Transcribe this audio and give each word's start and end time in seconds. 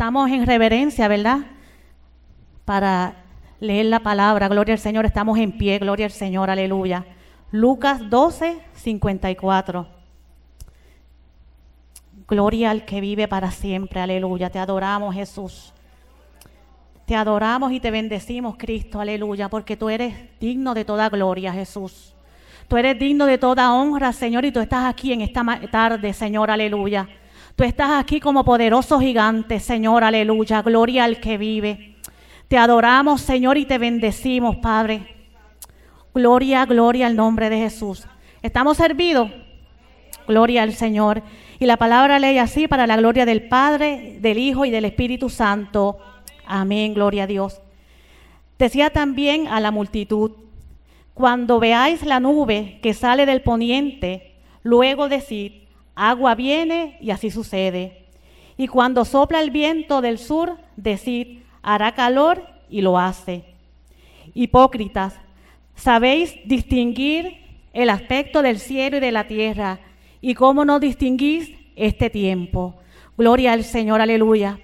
Estamos 0.00 0.30
en 0.30 0.46
reverencia, 0.46 1.08
¿verdad? 1.08 1.38
Para 2.64 3.16
leer 3.58 3.86
la 3.86 3.98
palabra. 3.98 4.46
Gloria 4.46 4.74
al 4.74 4.78
Señor. 4.78 5.04
Estamos 5.04 5.36
en 5.40 5.58
pie. 5.58 5.80
Gloria 5.80 6.06
al 6.06 6.12
Señor. 6.12 6.50
Aleluya. 6.50 7.04
Lucas 7.50 8.08
12, 8.08 8.60
54. 8.74 9.88
Gloria 12.28 12.70
al 12.70 12.84
que 12.84 13.00
vive 13.00 13.26
para 13.26 13.50
siempre. 13.50 14.00
Aleluya. 14.00 14.50
Te 14.50 14.60
adoramos, 14.60 15.16
Jesús. 15.16 15.72
Te 17.04 17.16
adoramos 17.16 17.72
y 17.72 17.80
te 17.80 17.90
bendecimos, 17.90 18.54
Cristo. 18.56 19.00
Aleluya. 19.00 19.48
Porque 19.48 19.76
tú 19.76 19.88
eres 19.88 20.14
digno 20.38 20.74
de 20.74 20.84
toda 20.84 21.08
gloria, 21.08 21.52
Jesús. 21.52 22.14
Tú 22.68 22.76
eres 22.76 22.96
digno 23.00 23.26
de 23.26 23.36
toda 23.36 23.74
honra, 23.74 24.12
Señor. 24.12 24.44
Y 24.44 24.52
tú 24.52 24.60
estás 24.60 24.84
aquí 24.84 25.12
en 25.12 25.22
esta 25.22 25.42
tarde, 25.72 26.12
Señor. 26.12 26.52
Aleluya. 26.52 27.08
Tú 27.58 27.64
estás 27.64 27.90
aquí 27.90 28.20
como 28.20 28.44
poderoso 28.44 29.00
gigante, 29.00 29.58
Señor, 29.58 30.04
aleluya. 30.04 30.62
Gloria 30.62 31.02
al 31.02 31.18
que 31.18 31.36
vive. 31.36 31.96
Te 32.46 32.56
adoramos, 32.56 33.20
Señor, 33.20 33.58
y 33.58 33.64
te 33.64 33.78
bendecimos, 33.78 34.58
Padre. 34.58 35.16
Gloria, 36.14 36.64
gloria 36.66 37.08
al 37.08 37.16
nombre 37.16 37.50
de 37.50 37.58
Jesús. 37.58 38.06
¿Estamos 38.42 38.76
servidos? 38.76 39.32
Gloria 40.28 40.62
al 40.62 40.72
Señor. 40.72 41.24
Y 41.58 41.66
la 41.66 41.76
palabra 41.76 42.20
ley 42.20 42.38
así 42.38 42.68
para 42.68 42.86
la 42.86 42.96
gloria 42.96 43.26
del 43.26 43.48
Padre, 43.48 44.18
del 44.20 44.38
Hijo 44.38 44.64
y 44.64 44.70
del 44.70 44.84
Espíritu 44.84 45.28
Santo. 45.28 45.98
Amén, 46.46 46.94
gloria 46.94 47.24
a 47.24 47.26
Dios. 47.26 47.60
Decía 48.56 48.90
también 48.90 49.48
a 49.48 49.58
la 49.58 49.72
multitud, 49.72 50.30
cuando 51.12 51.58
veáis 51.58 52.04
la 52.04 52.20
nube 52.20 52.78
que 52.84 52.94
sale 52.94 53.26
del 53.26 53.42
poniente, 53.42 54.36
luego 54.62 55.08
decid, 55.08 55.66
agua 55.98 56.34
viene 56.36 56.96
y 57.00 57.10
así 57.10 57.30
sucede. 57.30 58.06
Y 58.56 58.68
cuando 58.68 59.04
sopla 59.04 59.40
el 59.40 59.50
viento 59.50 60.00
del 60.00 60.18
sur, 60.18 60.56
decid, 60.76 61.40
hará 61.62 61.92
calor 61.92 62.42
y 62.70 62.80
lo 62.80 62.98
hace. 62.98 63.44
Hipócritas, 64.32 65.14
sabéis 65.74 66.36
distinguir 66.44 67.38
el 67.72 67.90
aspecto 67.90 68.42
del 68.42 68.58
cielo 68.58 68.96
y 68.96 69.00
de 69.00 69.12
la 69.12 69.26
tierra, 69.26 69.80
y 70.20 70.34
cómo 70.34 70.64
no 70.64 70.80
distinguís 70.80 71.52
este 71.76 72.10
tiempo. 72.10 72.74
Gloria 73.16 73.52
al 73.52 73.64
Señor, 73.64 74.00
aleluya. 74.00 74.58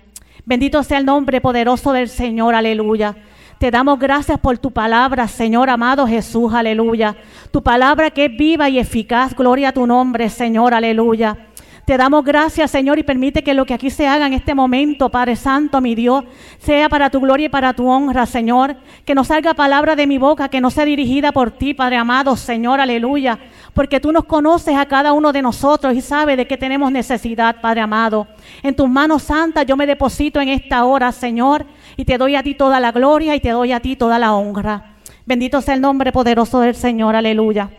Bendito 0.44 0.82
sea 0.82 0.98
el 0.98 1.06
nombre 1.06 1.40
poderoso 1.40 1.92
del 1.92 2.08
Señor, 2.08 2.54
aleluya. 2.54 3.16
Te 3.58 3.70
damos 3.70 3.98
gracias 3.98 4.38
por 4.40 4.58
tu 4.58 4.70
palabra, 4.72 5.28
Señor 5.28 5.70
amado 5.70 6.06
Jesús, 6.06 6.52
aleluya. 6.52 7.16
Tu 7.50 7.62
palabra 7.62 8.10
que 8.10 8.26
es 8.26 8.36
viva 8.36 8.68
y 8.68 8.78
eficaz, 8.78 9.34
gloria 9.34 9.68
a 9.68 9.72
tu 9.72 9.86
nombre, 9.86 10.28
Señor, 10.28 10.74
aleluya. 10.74 11.36
Te 11.84 11.98
damos 11.98 12.24
gracias, 12.24 12.70
Señor, 12.70 12.98
y 12.98 13.02
permite 13.02 13.44
que 13.44 13.52
lo 13.52 13.66
que 13.66 13.74
aquí 13.74 13.90
se 13.90 14.06
haga 14.06 14.26
en 14.26 14.32
este 14.32 14.54
momento, 14.54 15.10
Padre 15.10 15.36
Santo, 15.36 15.82
mi 15.82 15.94
Dios, 15.94 16.24
sea 16.58 16.88
para 16.88 17.10
tu 17.10 17.20
gloria 17.20 17.46
y 17.46 17.50
para 17.50 17.74
tu 17.74 17.86
honra, 17.86 18.24
Señor. 18.24 18.76
Que 19.04 19.14
no 19.14 19.22
salga 19.22 19.52
palabra 19.52 19.94
de 19.94 20.06
mi 20.06 20.16
boca, 20.16 20.48
que 20.48 20.62
no 20.62 20.70
sea 20.70 20.86
dirigida 20.86 21.30
por 21.30 21.50
ti, 21.50 21.74
Padre 21.74 21.96
amado, 21.96 22.36
Señor, 22.36 22.80
aleluya. 22.80 23.38
Porque 23.74 24.00
tú 24.00 24.12
nos 24.12 24.24
conoces 24.24 24.74
a 24.78 24.86
cada 24.86 25.12
uno 25.12 25.30
de 25.30 25.42
nosotros 25.42 25.94
y 25.94 26.00
sabes 26.00 26.38
de 26.38 26.46
qué 26.46 26.56
tenemos 26.56 26.90
necesidad, 26.90 27.60
Padre 27.60 27.82
amado. 27.82 28.28
En 28.62 28.74
tus 28.74 28.88
manos 28.88 29.24
santas 29.24 29.66
yo 29.66 29.76
me 29.76 29.86
deposito 29.86 30.40
en 30.40 30.48
esta 30.48 30.86
hora, 30.86 31.12
Señor, 31.12 31.66
y 31.96 32.04
te 32.04 32.18
doy 32.18 32.36
a 32.36 32.42
ti 32.42 32.54
toda 32.54 32.80
la 32.80 32.92
gloria 32.92 33.34
y 33.34 33.40
te 33.40 33.50
doy 33.50 33.72
a 33.72 33.80
ti 33.80 33.96
toda 33.96 34.18
la 34.18 34.34
honra. 34.34 34.96
Bendito 35.26 35.60
sea 35.60 35.74
el 35.74 35.80
nombre 35.80 36.12
poderoso 36.12 36.60
del 36.60 36.74
Señor, 36.74 37.16
aleluya. 37.16 37.70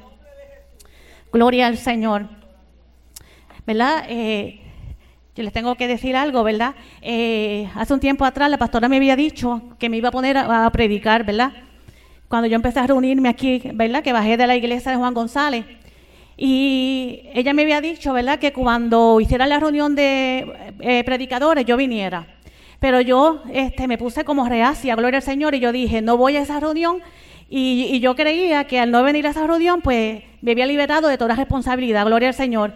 Gloria 1.32 1.68
al 1.68 1.78
Señor. 1.78 2.28
¿verdad? 3.66 4.06
Eh, 4.08 4.60
yo 5.36 5.44
les 5.44 5.52
tengo 5.52 5.76
que 5.76 5.88
decir 5.88 6.16
algo, 6.16 6.44
¿verdad? 6.44 6.76
Eh, 7.02 7.70
hace 7.76 7.94
un 7.94 8.00
tiempo 8.00 8.26
atrás 8.26 8.50
la 8.50 8.58
pastora 8.58 8.88
me 8.88 8.98
había 8.98 9.16
dicho 9.16 9.62
que 9.80 9.90
me 9.90 9.98
iba 9.98 10.10
a 10.10 10.12
poner 10.12 10.38
a, 10.38 10.70
predicar, 10.72 11.26
¿verdad? 11.26 11.52
Cuando 12.28 12.48
yo 12.48 12.56
empecé 12.56 12.80
a 12.80 12.88
reunirme 12.88 13.30
aquí, 13.30 13.62
¿verdad? 13.74 14.04
Que 14.04 14.14
bajé 14.14 14.38
de 14.38 14.48
la 14.48 14.56
iglesia 14.56 14.92
de 14.92 14.98
Juan 14.98 15.14
González. 15.14 15.66
Y 16.38 17.22
ella 17.34 17.54
me 17.54 17.64
había 17.64 17.82
dicho, 17.82 18.14
¿verdad? 18.14 18.40
Que 18.40 18.54
cuando 18.54 19.20
hiciera 19.20 19.48
la 19.48 19.60
reunión 19.60 19.96
de 19.96 20.74
eh, 20.80 21.04
predicadores 21.06 21.66
yo 21.66 21.78
viniera. 21.78 22.28
Pero 22.80 23.02
yo 23.02 23.44
este, 23.52 23.88
me 23.88 23.98
puse 23.98 24.24
como 24.24 24.48
reacia, 24.48 24.96
gloria 24.96 25.18
al 25.18 25.24
Señor, 25.24 25.56
y 25.56 25.60
yo 25.60 25.72
dije, 25.72 26.02
no 26.02 26.18
voy 26.18 26.38
a 26.38 26.42
esa 26.42 26.60
reunión. 26.60 27.02
Y, 27.50 27.88
y 27.92 28.00
yo 28.00 28.16
creía 28.16 28.66
que 28.66 28.80
al 28.80 28.92
no 28.92 29.04
venir 29.04 29.28
a 29.28 29.30
esa 29.32 29.46
reunión, 29.46 29.82
pues 29.82 30.24
me 30.42 30.52
había 30.52 30.66
liberado 30.66 31.08
de 31.08 31.18
toda 31.18 31.36
responsabilidad, 31.36 32.06
gloria 32.06 32.30
al 32.30 32.34
Señor 32.34 32.74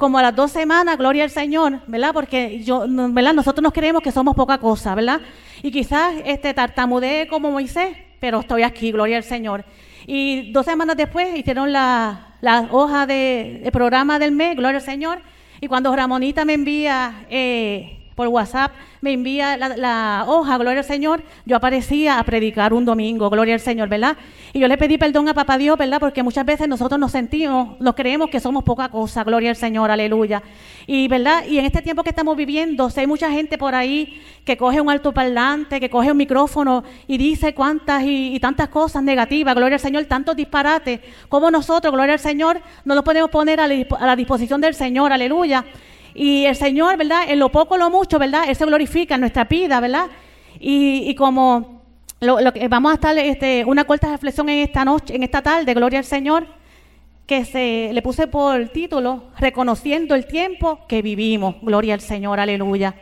como 0.00 0.16
a 0.16 0.22
las 0.22 0.34
dos 0.34 0.50
semanas, 0.50 0.96
gloria 0.96 1.24
al 1.24 1.30
Señor, 1.30 1.82
¿verdad? 1.86 2.12
Porque 2.14 2.64
yo, 2.64 2.86
¿verdad? 2.88 3.34
Nosotros 3.34 3.62
nos 3.62 3.74
creemos 3.74 4.00
que 4.02 4.10
somos 4.10 4.34
poca 4.34 4.56
cosa, 4.56 4.94
¿verdad? 4.94 5.20
Y 5.62 5.70
quizás 5.70 6.14
este 6.24 6.54
tartamudeé 6.54 7.28
como 7.28 7.50
Moisés, 7.50 7.98
pero 8.18 8.40
estoy 8.40 8.62
aquí, 8.62 8.92
gloria 8.92 9.18
al 9.18 9.24
Señor. 9.24 9.62
Y 10.06 10.52
dos 10.52 10.64
semanas 10.64 10.96
después 10.96 11.36
hicieron 11.36 11.70
la, 11.70 12.36
la 12.40 12.68
hoja 12.70 13.06
de, 13.06 13.68
programa 13.74 14.18
del 14.18 14.32
mes, 14.32 14.56
gloria 14.56 14.78
al 14.78 14.84
Señor. 14.84 15.20
Y 15.60 15.68
cuando 15.68 15.94
Ramonita 15.94 16.46
me 16.46 16.54
envía 16.54 17.26
eh, 17.28 17.99
por 18.20 18.28
WhatsApp, 18.28 18.72
me 19.00 19.14
envía 19.14 19.56
la, 19.56 20.26
hoja, 20.28 20.58
gloria 20.58 20.80
al 20.80 20.84
Señor, 20.84 21.22
yo 21.46 21.56
aparecía 21.56 22.18
a 22.18 22.22
predicar 22.22 22.74
un 22.74 22.84
domingo, 22.84 23.30
gloria 23.30 23.54
al 23.54 23.60
Señor, 23.60 23.88
¿verdad? 23.88 24.14
Y 24.52 24.58
yo 24.58 24.68
le 24.68 24.76
pedí 24.76 24.98
perdón 24.98 25.26
a 25.30 25.32
Papá 25.32 25.56
Dios, 25.56 25.78
¿verdad? 25.78 25.98
Porque 25.98 26.22
muchas 26.22 26.44
veces 26.44 26.68
nosotros 26.68 27.00
nos 27.00 27.12
sentimos, 27.12 27.80
nos 27.80 27.94
creemos 27.94 28.28
que 28.28 28.38
somos 28.38 28.62
poca 28.62 28.90
cosa, 28.90 29.24
gloria 29.24 29.48
al 29.48 29.56
Señor, 29.56 29.90
aleluya. 29.90 30.42
Y, 30.86 31.08
¿verdad? 31.08 31.46
Y 31.46 31.58
en 31.58 31.64
este 31.64 31.80
tiempo 31.80 32.02
que 32.02 32.10
estamos 32.10 32.36
viviendo, 32.36 32.90
hay 32.94 33.06
mucha 33.06 33.30
gente 33.30 33.56
por 33.56 33.74
ahí 33.74 34.20
que 34.44 34.58
coge 34.58 34.82
un 34.82 34.90
altoparlante, 34.90 35.80
que 35.80 35.88
coge 35.88 36.10
un 36.10 36.18
micrófono 36.18 36.84
y 37.06 37.16
dice 37.16 37.54
cuántas 37.54 38.02
y, 38.04 38.38
tantas 38.38 38.68
cosas 38.68 39.02
negativas, 39.02 39.54
gloria 39.54 39.76
al 39.76 39.80
Señor, 39.80 40.04
tantos 40.04 40.36
disparates, 40.36 41.00
como 41.30 41.50
nosotros, 41.50 41.90
gloria 41.90 42.12
al 42.12 42.20
Señor, 42.20 42.60
no 42.84 42.94
lo 42.94 43.02
podemos 43.02 43.30
poner 43.30 43.60
a 43.60 43.66
la 43.66 44.14
disposición 44.14 44.60
del 44.60 44.74
Señor, 44.74 45.10
aleluya. 45.10 45.64
Y 46.14 46.44
el 46.44 46.56
Señor, 46.56 46.96
¿verdad? 46.96 47.24
En 47.28 47.38
lo 47.38 47.50
poco 47.50 47.76
lo 47.76 47.90
mucho, 47.90 48.18
¿verdad? 48.18 48.44
Él 48.48 48.56
se 48.56 48.66
glorifica 48.66 49.14
en 49.14 49.20
nuestra 49.20 49.44
vida, 49.44 49.80
¿verdad? 49.80 50.06
Y, 50.58 51.14
como 51.14 51.82
lo, 52.20 52.52
que 52.52 52.68
vamos 52.68 52.92
a 52.92 52.94
estar 52.94 53.16
este, 53.18 53.64
una 53.64 53.84
corta 53.84 54.10
reflexión 54.10 54.48
en 54.48 54.58
esta 54.58 54.84
noche, 54.84 55.14
en 55.14 55.22
esta 55.22 55.42
tarde, 55.42 55.72
gloria 55.72 56.00
al 56.00 56.04
Señor, 56.04 56.46
que 57.26 57.44
se 57.44 57.90
le 57.92 58.02
puse 58.02 58.26
por 58.26 58.68
título 58.70 59.24
Reconociendo 59.38 60.14
el 60.14 60.26
tiempo 60.26 60.80
que 60.88 61.00
vivimos. 61.00 61.56
Gloria 61.62 61.94
al 61.94 62.00
Señor, 62.00 62.40
aleluya. 62.40 62.94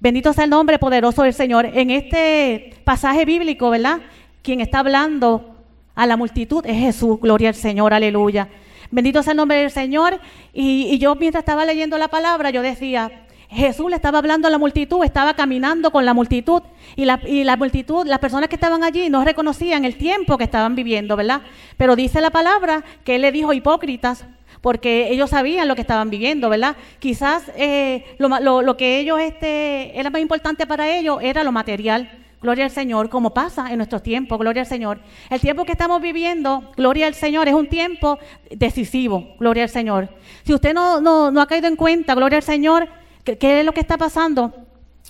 Bendito 0.00 0.32
sea 0.32 0.44
el 0.44 0.50
nombre 0.50 0.78
poderoso 0.78 1.22
del 1.22 1.34
Señor. 1.34 1.66
En 1.66 1.90
este 1.90 2.74
pasaje 2.84 3.24
bíblico, 3.24 3.70
¿verdad? 3.70 4.00
Quien 4.42 4.60
está 4.60 4.80
hablando 4.80 5.56
a 5.94 6.06
la 6.06 6.16
multitud 6.16 6.64
es 6.66 6.78
Jesús, 6.78 7.20
gloria 7.20 7.50
al 7.50 7.54
Señor, 7.54 7.94
aleluya. 7.94 8.48
Bendito 8.90 9.22
sea 9.22 9.32
el 9.32 9.36
nombre 9.36 9.58
del 9.58 9.70
Señor. 9.70 10.20
Y, 10.52 10.98
yo 10.98 11.14
mientras 11.14 11.42
estaba 11.42 11.64
leyendo 11.64 11.96
la 11.98 12.08
palabra, 12.08 12.50
yo 12.50 12.62
decía, 12.62 13.10
Jesús 13.48 13.90
le 13.90 13.96
estaba 13.96 14.18
hablando 14.18 14.48
a 14.48 14.50
la 14.50 14.58
multitud, 14.58 15.04
estaba 15.04 15.34
caminando 15.34 15.90
con 15.90 16.04
la 16.04 16.14
multitud 16.14 16.62
y 16.96 17.04
la, 17.04 17.20
y 17.26 17.44
la, 17.44 17.56
multitud, 17.56 18.06
las 18.06 18.18
personas 18.18 18.48
que 18.48 18.56
estaban 18.56 18.84
allí 18.84 19.08
no 19.08 19.24
reconocían 19.24 19.84
el 19.84 19.96
tiempo 19.96 20.38
que 20.38 20.44
estaban 20.44 20.74
viviendo, 20.74 21.16
¿verdad? 21.16 21.42
Pero 21.76 21.96
dice 21.96 22.20
la 22.20 22.30
palabra 22.30 22.84
que 23.04 23.16
él 23.16 23.22
le 23.22 23.32
dijo 23.32 23.52
hipócritas 23.52 24.24
porque 24.60 25.10
ellos 25.10 25.30
sabían 25.30 25.68
lo 25.68 25.74
que 25.74 25.80
estaban 25.80 26.10
viviendo, 26.10 26.48
¿verdad? 26.48 26.76
Quizás 26.98 27.50
eh, 27.56 28.04
lo, 28.18 28.28
lo, 28.40 28.62
lo, 28.62 28.76
que 28.76 28.98
ellos, 28.98 29.18
este, 29.18 29.98
era 29.98 30.10
más 30.10 30.20
importante 30.20 30.66
para 30.66 30.88
ellos 30.90 31.18
era 31.22 31.44
lo 31.44 31.52
material. 31.52 32.19
Gloria 32.42 32.64
al 32.64 32.70
Señor, 32.70 33.10
como 33.10 33.34
pasa 33.34 33.70
en 33.70 33.76
nuestros 33.76 34.02
tiempos, 34.02 34.38
gloria 34.38 34.62
al 34.62 34.66
Señor. 34.66 35.00
El 35.28 35.40
tiempo 35.40 35.66
que 35.66 35.72
estamos 35.72 36.00
viviendo, 36.00 36.72
gloria 36.74 37.06
al 37.06 37.14
Señor, 37.14 37.48
es 37.48 37.54
un 37.54 37.68
tiempo 37.68 38.18
decisivo, 38.50 39.34
gloria 39.38 39.64
al 39.64 39.68
Señor. 39.68 40.08
Si 40.44 40.54
usted 40.54 40.72
no, 40.72 41.02
no, 41.02 41.30
no 41.30 41.42
ha 41.42 41.46
caído 41.46 41.68
en 41.68 41.76
cuenta, 41.76 42.14
gloria 42.14 42.38
al 42.38 42.42
Señor, 42.42 42.88
¿qué, 43.24 43.60
es 43.60 43.66
lo 43.66 43.72
que 43.72 43.80
está 43.80 43.98
pasando? 43.98 44.54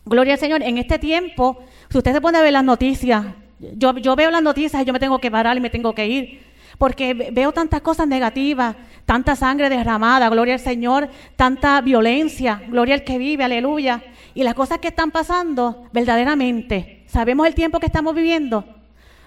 Gloria 0.05 0.35
al 0.35 0.41
Señor, 0.41 0.63
en 0.65 0.79
este 0.79 0.99
tiempo, 0.99 1.59
si 1.89 1.99
usted 1.99 2.13
se 2.13 2.21
pone 2.21 2.39
a 2.39 2.43
ver 2.43 2.53
las 2.53 2.65
noticias, 2.65 3.25
yo, 3.61 3.97
yo 3.99 4.17
veo 4.17 4.33
las 4.33 4.43
noticias 4.43 4.83
y 4.83 4.85
yo 4.85 4.93
me 4.93 4.99
tengo 4.99 5.21
que 5.21 5.31
parar 5.31 5.57
y 5.57 5.61
me 5.61 5.71
tengo 5.71 5.95
que 5.95 6.09
ir 6.09 6.51
porque 6.79 7.13
veo 7.13 7.53
tantas 7.53 7.83
cosas 7.83 8.09
negativas, 8.09 8.75
tanta 9.05 9.37
sangre 9.37 9.69
derramada, 9.69 10.31
gloria 10.31 10.55
al 10.55 10.61
Señor, 10.61 11.11
tanta 11.37 11.79
violencia, 11.83 12.63
gloria 12.69 12.95
al 12.95 13.05
que 13.05 13.19
vive, 13.19 13.45
aleluya. 13.45 14.03
Y 14.33 14.45
las 14.45 14.55
cosas 14.55 14.79
que 14.79 14.89
están 14.89 15.11
pasando, 15.11 15.85
verdaderamente, 15.93 17.00
¿sabemos 17.11 17.47
el 17.47 17.55
tiempo 17.55 17.81
que 17.81 17.87
estamos 17.87 18.15
viviendo? 18.15 18.65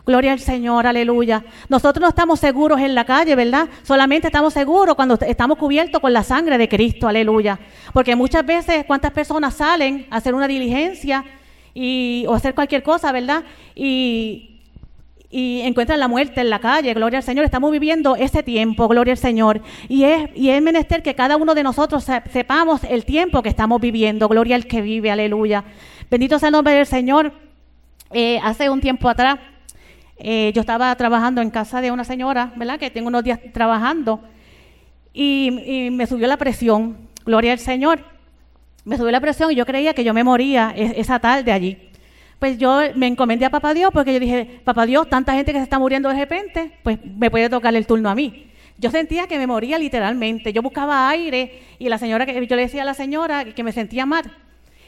Gloria 0.05 0.33
al 0.33 0.39
Señor, 0.39 0.85
aleluya. 0.85 1.45
Nosotros 1.69 2.01
no 2.01 2.09
estamos 2.09 2.39
seguros 2.39 2.81
en 2.81 2.93
la 2.93 3.05
calle, 3.05 3.35
¿verdad? 3.35 3.69
Solamente 3.83 4.27
estamos 4.27 4.53
seguros 4.53 4.95
cuando 4.95 5.17
estamos 5.21 5.57
cubiertos 5.57 6.01
con 6.01 6.11
la 6.11 6.23
sangre 6.23 6.57
de 6.57 6.67
Cristo, 6.67 7.07
aleluya. 7.07 7.57
Porque 7.93 8.15
muchas 8.15 8.45
veces, 8.45 8.83
¿cuántas 8.85 9.11
personas 9.11 9.53
salen 9.53 10.05
a 10.09 10.17
hacer 10.17 10.35
una 10.35 10.47
diligencia 10.47 11.23
y, 11.73 12.25
o 12.27 12.33
hacer 12.33 12.53
cualquier 12.53 12.83
cosa, 12.83 13.13
¿verdad? 13.13 13.43
Y, 13.75 14.53
y 15.29 15.61
encuentran 15.61 15.99
la 15.99 16.07
muerte 16.07 16.41
en 16.41 16.49
la 16.49 16.59
calle, 16.59 16.93
gloria 16.93 17.17
al 17.17 17.23
Señor. 17.23 17.45
Estamos 17.45 17.71
viviendo 17.71 18.15
ese 18.17 18.43
tiempo, 18.43 18.89
gloria 18.89 19.13
al 19.13 19.17
Señor. 19.17 19.61
Y 19.87 20.03
es, 20.03 20.29
y 20.35 20.49
es 20.49 20.61
menester 20.61 21.01
que 21.01 21.15
cada 21.15 21.37
uno 21.37 21.55
de 21.55 21.63
nosotros 21.63 22.05
sepamos 22.31 22.83
el 22.83 23.05
tiempo 23.05 23.41
que 23.41 23.49
estamos 23.49 23.79
viviendo, 23.79 24.27
gloria 24.27 24.55
al 24.55 24.67
que 24.67 24.81
vive, 24.81 25.11
aleluya. 25.11 25.63
Bendito 26.11 26.37
sea 26.37 26.49
el 26.49 26.53
nombre 26.53 26.73
del 26.75 26.85
Señor. 26.85 27.42
Eh, 28.13 28.39
hace 28.43 28.69
un 28.69 28.79
tiempo 28.79 29.09
atrás, 29.09 29.39
eh, 30.17 30.51
yo 30.53 30.61
estaba 30.61 30.95
trabajando 30.95 31.41
en 31.41 31.49
casa 31.49 31.81
de 31.81 31.91
una 31.91 32.03
señora, 32.03 32.53
¿verdad? 32.55 32.79
Que 32.79 32.91
tengo 32.91 33.07
unos 33.07 33.23
días 33.23 33.39
trabajando 33.51 34.21
y, 35.13 35.89
me 35.91 36.05
subió 36.05 36.27
la 36.27 36.37
presión. 36.37 37.09
Gloria 37.25 37.53
al 37.53 37.59
Señor. 37.59 38.03
Me 38.85 38.97
subió 38.97 39.11
la 39.11 39.21
presión 39.21 39.51
y 39.51 39.55
yo 39.55 39.65
creía 39.65 39.93
que 39.93 40.03
yo 40.03 40.13
me 40.13 40.23
moría 40.23 40.73
esa 40.75 41.19
tarde 41.19 41.51
allí. 41.51 41.89
Pues 42.37 42.57
yo 42.57 42.81
me 42.95 43.07
encomendé 43.07 43.45
a 43.45 43.49
Papá 43.49 43.73
Dios 43.73 43.91
porque 43.93 44.13
yo 44.13 44.19
dije, 44.19 44.61
Papá 44.63 44.85
Dios, 44.85 45.09
tanta 45.09 45.33
gente 45.33 45.53
que 45.53 45.59
se 45.59 45.63
está 45.63 45.79
muriendo 45.79 46.09
de 46.09 46.15
repente, 46.15 46.71
pues 46.83 46.99
me 47.03 47.31
puede 47.31 47.49
tocar 47.49 47.73
el 47.75 47.87
turno 47.87 48.09
a 48.09 48.15
mí. 48.15 48.47
Yo 48.77 48.91
sentía 48.91 49.27
que 49.27 49.37
me 49.37 49.47
moría 49.47 49.77
literalmente. 49.77 50.51
Yo 50.51 50.61
buscaba 50.61 51.09
aire 51.09 51.61
y 51.79 51.87
la 51.89 51.97
señora, 51.97 52.25
yo 52.25 52.55
le 52.55 52.61
decía 52.63 52.81
a 52.81 52.85
la 52.85 52.93
señora 52.93 53.45
que 53.45 53.63
me 53.63 53.71
sentía 53.71 54.05
mal. 54.05 54.29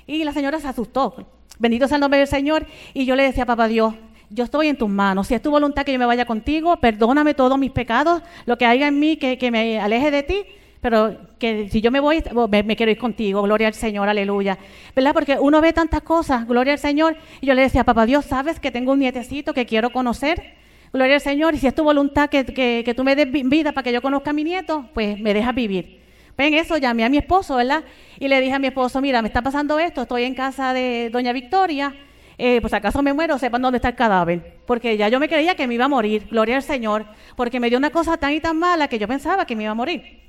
Y 0.08 0.24
la 0.24 0.34
señora 0.34 0.60
se 0.60 0.68
asustó. 0.68 1.16
Bendito 1.58 1.88
sea 1.88 1.96
el 1.96 2.02
nombre 2.02 2.20
del 2.20 2.28
Señor. 2.28 2.66
Y 2.94 3.06
yo 3.06 3.16
le 3.16 3.24
decía, 3.24 3.46
Papá 3.46 3.68
Dios, 3.68 3.94
yo 4.30 4.44
estoy 4.44 4.68
en 4.68 4.78
tus 4.78 4.90
manos. 4.90 5.28
Si 5.28 5.34
es 5.34 5.42
tu 5.42 5.52
voluntad 5.52 5.86
que 5.86 5.94
yo 5.94 6.00
me 6.00 6.06
vaya 6.06 6.26
contigo, 6.26 6.78
perdóname 6.78 7.34
todos 7.34 7.58
mis 7.58 7.72
pecados, 7.72 8.22
lo 8.46 8.58
que 8.58 8.66
haya 8.66 8.88
en 8.88 9.00
mí 9.00 9.18
que, 9.18 9.38
que 9.38 9.52
me 9.52 9.80
aleje 9.80 10.12
de 10.12 10.24
ti, 10.24 10.46
pero 10.82 11.18
que 11.40 11.70
si 11.70 11.82
yo 11.82 11.90
me 11.90 12.00
voy, 12.00 12.24
me, 12.64 12.76
quiero 12.76 12.92
ir 12.92 12.98
contigo, 12.98 13.42
gloria 13.42 13.68
al 13.68 13.74
Señor, 13.74 14.08
aleluya. 14.08 14.58
¿Verdad? 14.96 15.14
Porque 15.14 15.38
uno 15.40 15.60
ve 15.62 15.74
tantas 15.74 16.02
cosas, 16.02 16.48
gloria 16.48 16.74
al 16.74 16.80
Señor. 16.80 17.18
Y 17.42 17.48
yo 17.48 17.54
le 17.54 17.64
decía, 17.64 17.84
papá 17.84 18.06
Dios, 18.06 18.26
¿sabes 18.26 18.60
que 18.60 18.72
tengo 18.72 18.92
un 18.92 19.00
nietecito 19.00 19.54
que 19.54 19.66
quiero 19.66 19.90
conocer? 19.92 20.54
Gloria 20.94 21.16
al 21.16 21.22
Señor. 21.22 21.56
Y 21.56 21.58
si 21.58 21.68
es 21.68 21.74
tu 21.74 21.84
voluntad 21.84 22.30
que, 22.30 22.46
que, 22.46 22.94
tú 22.96 23.04
me 23.04 23.16
des 23.16 23.32
vida 23.32 23.72
para 23.72 23.84
que 23.84 23.92
yo 23.92 24.02
conozca 24.02 24.30
a 24.30 24.34
mi 24.34 24.44
nieto, 24.44 24.88
pues 24.94 25.20
me 25.20 25.34
dejas 25.34 25.56
vivir. 25.56 26.05
Ven 26.38 26.54
eso, 26.54 26.78
llamé 26.78 27.06
a 27.06 27.10
mi 27.10 27.18
esposo, 27.18 27.56
¿verdad? 27.56 27.84
Y 28.20 28.28
le 28.28 28.42
dije 28.42 28.54
a 28.54 28.60
mi 28.60 28.68
esposo, 28.68 29.02
mira, 29.02 29.22
me 29.22 29.30
está 29.30 29.42
pasando 29.42 29.80
esto, 29.80 30.02
estoy 30.02 30.24
en 30.24 30.36
casa 30.36 30.74
de 30.74 31.10
doña 31.12 31.32
Victoria, 31.32 31.96
eh, 32.38 32.60
pues 32.60 32.74
acaso 32.74 33.02
me 33.02 33.14
muero, 33.14 33.38
sepan 33.38 33.62
dónde 33.62 33.78
está 33.78 33.90
el 33.90 33.96
cadáver. 33.96 34.60
Porque 34.66 34.98
ya 34.98 35.08
yo 35.08 35.20
me 35.20 35.30
creía 35.30 35.56
que 35.56 35.68
me 35.68 35.76
iba 35.76 35.86
a 35.86 35.90
morir, 35.90 36.28
gloria 36.30 36.58
al 36.58 36.64
Señor, 36.64 37.06
porque 37.36 37.60
me 37.60 37.70
dio 37.70 37.78
una 37.78 37.90
cosa 37.90 38.18
tan 38.18 38.34
y 38.34 38.42
tan 38.42 38.58
mala 38.58 38.88
que 38.88 39.00
yo 39.00 39.08
pensaba 39.08 39.46
que 39.46 39.56
me 39.56 39.64
iba 39.64 39.72
a 39.72 39.76
morir. 39.76 40.26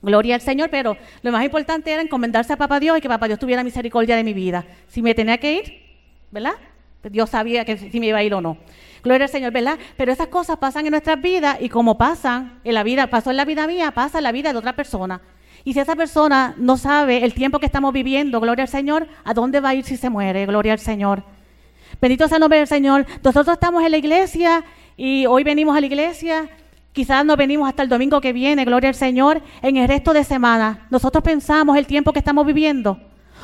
Gloria 0.00 0.36
al 0.36 0.40
Señor, 0.40 0.70
pero 0.70 0.96
lo 1.22 1.32
más 1.32 1.44
importante 1.44 1.90
era 1.90 2.02
encomendarse 2.02 2.52
a 2.52 2.56
Papá 2.56 2.78
Dios 2.78 2.96
y 2.98 3.00
que 3.00 3.08
Papá 3.08 3.26
Dios 3.26 3.40
tuviera 3.40 3.64
misericordia 3.64 4.14
de 4.14 4.22
mi 4.22 4.32
vida. 4.32 4.64
Si 4.86 5.02
me 5.02 5.12
tenía 5.14 5.38
que 5.38 5.54
ir, 5.54 5.82
¿verdad? 6.30 6.54
Dios 7.02 7.30
sabía 7.30 7.64
que 7.64 7.76
si 7.76 7.98
me 7.98 8.06
iba 8.06 8.18
a 8.18 8.22
ir 8.22 8.32
o 8.34 8.40
no. 8.40 8.58
Gloria 9.02 9.24
al 9.24 9.30
Señor, 9.30 9.52
¿verdad? 9.52 9.78
Pero 9.96 10.12
esas 10.12 10.28
cosas 10.28 10.58
pasan 10.58 10.86
en 10.86 10.92
nuestras 10.92 11.20
vidas 11.20 11.58
y 11.60 11.68
como 11.68 11.98
pasan 11.98 12.60
en 12.62 12.74
la 12.74 12.84
vida, 12.84 13.08
pasó 13.08 13.30
en 13.30 13.36
la 13.36 13.44
vida 13.44 13.66
mía, 13.66 13.90
pasa 13.90 14.18
en 14.18 14.24
la 14.24 14.32
vida 14.32 14.52
de 14.52 14.58
otra 14.58 14.76
persona. 14.76 15.20
Y 15.68 15.74
si 15.74 15.80
esa 15.80 15.96
persona 15.96 16.54
no 16.56 16.78
sabe 16.78 17.22
el 17.26 17.34
tiempo 17.34 17.58
que 17.58 17.66
estamos 17.66 17.92
viviendo, 17.92 18.40
gloria 18.40 18.62
al 18.62 18.70
Señor, 18.70 19.06
¿a 19.22 19.34
dónde 19.34 19.60
va 19.60 19.68
a 19.68 19.74
ir 19.74 19.84
si 19.84 19.98
se 19.98 20.08
muere? 20.08 20.46
Gloria 20.46 20.72
al 20.72 20.78
Señor. 20.78 21.24
Bendito 22.00 22.26
sea 22.26 22.38
el 22.38 22.40
nombre 22.40 22.58
del 22.58 22.66
Señor. 22.66 23.04
Nosotros 23.22 23.52
estamos 23.52 23.84
en 23.84 23.90
la 23.90 23.98
iglesia 23.98 24.64
y 24.96 25.26
hoy 25.26 25.44
venimos 25.44 25.76
a 25.76 25.80
la 25.80 25.86
iglesia. 25.86 26.48
Quizás 26.94 27.22
no 27.22 27.36
venimos 27.36 27.68
hasta 27.68 27.82
el 27.82 27.90
domingo 27.90 28.18
que 28.22 28.32
viene, 28.32 28.64
gloria 28.64 28.88
al 28.88 28.94
Señor, 28.94 29.42
en 29.60 29.76
el 29.76 29.86
resto 29.86 30.14
de 30.14 30.24
semana. 30.24 30.86
Nosotros 30.88 31.22
pensamos 31.22 31.76
el 31.76 31.86
tiempo 31.86 32.14
que 32.14 32.20
estamos 32.20 32.46
viviendo 32.46 32.98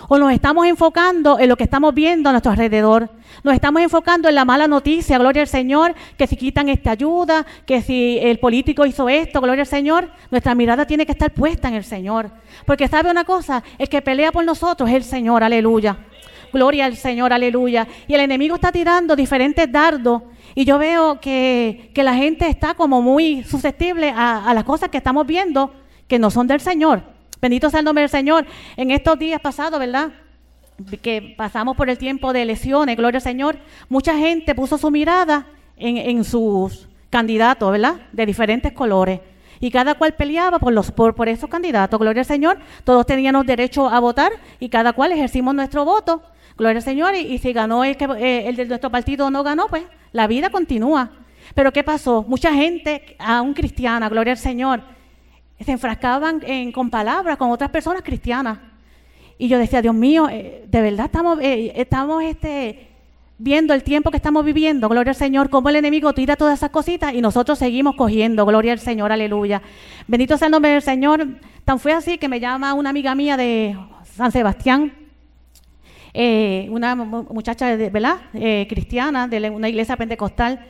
o 0.08 0.18
nos 0.18 0.32
estamos 0.32 0.66
enfocando 0.66 1.38
en 1.38 1.48
lo 1.48 1.56
que 1.56 1.64
estamos 1.64 1.94
viendo 1.94 2.28
a 2.28 2.32
nuestro 2.32 2.52
alrededor. 2.52 3.10
Nos 3.42 3.54
estamos 3.54 3.82
enfocando 3.82 4.28
en 4.28 4.34
la 4.34 4.44
mala 4.44 4.68
noticia, 4.68 5.18
gloria 5.18 5.42
al 5.42 5.48
Señor, 5.48 5.94
que 6.16 6.26
si 6.26 6.36
quitan 6.36 6.68
esta 6.68 6.92
ayuda, 6.92 7.44
que 7.66 7.82
si 7.82 8.18
el 8.20 8.38
político 8.38 8.86
hizo 8.86 9.08
esto, 9.08 9.40
gloria 9.40 9.62
al 9.62 9.66
Señor. 9.66 10.10
Nuestra 10.30 10.54
mirada 10.54 10.86
tiene 10.86 11.06
que 11.06 11.12
estar 11.12 11.32
puesta 11.32 11.68
en 11.68 11.74
el 11.74 11.84
Señor. 11.84 12.30
Porque 12.66 12.88
sabe 12.88 13.10
una 13.10 13.24
cosa, 13.24 13.62
el 13.78 13.88
que 13.88 14.02
pelea 14.02 14.32
por 14.32 14.44
nosotros 14.44 14.88
es 14.88 14.96
el 14.96 15.04
Señor, 15.04 15.42
aleluya. 15.42 15.96
Gloria 16.52 16.84
al 16.86 16.96
Señor, 16.96 17.32
aleluya. 17.32 17.86
Y 18.06 18.14
el 18.14 18.20
enemigo 18.20 18.54
está 18.54 18.70
tirando 18.70 19.16
diferentes 19.16 19.70
dardos. 19.70 20.22
Y 20.54 20.64
yo 20.64 20.78
veo 20.78 21.20
que, 21.20 21.90
la 21.96 22.14
gente 22.14 22.48
está 22.48 22.74
como 22.74 23.02
muy 23.02 23.42
susceptible 23.42 24.10
a, 24.10 24.48
a 24.48 24.54
las 24.54 24.64
cosas 24.64 24.88
que 24.88 24.98
estamos 24.98 25.26
viendo 25.26 25.72
que 26.06 26.18
no 26.18 26.30
son 26.30 26.46
del 26.46 26.60
Señor. 26.60 27.13
Bendito 27.40 27.70
sea 27.70 27.80
el 27.80 27.84
nombre 27.84 28.02
del 28.02 28.10
Señor. 28.10 28.46
En 28.76 28.90
estos 28.90 29.18
días 29.18 29.40
pasados, 29.40 29.78
¿verdad? 29.78 30.12
Que 31.02 31.34
pasamos 31.36 31.76
por 31.76 31.88
el 31.88 31.98
tiempo 31.98 32.32
de 32.32 32.42
elecciones, 32.42 32.96
gloria 32.96 33.18
al 33.18 33.22
Señor. 33.22 33.58
Mucha 33.88 34.16
gente 34.16 34.54
puso 34.54 34.78
su 34.78 34.90
mirada 34.90 35.46
en, 35.76 36.24
sus 36.24 36.88
candidatos, 37.10 37.70
¿verdad? 37.70 37.96
De 38.12 38.26
diferentes 38.26 38.72
colores. 38.72 39.20
Y 39.60 39.70
cada 39.70 39.94
cual 39.94 40.14
peleaba 40.14 40.58
por, 40.58 40.72
los, 40.72 40.90
por, 40.90 41.14
por 41.14 41.28
esos 41.28 41.48
candidatos. 41.48 41.98
Gloria 41.98 42.22
al 42.22 42.26
Señor. 42.26 42.58
Todos 42.82 43.06
teníamos 43.06 43.46
derecho 43.46 43.88
a 43.88 44.00
votar 44.00 44.32
y 44.58 44.68
cada 44.68 44.92
cual 44.92 45.12
ejercimos 45.12 45.54
nuestro 45.54 45.84
voto. 45.84 46.22
Gloria 46.56 46.78
al 46.78 46.82
Señor. 46.82 47.14
Y, 47.14 47.38
si 47.38 47.52
ganó 47.52 47.84
el, 47.84 47.96
que, 47.96 48.04
eh, 48.04 48.48
el 48.48 48.56
de 48.56 48.66
nuestro 48.66 48.90
partido 48.90 49.30
no 49.30 49.42
ganó, 49.42 49.68
pues 49.68 49.84
la 50.12 50.26
vida 50.26 50.50
continúa. 50.50 51.10
Pero 51.54 51.72
¿qué 51.72 51.84
pasó? 51.84 52.24
Mucha 52.26 52.52
gente, 52.52 53.16
aún 53.18 53.54
cristiana, 53.54 54.08
gloria 54.08 54.32
al 54.32 54.38
Señor, 54.38 54.82
se 55.60 55.72
enfrascaban 55.72 56.40
en, 56.46 56.72
con 56.72 56.90
palabras 56.90 57.36
con 57.36 57.50
otras 57.50 57.70
personas 57.70 58.02
cristianas. 58.02 58.58
Y 59.38 59.48
yo 59.48 59.58
decía, 59.58 59.82
Dios 59.82 59.94
mío, 59.94 60.28
eh, 60.30 60.64
de 60.66 60.80
verdad 60.80 61.06
estamos, 61.06 61.38
eh, 61.40 61.72
estamos 61.76 62.22
este, 62.22 62.88
viendo 63.38 63.74
el 63.74 63.82
tiempo 63.82 64.10
que 64.10 64.16
estamos 64.16 64.44
viviendo, 64.44 64.88
gloria 64.88 65.10
al 65.10 65.16
Señor, 65.16 65.50
cómo 65.50 65.68
el 65.68 65.76
enemigo 65.76 66.12
tira 66.12 66.36
todas 66.36 66.58
esas 66.58 66.70
cositas 66.70 67.14
y 67.14 67.20
nosotros 67.20 67.58
seguimos 67.58 67.96
cogiendo, 67.96 68.46
gloria 68.46 68.72
al 68.72 68.78
Señor, 68.78 69.12
aleluya. 69.12 69.62
Bendito 70.06 70.36
sea 70.36 70.46
el 70.46 70.52
nombre 70.52 70.72
del 70.72 70.82
Señor. 70.82 71.26
Tan 71.64 71.78
fue 71.78 71.92
así 71.92 72.18
que 72.18 72.28
me 72.28 72.40
llama 72.40 72.74
una 72.74 72.90
amiga 72.90 73.14
mía 73.14 73.36
de 73.36 73.76
San 74.04 74.30
Sebastián, 74.30 74.92
eh, 76.12 76.68
una 76.70 76.94
muchacha, 76.94 77.76
de, 77.76 77.90
¿verdad? 77.90 78.18
Cristiana 78.68 79.26
de 79.26 79.50
una 79.50 79.68
iglesia 79.68 79.96
pentecostal 79.96 80.64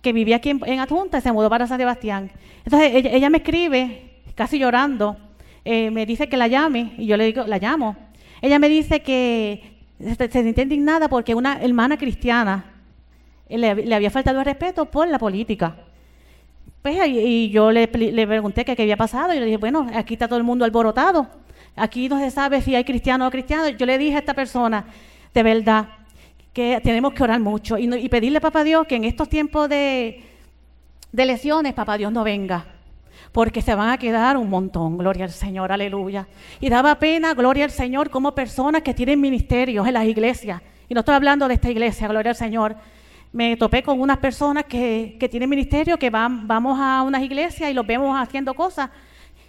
que 0.00 0.12
vivía 0.12 0.36
aquí 0.36 0.50
en, 0.50 0.80
Adjunta 0.80 1.18
y 1.18 1.20
se 1.20 1.32
mudó 1.32 1.50
para 1.50 1.66
San 1.66 1.78
Sebastián. 1.78 2.30
Entonces 2.64 2.92
ella, 2.94 3.30
me 3.30 3.38
escribe, 3.38 4.07
casi 4.38 4.56
llorando, 4.56 5.16
eh, 5.64 5.90
me 5.90 6.06
dice 6.06 6.28
que 6.28 6.36
la 6.36 6.46
llame 6.46 6.92
y 6.96 7.06
yo 7.06 7.16
le 7.16 7.24
digo, 7.24 7.44
la 7.44 7.58
llamo. 7.58 7.96
Ella 8.40 8.60
me 8.60 8.68
dice 8.68 9.00
que 9.02 9.80
se, 9.98 10.30
siente 10.30 10.62
indignada 10.62 11.08
porque 11.08 11.34
una 11.34 11.60
hermana 11.60 11.98
cristiana 11.98 12.64
le, 13.48 13.92
había 13.92 14.12
faltado 14.12 14.38
el 14.38 14.44
respeto 14.44 14.84
por 14.84 15.08
la 15.08 15.18
política. 15.18 15.74
Pues, 16.82 16.96
y, 17.08 17.50
yo 17.50 17.72
le, 17.72 17.88
pregunté 17.88 18.64
qué 18.64 18.80
había 18.80 18.96
pasado 18.96 19.34
y 19.34 19.40
le 19.40 19.46
dije, 19.46 19.56
bueno, 19.56 19.88
aquí 19.92 20.14
está 20.14 20.28
todo 20.28 20.38
el 20.38 20.44
mundo 20.44 20.64
alborotado. 20.64 21.26
Aquí 21.74 22.08
no 22.08 22.20
se 22.20 22.30
sabe 22.30 22.62
si 22.62 22.76
hay 22.76 22.84
cristiano 22.84 23.26
o 23.26 23.30
cristiano. 23.32 23.68
Yo 23.70 23.86
le 23.86 23.98
dije 23.98 24.14
a 24.14 24.20
esta 24.20 24.34
persona, 24.34 24.84
de 25.34 25.42
verdad, 25.42 25.88
que 26.52 26.80
tenemos 26.80 27.12
que 27.12 27.24
orar 27.24 27.40
mucho 27.40 27.76
y, 27.76 28.08
pedirle, 28.08 28.40
papá 28.40 28.62
Dios, 28.62 28.86
que 28.86 28.94
en 28.94 29.02
estos 29.02 29.28
tiempos 29.28 29.68
de, 29.68 30.22
de 31.10 31.26
lesiones, 31.26 31.74
papá 31.74 31.98
Dios 31.98 32.12
no 32.12 32.22
venga 32.22 32.77
porque 33.32 33.62
se 33.62 33.74
van 33.74 33.90
a 33.90 33.98
quedar 33.98 34.36
un 34.36 34.48
montón, 34.48 34.98
gloria 34.98 35.24
al 35.24 35.30
Señor, 35.30 35.72
aleluya. 35.72 36.26
Y 36.60 36.68
daba 36.68 36.98
pena, 36.98 37.34
gloria 37.34 37.64
al 37.64 37.70
Señor, 37.70 38.10
como 38.10 38.34
personas 38.34 38.82
que 38.82 38.94
tienen 38.94 39.20
ministerios 39.20 39.86
en 39.86 39.94
las 39.94 40.04
iglesias, 40.06 40.62
y 40.88 40.94
no 40.94 41.00
estoy 41.00 41.14
hablando 41.14 41.48
de 41.48 41.54
esta 41.54 41.70
iglesia, 41.70 42.08
gloria 42.08 42.30
al 42.30 42.36
Señor, 42.36 42.76
me 43.32 43.56
topé 43.56 43.82
con 43.82 44.00
unas 44.00 44.18
personas 44.18 44.64
que, 44.64 45.16
que 45.20 45.28
tienen 45.28 45.50
ministerio, 45.50 45.98
que 45.98 46.08
van, 46.08 46.48
vamos 46.48 46.78
a 46.80 47.02
unas 47.02 47.22
iglesias 47.22 47.70
y 47.70 47.74
los 47.74 47.86
vemos 47.86 48.18
haciendo 48.18 48.54
cosas, 48.54 48.90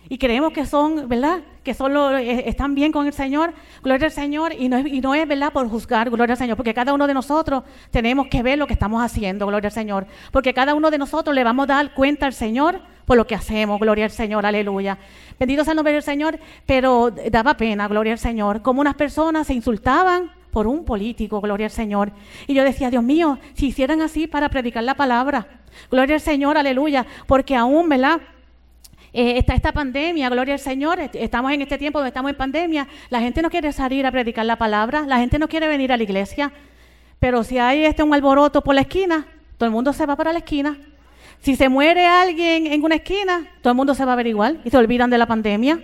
y 0.07 0.17
creemos 0.17 0.53
que 0.53 0.65
son, 0.65 1.07
¿verdad? 1.07 1.41
Que 1.63 1.73
solo 1.73 2.17
eh, 2.17 2.49
están 2.49 2.73
bien 2.73 2.91
con 2.91 3.05
el 3.05 3.13
Señor, 3.13 3.53
gloria 3.83 4.07
al 4.07 4.11
Señor, 4.11 4.53
y 4.57 4.67
no, 4.67 4.77
es, 4.77 4.87
y 4.87 5.01
no 5.01 5.13
es, 5.13 5.27
¿verdad? 5.27 5.53
Por 5.53 5.69
juzgar, 5.69 6.09
gloria 6.09 6.33
al 6.33 6.37
Señor, 6.37 6.57
porque 6.57 6.73
cada 6.73 6.93
uno 6.93 7.05
de 7.05 7.13
nosotros 7.13 7.63
tenemos 7.91 8.27
que 8.27 8.41
ver 8.41 8.57
lo 8.57 8.65
que 8.65 8.73
estamos 8.73 9.03
haciendo, 9.03 9.45
gloria 9.45 9.67
al 9.67 9.73
Señor, 9.73 10.07
porque 10.31 10.53
cada 10.53 10.73
uno 10.73 10.89
de 10.89 10.97
nosotros 10.97 11.35
le 11.35 11.43
vamos 11.43 11.65
a 11.65 11.73
dar 11.75 11.93
cuenta 11.93 12.25
al 12.25 12.33
Señor 12.33 12.81
por 13.09 13.17
lo 13.17 13.25
que 13.25 13.33
hacemos, 13.33 13.79
gloria 13.79 14.05
al 14.05 14.11
Señor, 14.11 14.45
aleluya. 14.45 14.99
Bendito 15.39 15.63
sea 15.63 15.71
el 15.71 15.77
nombre 15.77 15.93
del 15.93 16.03
Señor, 16.03 16.37
pero 16.67 17.09
daba 17.31 17.57
pena, 17.57 17.87
gloria 17.87 18.13
al 18.13 18.19
Señor, 18.19 18.61
como 18.61 18.81
unas 18.81 18.93
personas 18.93 19.47
se 19.47 19.55
insultaban 19.55 20.29
por 20.51 20.67
un 20.67 20.85
político, 20.85 21.41
gloria 21.41 21.65
al 21.65 21.71
Señor. 21.71 22.11
Y 22.45 22.53
yo 22.53 22.63
decía, 22.63 22.91
Dios 22.91 23.01
mío, 23.01 23.39
si 23.55 23.69
hicieran 23.69 24.01
así 24.01 24.27
para 24.27 24.47
predicar 24.49 24.83
la 24.83 24.93
palabra, 24.93 25.47
gloria 25.89 26.17
al 26.17 26.21
Señor, 26.21 26.55
aleluya, 26.55 27.07
porque 27.25 27.55
aún, 27.55 27.89
¿verdad? 27.89 28.21
Eh, 29.11 29.39
está 29.39 29.55
esta 29.55 29.71
pandemia, 29.71 30.29
gloria 30.29 30.53
al 30.53 30.59
Señor, 30.59 30.99
estamos 30.99 31.51
en 31.51 31.63
este 31.63 31.79
tiempo 31.79 31.97
donde 31.97 32.09
estamos 32.09 32.29
en 32.29 32.37
pandemia, 32.37 32.87
la 33.09 33.21
gente 33.21 33.41
no 33.41 33.49
quiere 33.49 33.71
salir 33.71 34.05
a 34.05 34.11
predicar 34.11 34.45
la 34.45 34.59
palabra, 34.59 35.01
la 35.07 35.17
gente 35.17 35.39
no 35.39 35.47
quiere 35.47 35.67
venir 35.67 35.91
a 35.91 35.97
la 35.97 36.03
iglesia, 36.03 36.51
pero 37.17 37.43
si 37.43 37.57
hay 37.57 37.85
este 37.85 38.03
un 38.03 38.13
alboroto 38.13 38.63
por 38.63 38.75
la 38.75 38.81
esquina, 38.81 39.25
todo 39.57 39.65
el 39.65 39.73
mundo 39.73 39.93
se 39.93 40.05
va 40.05 40.15
para 40.15 40.31
la 40.31 40.37
esquina. 40.37 40.77
Si 41.41 41.55
se 41.55 41.69
muere 41.69 42.05
alguien 42.05 42.67
en 42.67 42.83
una 42.83 42.95
esquina, 42.95 43.49
todo 43.61 43.71
el 43.71 43.77
mundo 43.77 43.95
se 43.95 44.05
va 44.05 44.13
a 44.13 44.15
ver 44.15 44.27
igual 44.27 44.61
y 44.63 44.69
se 44.69 44.77
olvidan 44.77 45.09
de 45.09 45.17
la 45.17 45.25
pandemia. 45.25 45.79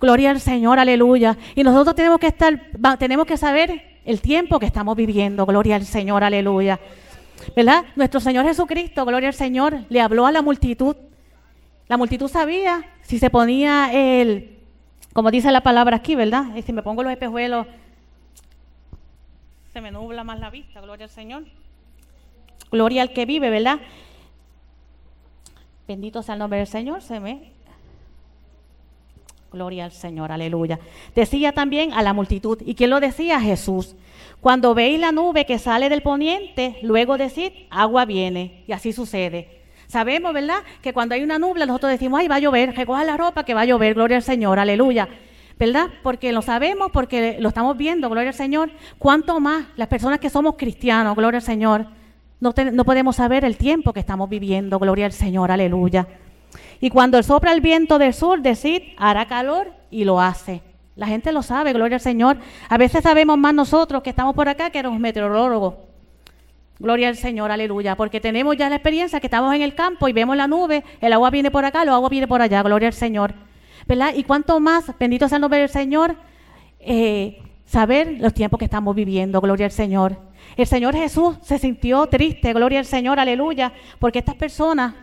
Gloria 0.00 0.30
al 0.30 0.40
Señor, 0.40 0.78
aleluya. 0.78 1.36
Y 1.54 1.62
nosotros 1.62 1.94
tenemos 1.94 2.18
que 2.18 2.26
estar, 2.26 2.60
tenemos 2.98 3.26
que 3.26 3.36
saber 3.36 4.00
el 4.04 4.20
tiempo 4.20 4.58
que 4.58 4.66
estamos 4.66 4.96
viviendo. 4.96 5.46
Gloria 5.46 5.76
al 5.76 5.84
Señor, 5.84 6.24
aleluya. 6.24 6.80
¿Verdad? 7.54 7.84
Nuestro 7.94 8.20
Señor 8.20 8.44
Jesucristo, 8.46 9.04
gloria 9.04 9.28
al 9.28 9.34
Señor, 9.34 9.84
le 9.88 10.00
habló 10.00 10.26
a 10.26 10.32
la 10.32 10.42
multitud 10.42 10.96
la 11.88 11.96
multitud 11.96 12.28
sabía 12.28 12.84
si 13.02 13.18
se 13.18 13.30
ponía 13.30 13.90
el, 13.92 14.58
como 15.12 15.30
dice 15.30 15.52
la 15.52 15.60
palabra 15.60 15.96
aquí, 15.96 16.16
¿verdad? 16.16 16.44
Si 16.64 16.72
me 16.72 16.82
pongo 16.82 17.02
los 17.04 17.12
espejuelos, 17.12 17.66
se 19.72 19.80
me 19.80 19.92
nubla 19.92 20.24
más 20.24 20.40
la 20.40 20.50
vista, 20.50 20.80
gloria 20.80 21.04
al 21.04 21.10
Señor. 21.10 21.44
Gloria 22.72 23.02
al 23.02 23.12
que 23.12 23.26
vive, 23.26 23.50
¿verdad? 23.50 23.78
Bendito 25.86 26.22
sea 26.22 26.34
el 26.34 26.40
nombre 26.40 26.58
del 26.58 26.66
Señor, 26.66 27.02
se 27.02 27.20
me... 27.20 27.52
Gloria 29.52 29.84
al 29.84 29.92
Señor, 29.92 30.32
aleluya. 30.32 30.78
Decía 31.14 31.52
también 31.52 31.92
a 31.92 32.02
la 32.02 32.12
multitud, 32.12 32.60
¿y 32.66 32.74
quién 32.74 32.90
lo 32.90 33.00
decía? 33.00 33.40
Jesús. 33.40 33.94
Cuando 34.40 34.74
veis 34.74 35.00
la 35.00 35.12
nube 35.12 35.46
que 35.46 35.58
sale 35.58 35.88
del 35.88 36.02
poniente, 36.02 36.78
luego 36.82 37.16
decid, 37.16 37.52
agua 37.70 38.04
viene. 38.04 38.64
Y 38.66 38.72
así 38.72 38.92
sucede. 38.92 39.62
Sabemos, 39.86 40.32
¿verdad? 40.32 40.58
Que 40.82 40.92
cuando 40.92 41.14
hay 41.14 41.22
una 41.22 41.38
nubla, 41.38 41.64
nosotros 41.64 41.92
decimos, 41.92 42.20
ay, 42.20 42.28
va 42.28 42.36
a 42.36 42.40
llover, 42.40 42.74
recoja 42.74 43.04
la 43.04 43.16
ropa 43.16 43.44
que 43.44 43.54
va 43.54 43.62
a 43.62 43.66
llover, 43.66 43.94
gloria 43.94 44.16
al 44.16 44.22
Señor, 44.22 44.58
aleluya. 44.58 45.08
¿Verdad? 45.58 45.86
Porque 46.02 46.32
lo 46.32 46.42
sabemos, 46.42 46.90
porque 46.92 47.38
lo 47.40 47.48
estamos 47.48 47.76
viendo, 47.76 48.10
gloria 48.10 48.30
al 48.30 48.34
Señor. 48.34 48.70
¿Cuánto 48.98 49.40
más 49.40 49.66
las 49.76 49.88
personas 49.88 50.18
que 50.18 50.28
somos 50.28 50.56
cristianos, 50.56 51.16
gloria 51.16 51.38
al 51.38 51.44
Señor? 51.44 51.86
No, 52.38 52.52
podemos 52.84 53.16
saber 53.16 53.44
el 53.44 53.56
tiempo 53.56 53.92
que 53.92 54.00
estamos 54.00 54.28
viviendo, 54.28 54.78
gloria 54.78 55.06
al 55.06 55.12
Señor, 55.12 55.50
aleluya. 55.50 56.06
Y 56.80 56.90
cuando 56.90 57.22
sopla 57.22 57.52
el 57.52 57.62
viento 57.62 57.98
del 57.98 58.12
sur, 58.12 58.42
decid, 58.42 58.82
hará 58.98 59.26
calor 59.26 59.72
y 59.90 60.04
lo 60.04 60.20
hace. 60.20 60.60
La 60.96 61.06
gente 61.06 61.32
lo 61.32 61.42
sabe, 61.42 61.72
gloria 61.72 61.96
al 61.96 62.02
Señor. 62.02 62.38
A 62.68 62.76
veces 62.76 63.02
sabemos 63.02 63.38
más 63.38 63.54
nosotros 63.54 64.02
que 64.02 64.10
estamos 64.10 64.34
por 64.34 64.48
acá 64.48 64.70
que 64.70 64.82
los 64.82 64.98
meteorólogos. 64.98 65.74
Gloria 66.78 67.08
al 67.08 67.16
Señor, 67.16 67.50
aleluya. 67.50 67.96
Porque 67.96 68.20
tenemos 68.20 68.56
ya 68.56 68.68
la 68.68 68.76
experiencia 68.76 69.18
que 69.18 69.28
estamos 69.28 69.54
en 69.54 69.62
el 69.62 69.74
campo 69.74 70.08
y 70.08 70.12
vemos 70.12 70.36
la 70.36 70.46
nube, 70.46 70.84
el 71.00 71.12
agua 71.14 71.30
viene 71.30 71.50
por 71.50 71.64
acá, 71.64 71.82
el 71.82 71.88
agua 71.88 72.08
viene 72.10 72.28
por 72.28 72.42
allá, 72.42 72.62
gloria 72.62 72.88
al 72.88 72.94
Señor. 72.94 73.34
¿Verdad? 73.86 74.12
Y 74.14 74.24
cuánto 74.24 74.60
más, 74.60 74.92
bendito 74.98 75.28
sea 75.28 75.36
el 75.36 75.42
nombre 75.42 75.60
del 75.60 75.68
Señor, 75.68 76.16
eh, 76.80 77.40
saber 77.64 78.16
los 78.18 78.34
tiempos 78.34 78.58
que 78.58 78.64
estamos 78.64 78.94
viviendo, 78.94 79.40
gloria 79.40 79.66
al 79.66 79.72
Señor. 79.72 80.18
El 80.56 80.66
Señor 80.66 80.94
Jesús 80.94 81.36
se 81.42 81.58
sintió 81.58 82.06
triste, 82.06 82.52
gloria 82.52 82.78
al 82.78 82.86
Señor, 82.86 83.18
aleluya, 83.18 83.72
porque 83.98 84.18
estas 84.18 84.34
personas 84.34 84.94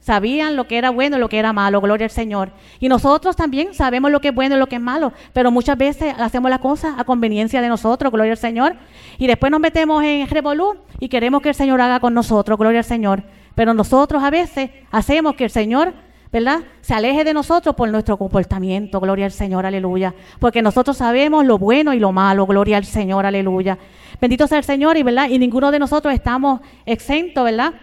Sabían 0.00 0.56
lo 0.56 0.66
que 0.66 0.78
era 0.78 0.88
bueno 0.88 1.18
y 1.18 1.20
lo 1.20 1.28
que 1.28 1.38
era 1.38 1.52
malo, 1.52 1.82
gloria 1.82 2.06
al 2.06 2.10
Señor. 2.10 2.52
Y 2.78 2.88
nosotros 2.88 3.36
también 3.36 3.74
sabemos 3.74 4.10
lo 4.10 4.20
que 4.20 4.28
es 4.28 4.34
bueno 4.34 4.56
y 4.56 4.58
lo 4.58 4.66
que 4.66 4.76
es 4.76 4.80
malo, 4.80 5.12
pero 5.34 5.50
muchas 5.50 5.76
veces 5.76 6.14
hacemos 6.18 6.50
las 6.50 6.60
cosas 6.60 6.94
a 6.98 7.04
conveniencia 7.04 7.60
de 7.60 7.68
nosotros, 7.68 8.10
gloria 8.10 8.32
al 8.32 8.38
Señor. 8.38 8.76
Y 9.18 9.26
después 9.26 9.52
nos 9.52 9.60
metemos 9.60 10.02
en 10.02 10.26
revolú 10.26 10.78
y 10.98 11.10
queremos 11.10 11.42
que 11.42 11.50
el 11.50 11.54
Señor 11.54 11.82
haga 11.82 12.00
con 12.00 12.14
nosotros, 12.14 12.58
gloria 12.58 12.80
al 12.80 12.84
Señor. 12.86 13.24
Pero 13.54 13.74
nosotros 13.74 14.22
a 14.22 14.30
veces 14.30 14.70
hacemos 14.90 15.34
que 15.34 15.44
el 15.44 15.50
Señor, 15.50 15.92
¿verdad? 16.32 16.60
Se 16.80 16.94
aleje 16.94 17.24
de 17.24 17.34
nosotros 17.34 17.74
por 17.74 17.88
nuestro 17.88 18.16
comportamiento, 18.16 19.00
gloria 19.00 19.24
al 19.24 19.32
Señor, 19.32 19.66
aleluya. 19.66 20.14
Porque 20.38 20.62
nosotros 20.62 20.96
sabemos 20.96 21.44
lo 21.44 21.58
bueno 21.58 21.92
y 21.92 21.98
lo 21.98 22.12
malo, 22.12 22.46
gloria 22.46 22.76
al 22.76 22.84
Señor, 22.84 23.26
aleluya. 23.26 23.78
Bendito 24.20 24.46
sea 24.46 24.58
el 24.58 24.64
Señor 24.64 24.96
y, 24.96 25.02
¿verdad? 25.02 25.28
Y 25.28 25.38
ninguno 25.38 25.70
de 25.70 25.78
nosotros 25.78 26.14
estamos 26.14 26.60
exentos, 26.86 27.44
¿verdad? 27.44 27.74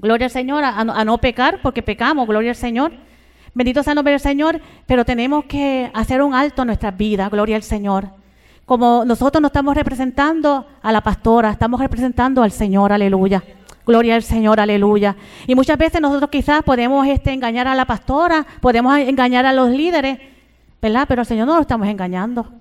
Gloria 0.00 0.26
al 0.26 0.30
Señor, 0.30 0.64
a, 0.64 1.04
no 1.04 1.18
pecar, 1.18 1.60
porque 1.62 1.82
pecamos, 1.82 2.26
gloria 2.26 2.50
al 2.50 2.56
Señor. 2.56 2.92
Bendito 3.54 3.82
sea 3.82 3.92
el 3.92 3.96
nombre 3.96 4.12
del 4.12 4.20
Señor, 4.20 4.60
pero 4.86 5.04
tenemos 5.04 5.44
que 5.44 5.90
hacer 5.94 6.22
un 6.22 6.34
alto 6.34 6.62
en 6.62 6.66
nuestras 6.66 6.96
vidas, 6.96 7.30
gloria 7.30 7.56
al 7.56 7.62
Señor. 7.62 8.08
Como 8.64 9.04
nosotros 9.04 9.40
no 9.40 9.48
estamos 9.48 9.74
representando 9.74 10.66
a 10.82 10.92
la 10.92 11.00
pastora, 11.00 11.50
estamos 11.50 11.80
representando 11.80 12.42
al 12.42 12.52
Señor, 12.52 12.92
aleluya. 12.92 13.42
Gloria 13.88 14.16
al 14.16 14.22
Señor, 14.22 14.60
aleluya. 14.60 15.16
Y 15.46 15.54
muchas 15.54 15.78
veces 15.78 15.98
nosotros 16.02 16.28
quizás 16.28 16.62
podemos 16.62 17.06
este, 17.06 17.32
engañar 17.32 17.66
a 17.66 17.74
la 17.74 17.86
pastora, 17.86 18.46
podemos 18.60 18.98
engañar 18.98 19.46
a 19.46 19.54
los 19.54 19.70
líderes, 19.70 20.18
¿verdad? 20.82 21.06
Pero 21.08 21.22
al 21.22 21.26
Señor 21.26 21.46
no 21.46 21.54
lo 21.54 21.62
estamos 21.62 21.88
engañando. 21.88 22.52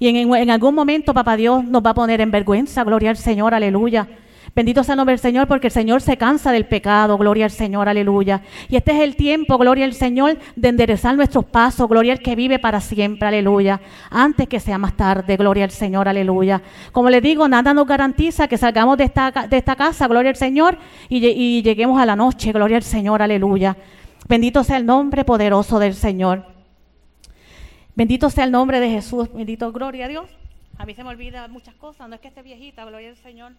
Y 0.00 0.08
en, 0.08 0.34
en 0.34 0.50
algún 0.50 0.74
momento, 0.74 1.14
papá 1.14 1.36
Dios, 1.36 1.64
nos 1.64 1.86
va 1.86 1.90
a 1.90 1.94
poner 1.94 2.20
en 2.20 2.32
vergüenza, 2.32 2.82
gloria 2.82 3.10
al 3.10 3.16
Señor, 3.16 3.54
aleluya. 3.54 4.08
Bendito 4.54 4.84
sea 4.84 4.92
el 4.92 4.98
nombre 4.98 5.14
del 5.14 5.18
Señor 5.18 5.48
porque 5.48 5.68
el 5.68 5.72
Señor 5.72 6.02
se 6.02 6.18
cansa 6.18 6.52
del 6.52 6.66
pecado, 6.66 7.16
gloria 7.16 7.46
al 7.46 7.50
Señor, 7.50 7.88
aleluya. 7.88 8.42
Y 8.68 8.76
este 8.76 8.92
es 8.92 9.00
el 9.00 9.16
tiempo, 9.16 9.56
gloria 9.56 9.86
al 9.86 9.94
Señor, 9.94 10.38
de 10.56 10.68
enderezar 10.68 11.16
nuestros 11.16 11.46
pasos, 11.46 11.88
gloria 11.88 12.12
al 12.12 12.18
que 12.18 12.36
vive 12.36 12.58
para 12.58 12.82
siempre, 12.82 13.28
aleluya. 13.28 13.80
Antes 14.10 14.48
que 14.48 14.60
sea 14.60 14.76
más 14.76 14.94
tarde, 14.94 15.38
gloria 15.38 15.64
al 15.64 15.70
Señor, 15.70 16.06
aleluya. 16.06 16.60
Como 16.92 17.08
le 17.08 17.22
digo, 17.22 17.48
nada 17.48 17.72
nos 17.72 17.86
garantiza 17.86 18.46
que 18.46 18.58
salgamos 18.58 18.98
de 18.98 19.04
esta, 19.04 19.30
de 19.30 19.56
esta 19.56 19.74
casa, 19.74 20.06
gloria 20.06 20.28
al 20.28 20.36
Señor, 20.36 20.76
y, 21.08 21.26
y 21.26 21.62
lleguemos 21.62 21.98
a 21.98 22.04
la 22.04 22.14
noche, 22.14 22.52
gloria 22.52 22.76
al 22.76 22.82
Señor, 22.82 23.22
aleluya. 23.22 23.74
Bendito 24.28 24.64
sea 24.64 24.76
el 24.76 24.84
nombre 24.84 25.24
poderoso 25.24 25.78
del 25.78 25.94
Señor. 25.94 26.44
Bendito 27.94 28.28
sea 28.28 28.44
el 28.44 28.50
nombre 28.50 28.80
de 28.80 28.90
Jesús, 28.90 29.32
bendito, 29.32 29.72
gloria 29.72 30.04
a 30.04 30.08
Dios. 30.08 30.28
A 30.76 30.84
mí 30.84 30.94
se 30.94 31.04
me 31.04 31.10
olvida 31.10 31.48
muchas 31.48 31.74
cosas, 31.74 32.06
no 32.06 32.14
es 32.14 32.20
que 32.20 32.28
esté 32.28 32.42
viejita, 32.42 32.84
gloria 32.84 33.08
al 33.08 33.16
Señor. 33.16 33.52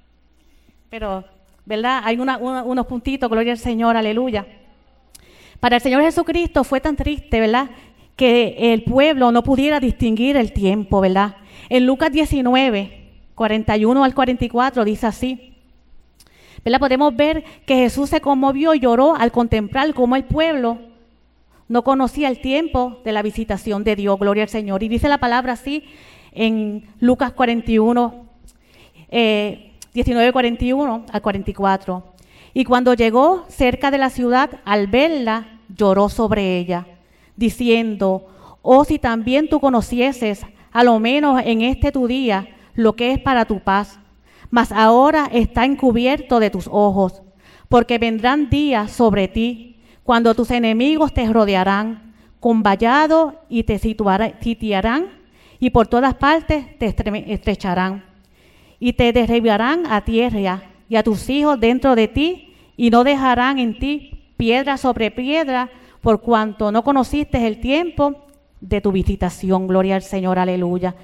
Pero, 0.94 1.24
¿verdad? 1.66 2.02
Hay 2.04 2.20
unos 2.20 2.86
puntitos, 2.86 3.28
gloria 3.28 3.54
al 3.54 3.58
Señor, 3.58 3.98
aleluya. 3.98 4.46
Para 5.60 5.78
el 5.78 5.82
Señor 5.82 6.04
Jesucristo 6.04 6.64
fue 6.64 6.82
tan 6.82 6.96
triste, 6.96 7.40
¿verdad? 7.40 7.72
Que 8.16 8.74
el 8.74 8.84
pueblo 8.84 9.32
no 9.32 9.42
pudiera 9.42 9.80
distinguir 9.80 10.38
el 10.38 10.54
tiempo, 10.54 11.02
¿verdad? 11.02 11.38
En 11.70 11.88
Lucas 11.88 12.12
19, 12.12 13.10
41 13.34 14.04
al 14.04 14.14
44 14.14 14.86
dice 14.86 15.08
así. 15.08 15.56
¿verdad? 16.64 16.80
Podemos 16.80 17.16
ver 17.16 17.44
que 17.66 17.78
Jesús 17.78 18.12
se 18.12 18.22
conmovió 18.22 18.76
y 18.76 18.80
lloró 18.80 19.16
al 19.16 19.32
contemplar 19.32 19.96
cómo 19.96 20.16
el 20.16 20.26
pueblo 20.26 20.78
no 21.70 21.84
conocía 21.84 22.28
el 22.28 22.40
tiempo 22.40 23.02
de 23.04 23.14
la 23.14 23.24
visitación 23.24 23.84
de 23.84 23.96
Dios, 23.96 24.20
gloria 24.20 24.44
al 24.44 24.50
Señor. 24.50 24.84
Y 24.84 24.90
dice 24.90 25.10
la 25.10 25.18
palabra 25.18 25.54
así 25.54 25.86
en 26.34 26.86
Lucas 27.00 27.32
41, 27.32 28.28
eh, 29.10 29.73
19:41 29.94 31.06
al 31.12 31.22
44. 31.22 32.04
Y 32.54 32.66
cuando 32.66 32.94
llegó 32.94 33.46
cerca 33.48 33.92
de 33.92 33.98
la 33.98 34.10
ciudad, 34.10 34.50
al 34.66 34.88
verla, 34.88 35.60
lloró 35.76 36.10
sobre 36.10 36.58
ella, 36.58 36.86
diciendo, 37.36 38.28
oh 38.62 38.86
si 38.86 39.00
también 39.00 39.50
tú 39.50 39.60
conocieses, 39.60 40.46
a 40.72 40.84
lo 40.84 41.00
menos 41.00 41.42
en 41.46 41.62
este 41.62 41.92
tu 41.92 42.08
día, 42.08 42.48
lo 42.76 42.96
que 42.96 43.12
es 43.12 43.20
para 43.20 43.46
tu 43.46 43.60
paz, 43.60 44.00
mas 44.50 44.72
ahora 44.72 45.30
está 45.32 45.66
encubierto 45.66 46.40
de 46.40 46.50
tus 46.50 46.68
ojos, 46.72 47.24
porque 47.70 47.98
vendrán 47.98 48.50
días 48.50 48.92
sobre 48.92 49.28
ti, 49.28 49.78
cuando 50.04 50.36
tus 50.36 50.52
enemigos 50.52 51.14
te 51.14 51.32
rodearán 51.32 52.14
con 52.40 52.62
vallado 52.62 53.42
y 53.50 53.64
te 53.64 53.80
sitiarán, 53.80 55.08
y 55.60 55.70
por 55.72 55.88
todas 55.88 56.14
partes 56.16 56.78
te 56.78 56.86
estrecharán 56.86 58.13
y 58.80 58.94
te 58.94 59.14
derribarán 59.14 59.86
a 59.88 60.04
tierra 60.04 60.64
y 60.90 60.96
a 60.96 61.04
tus 61.04 61.30
hijos 61.30 61.60
dentro 61.60 61.96
de 61.96 62.08
ti, 62.08 62.54
y 62.76 62.90
no 62.90 63.04
dejarán 63.04 63.60
en 63.60 63.78
ti 63.78 64.34
piedra 64.38 64.78
sobre 64.78 65.12
piedra, 65.12 65.70
por 66.02 66.22
cuanto 66.22 66.72
no 66.72 66.84
conociste 66.84 67.48
el 67.48 67.60
tiempo 67.60 68.26
de 68.60 68.82
tu 68.82 68.92
visitación. 68.92 69.68
Gloria 69.68 69.96
al 69.96 70.02
Señor, 70.02 70.40
aleluya. 70.40 70.96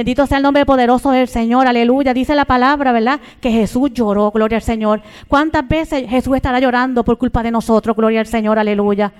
Bendito 0.00 0.26
sea 0.26 0.38
el 0.38 0.42
nombre 0.42 0.64
poderoso 0.64 1.10
del 1.10 1.28
Señor, 1.28 1.66
aleluya. 1.66 2.14
Dice 2.14 2.34
la 2.34 2.46
palabra, 2.46 2.90
¿verdad? 2.90 3.20
Que 3.38 3.50
Jesús 3.50 3.90
lloró, 3.92 4.30
gloria 4.30 4.56
al 4.56 4.62
Señor. 4.62 5.02
¿Cuántas 5.28 5.68
veces 5.68 6.08
Jesús 6.08 6.36
estará 6.36 6.58
llorando 6.58 7.04
por 7.04 7.18
culpa 7.18 7.42
de 7.42 7.50
nosotros, 7.50 7.94
gloria 7.94 8.20
al 8.20 8.26
Señor, 8.26 8.58
aleluya? 8.58 9.12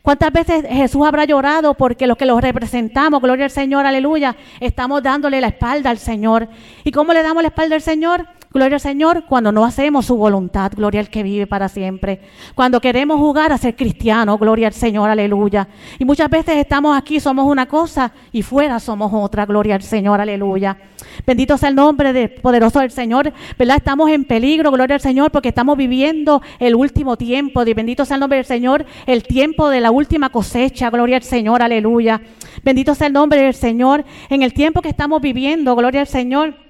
¿Cuántas 0.00 0.32
veces 0.32 0.64
Jesús 0.70 1.04
habrá 1.04 1.24
llorado 1.24 1.74
porque 1.74 2.06
los 2.06 2.16
que 2.16 2.24
los 2.24 2.40
representamos, 2.40 3.20
gloria 3.20 3.46
al 3.46 3.50
Señor, 3.50 3.84
aleluya, 3.84 4.36
estamos 4.60 5.02
dándole 5.02 5.40
la 5.40 5.48
espalda 5.48 5.90
al 5.90 5.98
Señor? 5.98 6.46
¿Y 6.84 6.92
cómo 6.92 7.12
le 7.12 7.24
damos 7.24 7.42
la 7.42 7.48
espalda 7.48 7.74
al 7.74 7.82
Señor? 7.82 8.28
Gloria 8.50 8.76
al 8.76 8.80
Señor 8.80 9.24
cuando 9.26 9.52
no 9.52 9.62
hacemos 9.66 10.06
su 10.06 10.16
voluntad, 10.16 10.72
gloria 10.74 11.00
al 11.00 11.10
que 11.10 11.22
vive 11.22 11.46
para 11.46 11.68
siempre. 11.68 12.22
Cuando 12.54 12.80
queremos 12.80 13.18
jugar 13.18 13.52
a 13.52 13.58
ser 13.58 13.76
cristianos, 13.76 14.40
gloria 14.40 14.68
al 14.68 14.72
Señor, 14.72 15.10
aleluya. 15.10 15.68
Y 15.98 16.06
muchas 16.06 16.30
veces 16.30 16.56
estamos 16.56 16.96
aquí, 16.96 17.20
somos 17.20 17.46
una 17.46 17.66
cosa 17.66 18.10
y 18.32 18.40
fuera 18.40 18.80
somos 18.80 19.12
otra, 19.12 19.44
gloria 19.44 19.74
al 19.74 19.82
Señor, 19.82 20.18
aleluya. 20.22 20.78
Bendito 21.26 21.58
sea 21.58 21.68
el 21.68 21.74
nombre 21.74 22.14
de, 22.14 22.30
poderoso 22.30 22.80
del 22.80 22.90
Señor, 22.90 23.34
¿verdad? 23.58 23.76
Estamos 23.76 24.08
en 24.10 24.24
peligro, 24.24 24.70
gloria 24.70 24.94
al 24.94 25.02
Señor, 25.02 25.30
porque 25.30 25.50
estamos 25.50 25.76
viviendo 25.76 26.40
el 26.58 26.74
último 26.74 27.18
tiempo. 27.18 27.62
Bendito 27.64 28.06
sea 28.06 28.14
el 28.14 28.20
nombre 28.20 28.38
del 28.38 28.46
Señor, 28.46 28.86
el 29.06 29.24
tiempo 29.24 29.68
de 29.68 29.82
la 29.82 29.90
última 29.90 30.30
cosecha, 30.30 30.88
gloria 30.88 31.16
al 31.16 31.22
Señor, 31.22 31.62
aleluya. 31.62 32.22
Bendito 32.62 32.94
sea 32.94 33.08
el 33.08 33.12
nombre 33.12 33.42
del 33.42 33.54
Señor, 33.54 34.06
en 34.30 34.42
el 34.42 34.54
tiempo 34.54 34.80
que 34.80 34.88
estamos 34.88 35.20
viviendo, 35.20 35.76
gloria 35.76 36.00
al 36.00 36.06
Señor. 36.06 36.67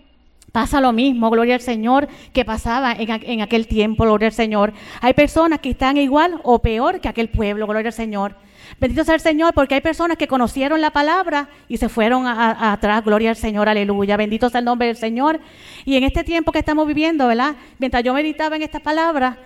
Pasa 0.52 0.80
lo 0.80 0.92
mismo, 0.92 1.30
gloria 1.30 1.54
al 1.54 1.60
Señor, 1.60 2.08
que 2.32 2.44
pasaba 2.44 2.92
en, 2.92 3.42
aquel 3.42 3.66
tiempo, 3.66 4.04
gloria 4.04 4.28
al 4.28 4.32
Señor. 4.32 4.72
Hay 5.00 5.12
personas 5.12 5.58
que 5.58 5.70
están 5.70 5.98
igual 5.98 6.40
o 6.42 6.60
peor 6.60 7.00
que 7.00 7.08
aquel 7.08 7.28
pueblo, 7.28 7.66
gloria 7.66 7.88
al 7.88 7.92
Señor. 7.94 8.34
Bendito 8.80 9.04
sea 9.04 9.14
el 9.14 9.20
Señor, 9.20 9.54
porque 9.54 9.74
hay 9.74 9.80
personas 9.80 10.16
que 10.16 10.26
conocieron 10.26 10.80
la 10.80 10.90
palabra 10.90 11.48
y 11.68 11.76
se 11.76 11.88
fueron 11.88 12.26
atrás, 12.26 13.04
gloria 13.04 13.30
al 13.30 13.36
Señor, 13.36 13.68
aleluya. 13.68 14.16
Bendito 14.16 14.48
sea 14.48 14.60
el 14.60 14.64
nombre 14.64 14.86
del 14.86 14.96
Señor. 14.96 15.40
Y 15.84 15.96
en 15.96 16.04
este 16.04 16.24
tiempo 16.24 16.52
que 16.52 16.60
estamos 16.60 16.86
viviendo, 16.86 17.26
¿verdad? 17.26 17.56
Mientras 17.78 18.02
yo 18.02 18.14
meditaba 18.14 18.56
en 18.56 18.62
estas 18.62 18.80
palabras, 18.80 19.36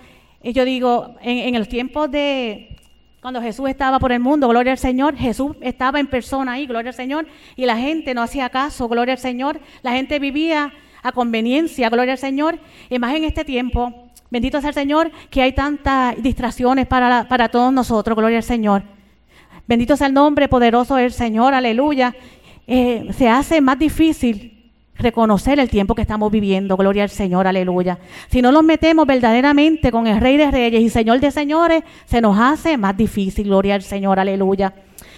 eh, 0.43 0.53
yo 0.53 0.65
digo, 0.65 1.17
en, 1.21 1.55
en 1.55 1.59
los 1.59 1.69
tiempos 1.69 2.11
de, 2.11 2.77
cuando 3.21 3.41
Jesús 3.41 3.69
estaba 3.69 3.99
por 3.99 4.13
el 4.13 4.21
mundo, 4.21 4.49
gloria 4.49 4.73
al 4.73 4.79
Señor, 4.79 5.17
Jesús 5.17 5.57
estaba 5.61 6.01
en 6.01 6.09
persona 6.09 6.53
ahí, 6.53 6.67
gloria 6.67 6.91
al 6.91 6.97
Señor, 6.97 7.27
y 7.57 7.67
la 7.67 7.77
gente 7.77 8.15
no 8.15 8.23
hacía 8.23 8.51
caso, 8.51 8.89
gloria 8.89 9.15
al 9.15 9.21
Señor. 9.21 9.61
La 9.83 9.93
gente 9.93 10.19
vivía 10.19 10.73
a 11.03 11.13
conveniencia, 11.13 11.89
gloria 11.89 12.13
al 12.13 12.19
Señor, 12.19 12.59
y 12.89 12.99
más 12.99 13.15
en 13.15 13.25
este 13.25 13.45
tiempo. 13.45 14.11
Bendito 14.31 14.61
sea 14.61 14.71
el 14.71 14.75
Señor 14.75 15.11
que 15.31 15.43
hay 15.43 15.53
tantas 15.53 16.21
distracciones 16.23 16.87
para, 16.87 17.29
para 17.29 17.49
todos 17.49 17.73
nosotros, 17.73 18.17
gloria 18.17 18.39
al 18.39 18.45
Señor. 18.45 18.83
Bendito 19.67 19.97
sea 19.97 20.07
el 20.07 20.15
nombre 20.15 20.49
poderoso 20.49 20.97
del 20.97 21.13
Señor, 21.13 21.55
aleluya. 21.55 22.15
Eh, 22.67 23.09
se 23.13 23.29
hace 23.29 23.61
más 23.61 23.79
difícil 23.79 24.73
reconocer 24.95 25.59
el 25.59 25.69
tiempo 25.69 25.95
que 25.95 26.03
estamos 26.03 26.31
viviendo, 26.31 26.77
gloria 26.77 27.03
al 27.03 27.11
Señor, 27.11 27.47
aleluya. 27.47 27.99
Si 28.29 28.41
no 28.41 28.53
nos 28.53 28.63
metemos 28.63 29.07
verdaderamente 29.07 29.91
con 29.91 30.07
el 30.07 30.21
Rey 30.21 30.37
de 30.37 30.51
Reyes 30.51 30.81
y 30.81 30.89
Señor 30.89 31.21
de 31.21 31.31
Señores, 31.31 31.83
se 32.07 32.21
nos 32.21 32.39
hace 32.39 32.77
más 32.77 32.97
difícil, 32.97 33.47
gloria 33.47 33.75
al 33.75 33.83
Señor, 33.83 34.19
aleluya. 34.19 34.75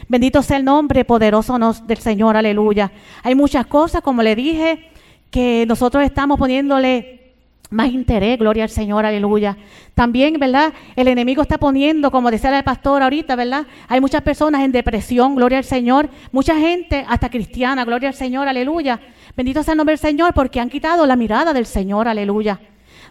Bendito 0.09 0.43
sea 0.43 0.57
el 0.57 0.65
nombre 0.65 1.05
poderoso 1.05 1.59
del 1.87 1.99
Señor, 1.99 2.37
aleluya. 2.37 2.93
Hay 3.23 3.35
muchas 3.35 3.67
cosas, 3.67 4.03
como 4.03 4.23
le 4.23 4.35
dije, 4.35 4.91
que 5.35 5.65
nosotros 5.67 6.05
estamos 6.05 6.39
poniéndole 6.39 7.33
más 7.69 7.89
interés, 7.89 8.39
gloria 8.39 8.63
al 8.63 8.71
Señor, 8.71 9.05
aleluya. 9.05 9.57
También, 9.93 10.39
¿verdad? 10.39 10.73
El 10.95 11.09
enemigo 11.09 11.43
está 11.43 11.59
poniendo, 11.59 12.13
como 12.13 12.31
decía 12.31 12.57
el 12.57 12.63
pastor 12.63 13.03
ahorita, 13.03 13.35
¿verdad? 13.35 13.67
Hay 13.89 14.01
muchas 14.01 14.23
personas 14.23 14.63
en 14.63 14.71
depresión, 14.71 15.35
gloria 15.35 15.59
al 15.59 15.65
Señor. 15.65 16.09
Mucha 16.31 16.57
gente, 16.57 17.05
hasta 17.09 17.29
cristiana, 17.31 17.85
gloria 17.85 18.11
al 18.11 18.15
Señor, 18.15 18.47
aleluya. 18.47 19.01
Bendito 19.37 19.65
sea 19.65 19.73
el 19.73 19.79
nombre 19.79 19.95
del 19.95 19.99
Señor 19.99 20.35
porque 20.35 20.61
han 20.61 20.71
quitado 20.71 21.05
la 21.05 21.17
mirada 21.17 21.53
del 21.53 21.67
Señor, 21.67 22.07
aleluya. 22.07 22.61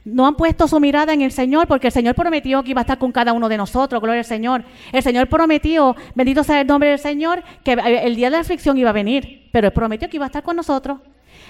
No 0.06 0.26
han 0.26 0.36
puesto 0.36 0.66
su 0.70 0.80
mirada 0.80 1.12
en 1.12 1.24
el 1.24 1.34
Señor 1.34 1.68
porque 1.68 1.88
el 1.88 1.94
Señor 1.94 2.16
prometió 2.16 2.64
que 2.64 2.72
iba 2.72 2.80
a 2.80 2.84
estar 2.84 2.98
con 2.98 3.12
cada 3.12 3.34
uno 3.34 3.50
de 3.50 3.58
nosotros, 3.58 4.02
gloria 4.02 4.22
al 4.22 4.26
Señor. 4.26 4.64
El 4.94 5.04
Señor 5.04 5.28
prometió, 5.28 5.94
bendito 6.16 6.42
sea 6.46 6.62
el 6.62 6.68
nombre 6.68 6.88
del 6.88 7.00
Señor, 7.00 7.44
que 7.66 7.74
el 7.74 8.16
día 8.16 8.28
de 8.28 8.38
la 8.38 8.40
aflicción 8.44 8.78
iba 8.78 8.92
a 8.92 8.94
venir, 8.94 9.50
pero 9.52 9.68
Él 9.68 9.74
prometió 9.74 10.10
que 10.10 10.16
iba 10.16 10.26
a 10.26 10.28
estar 10.28 10.42
con 10.44 10.56
nosotros. 10.56 11.00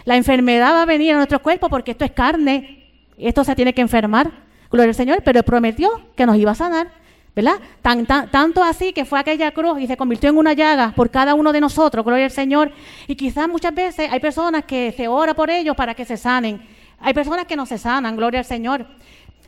La 0.06 0.16
enfermedad 0.16 0.74
va 0.74 0.82
a 0.84 0.86
venir 0.86 1.14
a 1.14 1.18
nuestro 1.18 1.42
cuerpo 1.42 1.70
porque 1.70 1.92
esto 1.92 2.06
es 2.06 2.12
carne, 2.12 2.92
esto 3.18 3.44
se 3.44 3.56
tiene 3.56 3.74
que 3.74 3.82
enfermar, 3.82 4.32
gloria 4.70 4.90
al 4.90 4.96
Señor, 4.96 5.22
pero 5.24 5.44
prometió 5.44 5.90
que 6.16 6.26
nos 6.26 6.38
iba 6.38 6.52
a 6.52 6.56
sanar. 6.56 7.04
¿verdad? 7.36 7.56
Tan, 7.82 8.06
tanto 8.06 8.64
así 8.64 8.94
que 8.94 9.06
fue 9.06 9.20
aquella 9.20 9.52
cruz 9.52 9.80
y 9.80 9.88
se 9.88 9.98
convirtió 9.98 10.30
en 10.30 10.38
una 10.38 10.54
llaga 10.54 10.94
por 10.96 11.10
cada 11.10 11.34
uno 11.34 11.52
de 11.52 11.62
nosotros, 11.62 12.06
gloria 12.06 12.26
al 12.26 12.32
Señor. 12.32 12.72
Y 13.08 13.16
quizás 13.16 13.48
muchas 13.48 13.74
veces 13.74 14.12
hay 14.12 14.20
personas 14.20 14.66
que 14.66 14.94
se 14.96 15.08
ora 15.08 15.34
por 15.34 15.50
ellos 15.50 15.76
para 15.76 15.96
que 15.96 16.06
se 16.06 16.16
sanen. 16.16 16.62
Hay 17.00 17.14
personas 17.14 17.46
que 17.46 17.56
no 17.56 17.66
se 17.66 17.78
sanan, 17.78 18.16
gloria 18.16 18.40
al 18.40 18.46
Señor. 18.46 18.86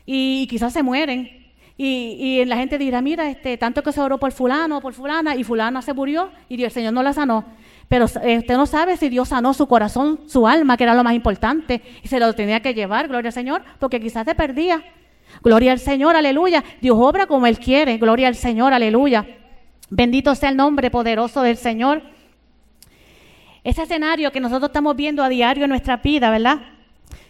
Y, 0.04 0.46
quizás 0.48 0.72
se 0.72 0.82
mueren. 0.82 1.46
Y, 1.78 2.44
la 2.44 2.56
gente 2.56 2.76
dirá, 2.76 3.00
mira, 3.02 3.30
este, 3.30 3.56
tanto 3.56 3.82
que 3.82 3.92
se 3.92 4.00
oró 4.00 4.18
por 4.18 4.32
fulano 4.32 4.80
por 4.80 4.94
fulana 4.94 5.36
y 5.36 5.44
fulana 5.44 5.82
se 5.82 5.92
murió 5.92 6.30
y 6.48 6.62
el 6.62 6.70
Señor 6.70 6.92
no 6.92 7.02
la 7.02 7.12
sanó. 7.12 7.44
Pero 7.88 8.06
usted 8.06 8.56
no 8.56 8.66
sabe 8.66 8.96
si 8.96 9.08
Dios 9.08 9.28
sanó 9.28 9.54
su 9.54 9.68
corazón, 9.68 10.20
su 10.26 10.48
alma, 10.48 10.76
que 10.76 10.84
era 10.84 10.94
lo 10.94 11.04
más 11.04 11.14
importante, 11.14 11.82
y 12.02 12.08
se 12.08 12.18
lo 12.18 12.32
tenía 12.32 12.60
que 12.60 12.74
llevar, 12.74 13.06
gloria 13.08 13.28
al 13.28 13.32
Señor, 13.32 13.62
porque 13.78 14.00
quizás 14.00 14.24
se 14.24 14.34
perdía. 14.34 14.82
Gloria 15.42 15.72
al 15.72 15.78
Señor, 15.78 16.16
aleluya. 16.16 16.64
Dios 16.80 16.96
obra 16.98 17.26
como 17.26 17.46
Él 17.46 17.58
quiere, 17.58 17.98
gloria 17.98 18.28
al 18.28 18.34
Señor, 18.34 18.72
aleluya. 18.72 19.26
Bendito 19.88 20.34
sea 20.34 20.48
el 20.48 20.56
nombre 20.56 20.90
poderoso 20.90 21.42
del 21.42 21.56
Señor. 21.56 22.02
Ese 23.62 23.82
escenario 23.82 24.32
que 24.32 24.40
nosotros 24.40 24.68
estamos 24.68 24.96
viendo 24.96 25.22
a 25.22 25.28
diario 25.28 25.64
en 25.64 25.70
nuestra 25.70 25.98
vida, 25.98 26.30
¿verdad? 26.30 26.58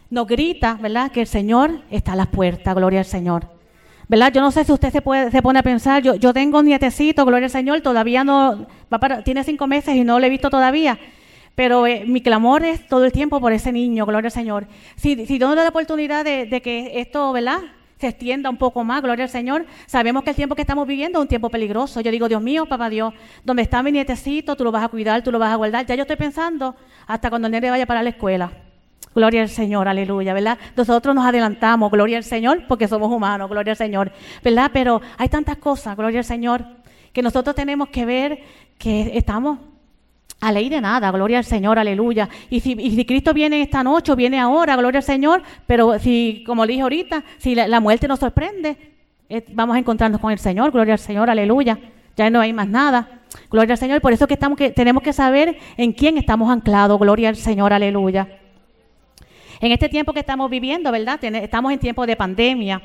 Nos 0.09 0.27
grita, 0.27 0.79
¿verdad? 0.81 1.11
Que 1.11 1.23
el 1.23 1.27
Señor 1.27 1.83
está 1.91 2.13
a 2.13 2.17
las 2.17 2.29
puertas, 2.29 2.75
gloria 2.75 3.01
al 3.01 3.07
Señor. 3.07 3.56
¿Verdad? 4.09 4.33
Yo 4.33 4.41
no 4.41 4.53
sé 4.53 4.65
si 4.65 4.73
usted 4.73 4.93
se, 4.93 5.03
puede, 5.03 5.31
se 5.31 5.43
pone 5.43 5.59
a 5.59 5.63
pensar, 5.63 6.03
yo, 6.03 6.15
yo 6.15 6.33
tengo 6.33 6.61
un 6.61 6.67
nietecito, 6.67 7.25
gloria 7.25 7.47
al 7.47 7.51
Señor, 7.51 7.81
todavía 7.81 8.23
no, 8.23 8.67
va 8.93 8.99
para, 8.99 9.25
tiene 9.25 9.43
cinco 9.43 9.67
meses 9.67 9.97
y 9.97 10.05
no 10.05 10.21
lo 10.21 10.27
he 10.27 10.31
visto 10.31 10.49
todavía. 10.49 10.99
Pero 11.57 11.87
eh, 11.87 12.05
mi 12.07 12.21
clamor 12.21 12.65
es 12.65 12.87
todo 12.87 13.05
el 13.05 13.13
tiempo 13.13 13.41
por 13.41 13.53
ese 13.53 13.73
niño, 13.73 14.07
gloria 14.07 14.29
al 14.29 14.33
Señor. 14.33 14.69
Si, 14.95 15.27
si 15.27 15.39
doy 15.39 15.57
la 15.57 15.69
oportunidad 15.69 16.25
de, 16.25 16.47
de, 16.47 16.63
que 16.63 17.01
esto, 17.01 17.33
¿verdad? 17.33 17.61
se 17.99 18.09
extienda 18.09 18.51
un 18.51 18.59
poco 18.59 18.85
más, 18.85 19.03
gloria 19.03 19.25
al 19.25 19.31
Señor. 19.31 19.67
Sabemos 19.87 20.23
que 20.23 20.31
el 20.31 20.37
tiempo 20.37 20.55
que 20.55 20.63
estamos 20.63 20.87
viviendo 20.87 21.19
es 21.19 21.23
un 21.23 21.29
tiempo 21.29 21.49
peligroso. 21.49 22.01
Yo 22.01 22.11
digo, 22.11 22.29
Dios 22.29 22.43
mío, 22.43 22.67
papá 22.67 22.91
Dios, 22.91 23.15
donde 23.43 23.63
está 23.63 23.83
mi 23.83 23.91
nietecito, 23.91 24.55
tú 24.55 24.65
lo 24.65 24.71
vas 24.71 24.85
a 24.85 24.89
cuidar, 24.89 25.23
tú 25.23 25.33
lo 25.33 25.39
vas 25.39 25.53
a 25.53 25.57
guardar. 25.57 25.87
Ya 25.87 25.95
yo 25.95 26.03
estoy 26.03 26.17
pensando 26.17 26.77
hasta 27.07 27.31
cuando 27.31 27.47
el 27.47 27.53
nene 27.53 27.71
vaya 27.71 27.87
para 27.87 28.03
la 28.03 28.11
escuela. 28.11 28.53
Gloria 29.17 29.41
al 29.41 29.49
Señor, 29.49 29.89
aleluya, 29.89 30.35
¿verdad? 30.35 30.59
Nosotros 30.77 31.15
nos 31.15 31.25
adelantamos, 31.25 31.91
gloria 31.91 32.19
al 32.19 32.23
Señor, 32.23 32.65
porque 32.69 32.87
somos 32.87 33.11
humanos, 33.11 33.49
gloria 33.49 33.71
al 33.71 33.77
Señor, 33.79 34.13
¿verdad? 34.45 34.71
Pero 34.75 35.01
hay 35.17 35.31
tantas 35.31 35.57
cosas, 35.57 35.97
gloria 35.97 36.19
al 36.19 36.25
Señor, 36.27 36.63
que 37.15 37.23
nosotros 37.23 37.57
tenemos 37.57 37.89
que 37.89 38.05
ver 38.05 38.41
que 38.77 39.17
estamos 39.17 39.59
a 40.39 40.53
ley 40.53 40.69
de 40.69 40.83
nada, 40.83 41.11
gloria 41.13 41.39
al 41.39 41.47
Señor, 41.47 41.79
aleluya. 41.79 42.29
Y 42.51 42.61
si, 42.61 42.73
y 42.73 42.91
si, 42.91 43.07
Cristo 43.07 43.33
viene 43.33 43.63
esta 43.63 43.83
noche 43.83 44.15
viene 44.15 44.39
ahora, 44.39 44.77
gloria 44.77 44.99
al 44.99 45.03
Señor, 45.03 45.43
pero 45.67 45.99
si, 45.99 46.45
como 46.47 46.67
le 46.67 46.73
dije 46.73 46.83
ahorita, 46.83 47.25
si 47.39 47.55
la, 47.55 47.81
muerte 47.81 48.07
nos 48.09 48.19
sorprende, 48.19 48.77
eh, 49.31 49.47
vamos 49.55 49.77
a 49.77 49.79
encontrarnos 49.79 50.21
con 50.21 50.31
el 50.31 50.39
Señor, 50.39 50.73
gloria 50.73 50.93
al 50.93 51.01
Señor, 51.01 51.31
aleluya. 51.31 51.79
Ya 52.19 52.29
no 52.29 52.39
hay 52.39 52.53
más 52.53 52.69
nada, 52.69 53.21
gloria 53.51 53.73
al 53.73 53.79
Señor. 53.79 54.03
Por 54.03 54.13
eso 54.13 54.27
que, 54.27 54.35
estamos, 54.35 54.59
que 54.59 54.73
tenemos 54.73 55.03
que 55.03 55.15
saber 55.15 55.57
en 55.79 55.95
quién 55.95 56.19
estamos 56.19 56.51
anclados, 56.51 57.01
gloria 57.01 57.31
al 57.31 57.37
Señor, 57.37 57.73
aleluya. 57.73 58.29
En 59.61 59.73
este 59.73 59.89
tiempo 59.89 60.13
que 60.13 60.21
estamos 60.21 60.51
viviendo, 60.51 60.91
¿verdad? 60.93 61.23
Estamos 61.23 61.73
en 61.73 61.79
tiempo 61.79 62.07
de 62.07 62.17
pandemia, 62.17 62.83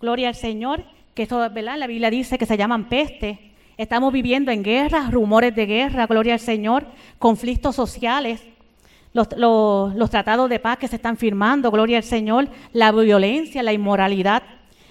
gloria 0.00 0.28
al 0.28 0.34
Señor, 0.34 0.84
que 1.14 1.24
eso, 1.24 1.38
¿verdad? 1.50 1.78
La 1.78 1.86
Biblia 1.86 2.10
dice 2.10 2.38
que 2.38 2.46
se 2.46 2.56
llaman 2.56 2.88
peste 2.88 3.46
Estamos 3.76 4.10
viviendo 4.10 4.50
en 4.50 4.62
guerras, 4.62 5.10
rumores 5.10 5.54
de 5.54 5.66
guerra, 5.66 6.06
gloria 6.06 6.32
al 6.32 6.40
Señor, 6.40 6.86
conflictos 7.18 7.76
sociales, 7.76 8.42
los, 9.12 10.10
tratados 10.10 10.48
de 10.48 10.58
paz 10.58 10.78
que 10.78 10.88
se 10.88 10.96
están 10.96 11.18
firmando, 11.18 11.70
gloria 11.70 11.98
al 11.98 12.02
Señor, 12.02 12.48
la 12.72 12.90
violencia, 12.90 13.62
la 13.62 13.74
inmoralidad. 13.74 14.42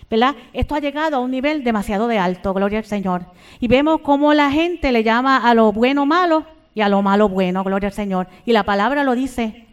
¿verdad? 0.08 0.36
Esto 0.54 0.76
ha 0.76 0.80
llegado 0.80 1.16
a 1.16 1.20
un 1.20 1.32
nivel 1.32 1.64
demasiado 1.64 2.08
de 2.08 2.20
alto, 2.20 2.54
gloria 2.54 2.78
al 2.78 2.86
Señor. 2.86 3.26
Y 3.60 3.68
vemos 3.68 4.02
cómo 4.02 4.36
la 4.36 4.52
gente 4.52 4.92
le 4.92 5.04
llama 5.04 5.38
a 5.38 5.56
lo 5.56 5.72
bueno 5.72 6.06
malo 6.06 6.46
y 6.76 6.82
a 6.82 6.90
lo 6.90 7.02
malo 7.02 7.28
bueno, 7.28 7.64
gloria 7.64 7.88
al 7.88 7.94
Señor. 7.94 8.28
Y 8.46 8.52
la 8.52 8.64
palabra 8.64 9.04
lo 9.04 9.16
dice, 9.16 9.65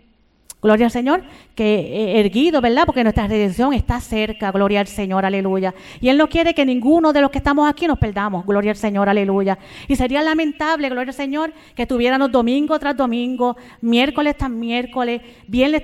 Gloria 0.62 0.86
al 0.86 0.92
Señor, 0.92 1.24
que 1.56 1.74
eh, 1.74 2.20
erguido, 2.20 2.60
¿verdad? 2.60 2.84
Porque 2.86 3.02
nuestra 3.02 3.26
redención 3.26 3.72
está 3.72 4.00
cerca, 4.00 4.52
gloria 4.52 4.78
al 4.78 4.86
Señor, 4.86 5.24
aleluya. 5.24 5.74
Y 6.00 6.08
Él 6.08 6.16
no 6.16 6.28
quiere 6.28 6.54
que 6.54 6.64
ninguno 6.64 7.12
de 7.12 7.20
los 7.20 7.32
que 7.32 7.38
estamos 7.38 7.68
aquí 7.68 7.88
nos 7.88 7.98
perdamos, 7.98 8.46
gloria 8.46 8.70
al 8.70 8.76
Señor, 8.76 9.08
aleluya. 9.08 9.58
Y 9.88 9.96
sería 9.96 10.22
lamentable, 10.22 10.88
gloria 10.88 11.10
al 11.10 11.16
Señor, 11.16 11.52
que 11.74 11.84
tuviéramos 11.84 12.30
domingo 12.30 12.78
tras 12.78 12.96
domingo, 12.96 13.56
miércoles 13.80 14.36
tras 14.36 14.50
miércoles, 14.50 15.20
viernes 15.48 15.82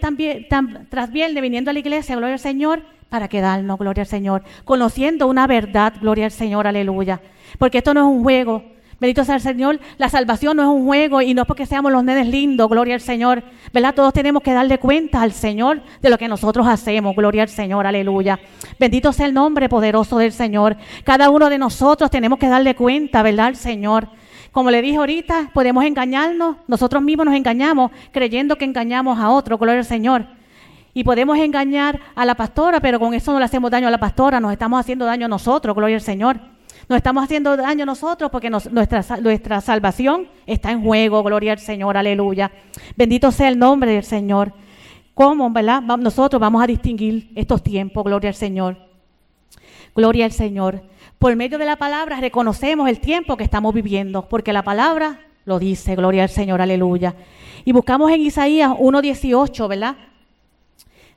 tras 0.88 1.10
viernes, 1.10 1.42
viniendo 1.42 1.70
a 1.70 1.74
la 1.74 1.80
iglesia, 1.80 2.14
gloria 2.14 2.34
al 2.34 2.38
Señor, 2.38 2.82
para 3.08 3.26
quedarnos, 3.26 3.80
gloria 3.80 4.02
al 4.02 4.08
Señor, 4.08 4.44
conociendo 4.64 5.26
una 5.26 5.48
verdad, 5.48 5.94
gloria 6.00 6.26
al 6.26 6.30
Señor, 6.30 6.68
aleluya. 6.68 7.20
Porque 7.58 7.78
esto 7.78 7.94
no 7.94 8.00
es 8.00 8.16
un 8.16 8.22
juego, 8.22 8.62
Bendito 9.00 9.24
sea 9.24 9.36
el 9.36 9.40
Señor. 9.40 9.78
La 9.96 10.08
salvación 10.08 10.56
no 10.56 10.64
es 10.64 10.68
un 10.68 10.84
juego 10.84 11.22
y 11.22 11.32
no 11.32 11.42
es 11.42 11.48
porque 11.48 11.66
seamos 11.66 11.92
los 11.92 12.02
nenes 12.02 12.26
lindos, 12.26 12.68
gloria 12.68 12.94
al 12.94 13.00
Señor. 13.00 13.44
¿Verdad? 13.72 13.94
Todos 13.94 14.12
tenemos 14.12 14.42
que 14.42 14.52
darle 14.52 14.78
cuenta 14.78 15.22
al 15.22 15.32
Señor 15.32 15.82
de 16.02 16.10
lo 16.10 16.18
que 16.18 16.26
nosotros 16.26 16.66
hacemos, 16.66 17.14
gloria 17.14 17.42
al 17.42 17.48
Señor, 17.48 17.86
aleluya. 17.86 18.40
Bendito 18.78 19.12
sea 19.12 19.26
el 19.26 19.34
nombre 19.34 19.68
poderoso 19.68 20.18
del 20.18 20.32
Señor. 20.32 20.76
Cada 21.04 21.30
uno 21.30 21.48
de 21.48 21.58
nosotros 21.58 22.10
tenemos 22.10 22.40
que 22.40 22.48
darle 22.48 22.74
cuenta, 22.74 23.22
¿verdad? 23.22 23.46
Al 23.46 23.56
Señor. 23.56 24.08
Como 24.50 24.70
le 24.72 24.82
dije 24.82 24.96
ahorita, 24.96 25.50
podemos 25.54 25.84
engañarnos, 25.84 26.56
nosotros 26.66 27.00
mismos 27.00 27.26
nos 27.26 27.36
engañamos 27.36 27.92
creyendo 28.10 28.56
que 28.56 28.64
engañamos 28.64 29.18
a 29.20 29.30
otro, 29.30 29.58
gloria 29.58 29.80
al 29.80 29.84
Señor. 29.84 30.26
Y 30.92 31.04
podemos 31.04 31.38
engañar 31.38 32.00
a 32.16 32.24
la 32.24 32.34
pastora, 32.34 32.80
pero 32.80 32.98
con 32.98 33.14
eso 33.14 33.32
no 33.32 33.38
le 33.38 33.44
hacemos 33.44 33.70
daño 33.70 33.86
a 33.86 33.90
la 33.92 33.98
pastora, 33.98 34.40
nos 34.40 34.50
estamos 34.50 34.80
haciendo 34.80 35.04
daño 35.04 35.26
a 35.26 35.28
nosotros, 35.28 35.76
gloria 35.76 35.94
al 35.94 36.02
Señor. 36.02 36.57
Nos 36.88 36.96
estamos 36.96 37.22
haciendo 37.22 37.54
daño 37.54 37.84
nosotros 37.84 38.30
porque 38.30 38.48
nuestra, 38.48 39.04
nuestra 39.20 39.60
salvación 39.60 40.26
está 40.46 40.70
en 40.70 40.82
juego. 40.82 41.22
Gloria 41.22 41.52
al 41.52 41.58
Señor, 41.58 41.98
aleluya. 41.98 42.50
Bendito 42.96 43.30
sea 43.30 43.48
el 43.48 43.58
nombre 43.58 43.92
del 43.92 44.04
Señor. 44.04 44.54
¿Cómo, 45.12 45.50
verdad? 45.50 45.82
Nosotros 45.82 46.40
vamos 46.40 46.62
a 46.62 46.66
distinguir 46.66 47.30
estos 47.34 47.62
tiempos, 47.62 48.04
gloria 48.04 48.30
al 48.30 48.36
Señor. 48.36 48.78
Gloria 49.94 50.24
al 50.24 50.32
Señor. 50.32 50.82
Por 51.18 51.36
medio 51.36 51.58
de 51.58 51.66
la 51.66 51.76
palabra 51.76 52.20
reconocemos 52.20 52.88
el 52.88 53.00
tiempo 53.00 53.36
que 53.36 53.44
estamos 53.44 53.74
viviendo, 53.74 54.28
porque 54.28 54.52
la 54.52 54.62
palabra 54.62 55.20
lo 55.44 55.58
dice, 55.58 55.94
gloria 55.94 56.22
al 56.22 56.28
Señor, 56.30 56.62
aleluya. 56.62 57.14
Y 57.64 57.72
buscamos 57.72 58.10
en 58.12 58.22
Isaías 58.22 58.70
1.18, 58.70 59.68
¿verdad? 59.68 59.96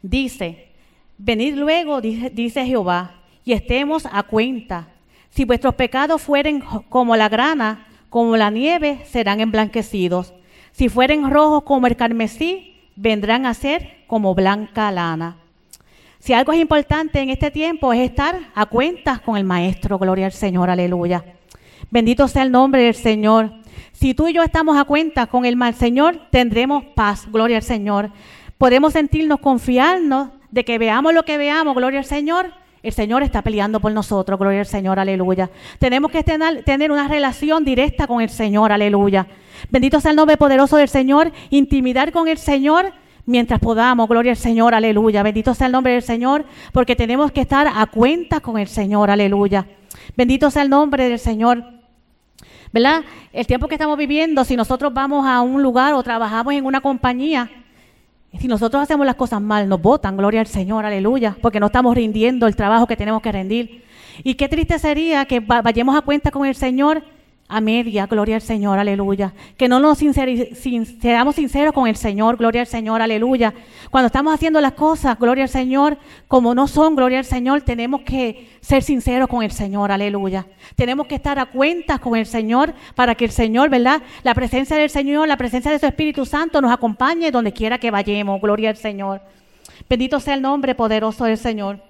Dice, 0.01 0.69
venid 1.17 1.55
luego, 1.55 2.01
dice, 2.01 2.29
dice 2.29 2.65
Jehová, 2.65 3.21
y 3.45 3.53
estemos 3.53 4.07
a 4.11 4.23
cuenta 4.23 4.87
si 5.31 5.45
vuestros 5.45 5.75
pecados 5.75 6.21
fueren 6.21 6.61
como 6.89 7.15
la 7.15 7.29
grana, 7.29 7.87
como 8.09 8.37
la 8.37 8.49
nieve, 8.49 9.01
serán 9.09 9.39
emblanquecidos. 9.39 10.33
Si 10.73 10.89
fueren 10.89 11.31
rojos 11.31 11.63
como 11.63 11.87
el 11.87 11.95
carmesí, 11.95 12.77
vendrán 12.95 13.45
a 13.45 13.53
ser 13.53 14.03
como 14.07 14.35
blanca 14.35 14.91
lana. 14.91 15.37
Si 16.19 16.33
algo 16.33 16.51
es 16.51 16.59
importante 16.59 17.19
en 17.19 17.29
este 17.29 17.49
tiempo 17.49 17.93
es 17.93 18.01
estar 18.01 18.37
a 18.53 18.65
cuentas 18.65 19.21
con 19.21 19.37
el 19.37 19.43
Maestro, 19.43 19.97
gloria 19.97 20.27
al 20.27 20.33
Señor, 20.33 20.69
aleluya. 20.69 21.23
Bendito 21.89 22.27
sea 22.27 22.43
el 22.43 22.51
nombre 22.51 22.83
del 22.83 22.93
Señor. 22.93 23.51
Si 23.93 24.13
tú 24.13 24.27
y 24.27 24.33
yo 24.33 24.43
estamos 24.43 24.77
a 24.77 24.83
cuentas 24.83 25.27
con 25.27 25.45
el 25.45 25.55
mal 25.55 25.73
Señor, 25.73 26.27
tendremos 26.29 26.83
paz, 26.93 27.25
gloria 27.31 27.57
al 27.57 27.63
Señor. 27.63 28.11
podemos 28.57 28.93
sentirnos, 28.93 29.39
confiarnos 29.39 30.29
de 30.51 30.63
que 30.63 30.77
veamos 30.77 31.13
lo 31.13 31.23
que 31.23 31.37
veamos, 31.37 31.73
gloria 31.73 31.99
al 31.99 32.05
Señor, 32.05 32.53
el 32.83 32.93
Señor 32.93 33.21
está 33.21 33.43
peleando 33.43 33.79
por 33.79 33.91
nosotros, 33.91 34.39
gloria 34.39 34.61
al 34.61 34.65
Señor, 34.65 34.99
aleluya. 34.99 35.49
Tenemos 35.77 36.11
que 36.11 36.23
tener, 36.23 36.91
una 36.91 37.07
relación 37.07 37.63
directa 37.63 38.07
con 38.07 38.21
el 38.21 38.29
Señor, 38.29 38.71
aleluya. 38.71 39.27
Bendito 39.69 39.99
sea 39.99 40.11
el 40.11 40.17
nombre 40.17 40.37
poderoso 40.37 40.77
del 40.77 40.89
Señor, 40.89 41.31
intimidar 41.51 42.11
con 42.11 42.27
el 42.27 42.39
Señor 42.39 42.93
mientras 43.27 43.59
podamos, 43.59 44.09
gloria 44.09 44.31
al 44.31 44.37
Señor, 44.37 44.73
aleluya. 44.73 45.21
Bendito 45.21 45.53
sea 45.53 45.67
el 45.67 45.73
nombre 45.73 45.93
del 45.93 46.01
Señor, 46.01 46.45
porque 46.73 46.95
tenemos 46.95 47.31
que 47.31 47.41
estar 47.41 47.67
a 47.67 47.85
cuenta 47.85 48.39
con 48.39 48.57
el 48.57 48.67
Señor, 48.67 49.11
aleluya. 49.11 49.67
Bendito 50.17 50.49
sea 50.49 50.63
el 50.63 50.69
nombre 50.69 51.07
del 51.07 51.19
Señor. 51.19 51.63
¿Verdad? 52.73 53.03
El 53.31 53.45
tiempo 53.45 53.67
que 53.67 53.75
estamos 53.75 53.97
viviendo, 53.97 54.43
si 54.43 54.55
nosotros 54.55 54.93
vamos 54.93 55.27
a 55.27 55.41
un 55.41 55.61
lugar 55.61 55.93
o 55.93 56.01
trabajamos 56.01 56.53
en 56.53 56.65
una 56.65 56.81
compañía, 56.81 57.49
si 58.39 58.47
nosotros 58.47 58.81
hacemos 58.81 59.05
las 59.05 59.15
cosas 59.15 59.41
mal, 59.41 59.67
nos 59.67 59.81
votan, 59.81 60.17
gloria 60.17 60.41
al 60.41 60.47
Señor, 60.47 60.85
aleluya, 60.85 61.35
porque 61.41 61.59
no 61.59 61.67
estamos 61.67 61.95
rindiendo 61.95 62.47
el 62.47 62.55
trabajo 62.55 62.87
que 62.87 62.95
tenemos 62.95 63.21
que 63.21 63.31
rendir. 63.31 63.83
Y 64.23 64.35
qué 64.35 64.47
triste 64.47 64.79
sería 64.79 65.25
que 65.25 65.39
vayamos 65.39 65.95
a 65.95 66.01
cuenta 66.01 66.31
con 66.31 66.45
el 66.45 66.55
Señor 66.55 67.03
a 67.53 67.59
media, 67.59 68.05
gloria 68.07 68.35
al 68.35 68.41
Señor, 68.41 68.79
aleluya. 68.79 69.33
Que 69.57 69.67
no 69.67 69.81
nos 69.81 69.97
seamos 69.97 71.35
sinceros 71.35 71.73
con 71.73 71.85
el 71.85 71.97
Señor, 71.97 72.37
gloria 72.37 72.61
al 72.61 72.67
Señor, 72.67 73.01
aleluya. 73.01 73.53
Cuando 73.91 74.05
estamos 74.05 74.33
haciendo 74.33 74.61
las 74.61 74.71
cosas, 74.71 75.19
gloria 75.19 75.43
al 75.43 75.49
Señor, 75.49 75.97
como 76.29 76.55
no 76.55 76.69
son, 76.69 76.95
gloria 76.95 77.19
al 77.19 77.25
Señor, 77.25 77.61
tenemos 77.63 78.03
que 78.03 78.47
ser 78.61 78.83
sinceros 78.83 79.27
con 79.27 79.43
el 79.43 79.51
Señor, 79.51 79.91
aleluya. 79.91 80.47
Tenemos 80.77 81.07
que 81.07 81.15
estar 81.15 81.39
a 81.39 81.47
cuentas 81.47 81.99
con 81.99 82.15
el 82.15 82.25
Señor 82.25 82.73
para 82.95 83.15
que 83.15 83.25
el 83.25 83.31
Señor, 83.31 83.69
¿verdad? 83.69 84.01
La 84.23 84.33
presencia 84.33 84.77
del 84.77 84.89
Señor, 84.89 85.27
la 85.27 85.35
presencia 85.35 85.71
de 85.71 85.79
su 85.79 85.85
Espíritu 85.85 86.25
Santo 86.25 86.61
nos 86.61 86.71
acompañe 86.71 87.31
donde 87.31 87.51
quiera 87.51 87.77
que 87.77 87.91
vayamos, 87.91 88.39
gloria 88.39 88.69
al 88.69 88.77
Señor. 88.77 89.21
Bendito 89.89 90.21
sea 90.21 90.35
el 90.35 90.41
nombre 90.41 90.73
poderoso 90.73 91.25
del 91.25 91.37
Señor. 91.37 91.83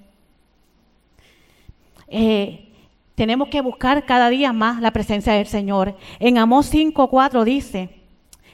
Eh, 2.07 2.70
tenemos 3.21 3.49
que 3.49 3.61
buscar 3.61 4.03
cada 4.07 4.31
día 4.31 4.51
más 4.51 4.81
la 4.81 4.89
presencia 4.89 5.33
del 5.33 5.45
Señor. 5.45 5.95
En 6.17 6.39
Amós 6.39 6.73
5:4 6.73 7.43
dice, 7.43 7.89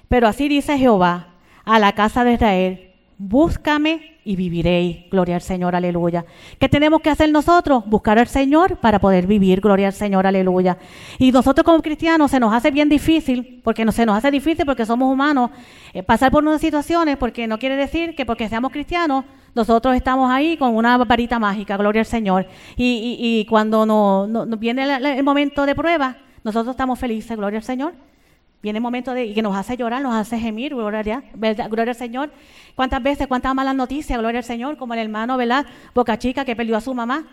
pero 0.10 0.28
así 0.28 0.50
dice 0.50 0.78
Jehová 0.78 1.30
a 1.64 1.80
la 1.80 1.94
casa 1.94 2.26
de 2.26 2.34
Israel, 2.34 2.92
búscame 3.18 4.18
y 4.26 4.36
viviréis. 4.36 5.10
Gloria 5.10 5.36
al 5.36 5.42
Señor, 5.42 5.74
aleluya. 5.74 6.26
¿Qué 6.60 6.68
tenemos 6.68 7.00
que 7.00 7.10
hacer 7.10 7.32
nosotros? 7.32 7.86
Buscar 7.86 8.20
al 8.20 8.28
Señor 8.28 8.76
para 8.80 9.00
poder 9.00 9.26
vivir. 9.26 9.62
Gloria 9.62 9.88
al 9.88 9.94
Señor, 9.94 10.28
aleluya. 10.28 10.78
Y 11.18 11.32
nosotros 11.32 11.64
como 11.64 11.82
cristianos 11.82 12.30
se 12.30 12.38
nos 12.42 12.54
hace 12.54 12.70
bien 12.70 12.90
difícil, 12.90 13.62
porque 13.64 13.86
no, 13.86 13.94
se 13.94 14.06
nos 14.06 14.18
hace 14.18 14.32
difícil 14.32 14.66
porque 14.66 14.86
somos 14.86 15.10
humanos, 15.10 15.50
eh, 15.94 16.04
pasar 16.04 16.30
por 16.30 16.44
unas 16.44 16.60
situaciones, 16.60 17.16
porque 17.16 17.48
no 17.48 17.58
quiere 17.58 17.78
decir 17.78 18.18
que 18.18 18.26
porque 18.26 18.50
seamos 18.50 18.74
cristianos 18.74 19.24
nosotros 19.56 19.96
estamos 19.96 20.30
ahí 20.32 20.58
con 20.58 20.76
una 20.76 20.98
varita 20.98 21.40
mágica, 21.40 21.78
gloria 21.78 22.02
al 22.02 22.06
Señor. 22.06 22.48
Y, 22.76 23.46
cuando 23.50 23.86
nos 23.86 24.60
viene 24.60 24.96
el, 24.96 25.24
momento 25.24 25.66
de 25.66 25.76
prueba, 25.76 26.18
nosotros 26.44 26.74
estamos 26.74 27.00
felices, 27.00 27.36
gloria 27.36 27.60
al 27.60 27.64
Señor. 27.64 27.94
Viene 28.62 28.78
el 28.78 28.84
momento 28.84 29.14
de, 29.14 29.26
y 29.26 29.34
que 29.34 29.42
nos 29.42 29.56
hace 29.56 29.78
llorar, 29.78 30.02
nos 30.02 30.16
hace 30.16 30.40
gemir, 30.40 30.74
gloria, 30.74 31.24
gloria 31.34 31.92
al 31.92 31.96
Señor. 31.96 32.32
¿Cuántas 32.76 33.02
veces, 33.04 33.28
cuántas 33.28 33.54
malas 33.54 33.76
noticias, 33.76 34.18
gloria 34.20 34.40
al 34.40 34.44
Señor? 34.44 34.78
Como 34.78 34.94
el 34.94 35.00
hermano, 35.00 35.38
¿verdad? 35.38 35.66
Boca 35.94 36.18
Chica 36.18 36.44
que 36.44 36.56
perdió 36.56 36.76
a 36.76 36.82
su 36.82 36.94
mamá. 36.94 37.26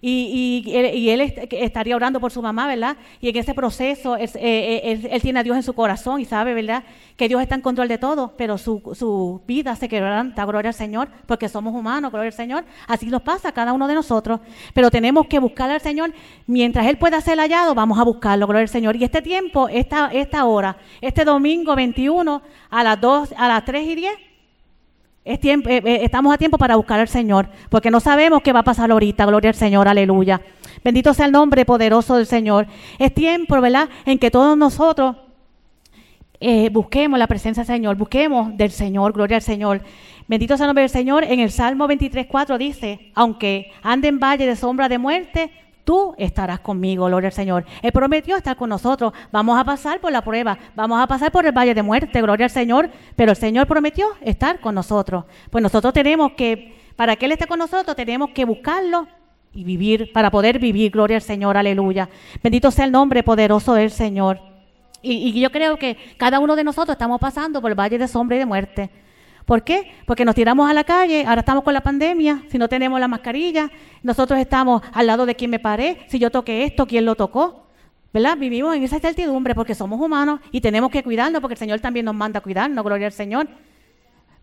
Y, 0.00 0.64
él, 1.10 1.20
estaría 1.50 1.96
orando 1.96 2.20
por 2.20 2.30
su 2.30 2.42
mamá, 2.42 2.66
¿verdad? 2.66 2.96
Y 3.20 3.28
en 3.28 3.36
ese 3.36 3.54
proceso 3.54 4.16
eh, 4.16 4.30
eh, 4.36 5.08
él, 5.10 5.22
tiene 5.22 5.40
a 5.40 5.42
Dios 5.42 5.56
en 5.56 5.62
su 5.62 5.72
corazón 5.72 6.20
y 6.20 6.24
sabe, 6.24 6.54
¿verdad? 6.54 6.84
Que 7.16 7.28
Dios 7.28 7.42
está 7.42 7.54
en 7.54 7.60
control 7.60 7.88
de 7.88 7.98
todo, 7.98 8.34
pero 8.36 8.58
su, 8.58 9.40
vida 9.46 9.74
se 9.76 9.88
quebranta, 9.88 10.44
gloria 10.44 10.68
al 10.68 10.74
Señor, 10.74 11.08
porque 11.26 11.48
somos 11.48 11.74
humanos, 11.74 12.12
gloria 12.12 12.28
al 12.28 12.32
Señor. 12.32 12.64
Así 12.86 13.06
nos 13.06 13.22
pasa 13.22 13.48
a 13.48 13.52
cada 13.52 13.72
uno 13.72 13.88
de 13.88 13.94
nosotros. 13.94 14.40
Pero 14.74 14.90
tenemos 14.90 15.26
que 15.26 15.38
buscar 15.38 15.70
al 15.70 15.80
Señor. 15.80 16.12
Mientras 16.46 16.86
Él 16.86 16.98
pueda 16.98 17.20
ser 17.20 17.38
hallado, 17.38 17.74
vamos 17.74 17.98
a 17.98 18.04
buscarlo, 18.04 18.46
gloria 18.46 18.62
al 18.62 18.68
Señor. 18.68 18.96
Y 18.96 19.04
este 19.04 19.22
tiempo, 19.22 19.68
esta, 19.68 20.10
esta 20.12 20.44
hora, 20.44 20.76
este 21.00 21.24
domingo 21.24 21.74
21 21.74 22.42
a 22.70 22.84
las 22.84 23.00
2, 23.00 23.34
a 23.36 23.48
las 23.48 23.64
3 23.64 23.88
y 23.88 23.94
10, 23.96 24.27
eh, 25.30 25.82
eh, 25.84 25.98
estamos 26.04 26.32
a 26.32 26.38
tiempo 26.38 26.56
para 26.56 26.76
buscar 26.76 26.98
al 27.00 27.08
Señor, 27.08 27.50
porque 27.68 27.90
no 27.90 28.00
sabemos 28.00 28.40
qué 28.40 28.50
va 28.54 28.60
a 28.60 28.64
pasar 28.64 28.90
ahorita. 28.90 29.26
Gloria 29.26 29.50
al 29.50 29.54
Señor, 29.54 29.86
aleluya. 29.86 30.40
Bendito 30.82 31.12
sea 31.12 31.26
el 31.26 31.32
nombre 31.32 31.66
poderoso 31.66 32.16
del 32.16 32.24
Señor. 32.24 32.66
Es 32.98 33.12
tiempo, 33.12 33.60
¿verdad?, 33.60 33.90
en 34.06 34.18
que 34.18 34.30
todos 34.30 34.56
nosotros 34.56 35.16
eh, 36.40 36.70
busquemos 36.70 37.18
la 37.18 37.26
presencia 37.26 37.62
del 37.62 37.66
Señor, 37.66 37.96
busquemos 37.96 38.56
del 38.56 38.70
Señor, 38.70 39.12
gloria 39.12 39.36
al 39.36 39.42
Señor. 39.42 39.82
Bendito 40.28 40.56
sea 40.56 40.64
el 40.64 40.68
nombre 40.68 40.82
del 40.82 40.90
Señor. 40.90 41.24
En 41.24 41.40
el 41.40 41.50
Salmo 41.50 41.86
23.4 41.86 42.56
dice, 42.56 43.12
aunque 43.14 43.70
ande 43.82 44.08
en 44.08 44.18
valle 44.18 44.46
de 44.46 44.56
sombra 44.56 44.88
de 44.88 44.96
muerte, 44.96 45.50
tú 45.88 46.14
estarás 46.18 46.60
conmigo, 46.60 47.06
gloria 47.06 47.28
al 47.28 47.32
Señor. 47.32 47.64
Él 47.80 47.92
prometió 47.92 48.36
estar 48.36 48.54
con 48.58 48.68
nosotros. 48.68 49.14
Vamos 49.32 49.58
a 49.58 49.64
pasar 49.64 50.02
por 50.02 50.12
la 50.12 50.20
prueba, 50.20 50.58
vamos 50.76 51.02
a 51.02 51.06
pasar 51.06 51.32
por 51.32 51.46
el 51.46 51.52
valle 51.52 51.74
de 51.74 51.82
muerte, 51.82 52.20
gloria 52.20 52.44
al 52.44 52.50
Señor, 52.50 52.90
pero 53.16 53.30
el 53.30 53.38
Señor 53.38 53.66
prometió 53.66 54.08
estar 54.20 54.60
con 54.60 54.74
nosotros. 54.74 55.24
Pues 55.48 55.62
nosotros 55.62 55.94
tenemos 55.94 56.32
que, 56.32 56.76
para 56.94 57.16
que 57.16 57.24
Él 57.24 57.32
esté 57.32 57.46
con 57.46 57.58
nosotros, 57.58 57.96
tenemos 57.96 58.32
que 58.34 58.44
buscarlo 58.44 59.08
y 59.50 59.64
vivir, 59.64 60.12
para 60.12 60.30
poder 60.30 60.58
vivir, 60.58 60.92
gloria 60.92 61.16
al 61.16 61.22
Señor, 61.22 61.56
aleluya. 61.56 62.10
Bendito 62.42 62.70
sea 62.70 62.84
el 62.84 62.92
nombre 62.92 63.22
poderoso 63.22 63.72
del 63.72 63.90
Señor. 63.90 64.40
Y, 65.00 65.40
yo 65.40 65.50
creo 65.50 65.78
que 65.78 65.96
cada 66.18 66.38
uno 66.38 66.54
de 66.54 66.64
nosotros 66.64 66.96
estamos 66.96 67.18
pasando 67.18 67.62
por 67.62 67.70
el 67.70 67.80
valle 67.80 67.96
de 67.96 68.08
sombra 68.08 68.36
y 68.36 68.40
de 68.40 68.46
muerte. 68.46 68.90
¿Por 69.48 69.64
qué? 69.64 69.90
Porque 70.04 70.26
nos 70.26 70.34
tiramos 70.34 70.68
a 70.70 70.74
la 70.74 70.84
calle, 70.84 71.24
ahora 71.26 71.40
estamos 71.40 71.64
con 71.64 71.72
la 71.72 71.80
pandemia, 71.80 72.42
si 72.50 72.58
no 72.58 72.68
tenemos 72.68 73.00
la 73.00 73.08
mascarilla, 73.08 73.70
nosotros 74.02 74.38
estamos 74.38 74.82
al 74.92 75.06
lado 75.06 75.24
de 75.24 75.34
quien 75.34 75.50
me 75.50 75.58
paré, 75.58 76.04
si 76.08 76.18
yo 76.18 76.30
toqué 76.30 76.64
esto, 76.64 76.86
quién 76.86 77.06
lo 77.06 77.14
tocó. 77.14 77.64
¿Verdad? 78.12 78.36
Vivimos 78.36 78.76
en 78.76 78.82
esa 78.82 78.96
incertidumbre 78.96 79.54
porque 79.54 79.74
somos 79.74 79.98
humanos 79.98 80.40
y 80.52 80.60
tenemos 80.60 80.90
que 80.90 81.02
cuidarnos 81.02 81.40
porque 81.40 81.54
el 81.54 81.58
Señor 81.58 81.80
también 81.80 82.04
nos 82.04 82.14
manda 82.14 82.40
a 82.40 82.42
cuidarnos, 82.42 82.84
gloria 82.84 83.06
al 83.06 83.12
Señor. 83.14 83.48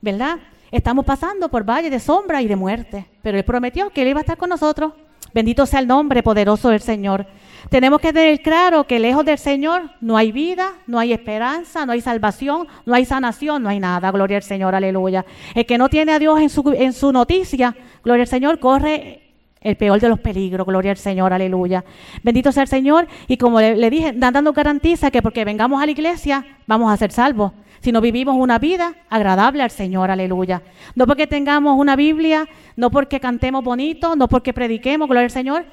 ¿Verdad? 0.02 0.40
Estamos 0.72 1.06
pasando 1.06 1.50
por 1.50 1.64
valle 1.64 1.92
de 1.92 2.00
sombra 2.00 2.42
y 2.42 2.48
de 2.48 2.56
muerte, 2.56 3.06
pero 3.22 3.38
Él 3.38 3.46
prometió 3.46 3.92
que 3.92 4.02
Él 4.02 4.08
iba 4.08 4.22
a 4.22 4.22
estar 4.22 4.38
con 4.38 4.50
nosotros. 4.50 4.94
Bendito 5.36 5.66
sea 5.66 5.82
el 5.82 5.88
nombre 5.88 6.24
poderoso 6.24 6.70
del 6.70 6.80
Señor. 6.80 7.28
Tenemos 7.70 8.00
que 8.00 8.14
tener 8.14 8.42
claro 8.42 8.86
que 8.86 9.00
lejos 9.00 9.26
del 9.26 9.38
Señor 9.38 9.92
no 10.00 10.16
hay 10.16 10.32
vida, 10.32 10.76
no 10.88 10.98
hay 10.98 11.12
esperanza, 11.12 11.86
no 11.86 11.92
hay 11.92 12.00
salvación, 12.00 12.70
no 12.86 12.96
hay 12.96 13.04
sanación, 13.04 13.62
no 13.62 13.68
hay 13.68 13.82
nada. 13.82 14.10
Gloria 14.12 14.38
al 14.38 14.44
Señor, 14.44 14.74
aleluya. 14.76 15.26
El 15.54 15.66
que 15.66 15.78
no 15.78 15.90
tiene 15.90 16.14
a 16.14 16.20
Dios 16.20 16.40
en 16.40 16.50
su, 16.50 16.74
en 16.78 16.94
su 16.94 17.12
noticia, 17.12 17.76
gloria 18.02 18.22
al 18.22 18.30
Señor, 18.30 18.60
corre 18.60 19.24
el 19.60 19.76
peor 19.76 20.00
de 20.00 20.08
los 20.08 20.22
peligros, 20.22 20.66
gloria 20.66 20.92
al 20.92 20.98
Señor, 20.98 21.34
aleluya. 21.34 21.84
Bendito 22.24 22.54
sea 22.54 22.64
el 22.64 22.70
Señor. 22.70 23.06
Y 23.28 23.36
como 23.36 23.60
le, 23.60 23.90
dije, 23.90 24.14
dando 24.16 24.54
garantiza 24.54 25.12
que 25.12 25.22
porque 25.22 25.44
vengamos 25.44 25.84
a 25.84 25.86
la 25.86 25.92
iglesia 25.92 26.46
vamos 26.66 26.94
a 26.94 26.96
ser 26.96 27.12
salvos. 27.12 27.52
Si 27.86 27.92
no 27.92 28.02
vivimos 28.02 28.36
una 28.36 28.58
vida 28.58 28.96
agradable 29.12 29.62
al 29.62 29.70
Señor, 29.70 30.10
aleluya. 30.10 30.64
No 30.96 31.06
porque 31.06 31.28
tengamos 31.28 31.78
una 31.78 31.96
Biblia, 31.96 32.50
no 32.76 32.90
porque 32.90 33.20
cantemos 33.20 33.64
bonito, 33.64 34.16
no 34.16 34.28
porque 34.28 34.54
prediquemos, 34.54 35.08
gloria 35.08 35.26
al 35.26 35.30
Señor, 35.30 35.66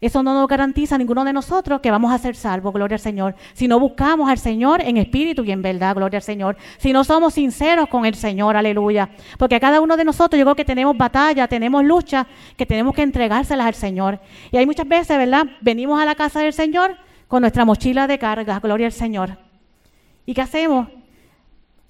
eso 0.00 0.20
no 0.24 0.34
nos 0.34 0.48
garantiza 0.48 0.96
a 0.96 0.98
ninguno 0.98 1.22
de 1.22 1.32
nosotros 1.32 1.80
que 1.80 1.92
vamos 1.92 2.12
a 2.12 2.18
ser 2.18 2.34
salvos, 2.34 2.74
gloria 2.74 2.96
al 2.96 3.00
Señor. 3.00 3.36
Si 3.52 3.68
no 3.68 3.78
buscamos 3.78 4.28
al 4.28 4.38
Señor 4.38 4.80
en 4.80 4.96
espíritu 4.96 5.44
y 5.44 5.52
en 5.52 5.62
verdad, 5.62 5.94
gloria 5.94 6.16
al 6.16 6.24
Señor. 6.24 6.56
Si 6.78 6.92
no 6.92 7.04
somos 7.04 7.34
sinceros 7.34 7.86
con 7.86 8.04
el 8.04 8.16
Señor, 8.16 8.56
aleluya. 8.56 9.08
Porque 9.38 9.54
a 9.54 9.60
cada 9.60 9.80
uno 9.80 9.96
de 9.96 10.04
nosotros 10.04 10.40
yo 10.40 10.44
creo 10.46 10.56
que 10.56 10.64
tenemos 10.64 10.96
batalla, 10.96 11.46
tenemos 11.46 11.84
lucha, 11.84 12.26
que 12.56 12.66
tenemos 12.66 12.96
que 12.96 13.02
entregárselas 13.02 13.68
al 13.68 13.74
Señor. 13.74 14.18
Y 14.50 14.56
hay 14.56 14.66
muchas 14.66 14.88
veces, 14.88 15.16
¿verdad? 15.16 15.46
Venimos 15.60 16.02
a 16.02 16.04
la 16.04 16.16
casa 16.16 16.40
del 16.40 16.52
Señor 16.52 16.96
con 17.28 17.42
nuestra 17.42 17.64
mochila 17.64 18.08
de 18.08 18.18
carga, 18.18 18.58
gloria 18.58 18.86
al 18.86 18.92
Señor. 18.92 19.38
¿Y 20.26 20.34
qué 20.34 20.42
hacemos? 20.42 20.88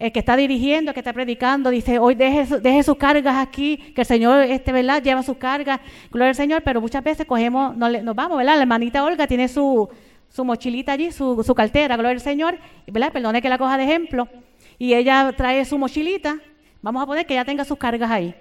El 0.00 0.12
que 0.12 0.20
está 0.20 0.34
dirigiendo, 0.34 0.90
el 0.90 0.94
que 0.94 1.00
está 1.00 1.12
predicando, 1.12 1.68
dice, 1.68 1.98
hoy 1.98 2.14
deje, 2.14 2.58
deje, 2.60 2.82
sus 2.82 2.96
cargas 2.96 3.36
aquí, 3.36 3.76
que 3.94 4.00
el 4.00 4.06
Señor, 4.06 4.42
este, 4.44 4.72
¿verdad? 4.72 5.02
Lleva 5.02 5.22
sus 5.22 5.36
cargas, 5.36 5.78
gloria 6.10 6.30
al 6.30 6.34
Señor, 6.34 6.62
pero 6.62 6.80
muchas 6.80 7.04
veces 7.04 7.26
cogemos, 7.26 7.76
nos, 7.76 8.16
vamos, 8.16 8.38
¿verdad? 8.38 8.56
La 8.56 8.62
hermanita 8.62 9.04
Olga 9.04 9.26
tiene 9.26 9.46
su, 9.46 9.90
su 10.30 10.42
mochilita 10.42 10.92
allí, 10.92 11.12
su, 11.12 11.44
su, 11.44 11.54
cartera, 11.54 11.96
gloria 11.96 12.12
al 12.12 12.20
Señor, 12.22 12.58
¿verdad? 12.86 13.12
Perdone 13.12 13.42
que 13.42 13.50
la 13.50 13.58
coja 13.58 13.76
de 13.76 13.84
ejemplo, 13.84 14.26
y 14.78 14.94
ella 14.94 15.34
trae 15.36 15.66
su 15.66 15.76
mochilita, 15.76 16.38
vamos 16.80 17.02
a 17.02 17.06
poner 17.06 17.26
que 17.26 17.34
ella 17.34 17.44
tenga 17.44 17.66
sus 17.66 17.76
cargas 17.76 18.10
ahí, 18.10 18.34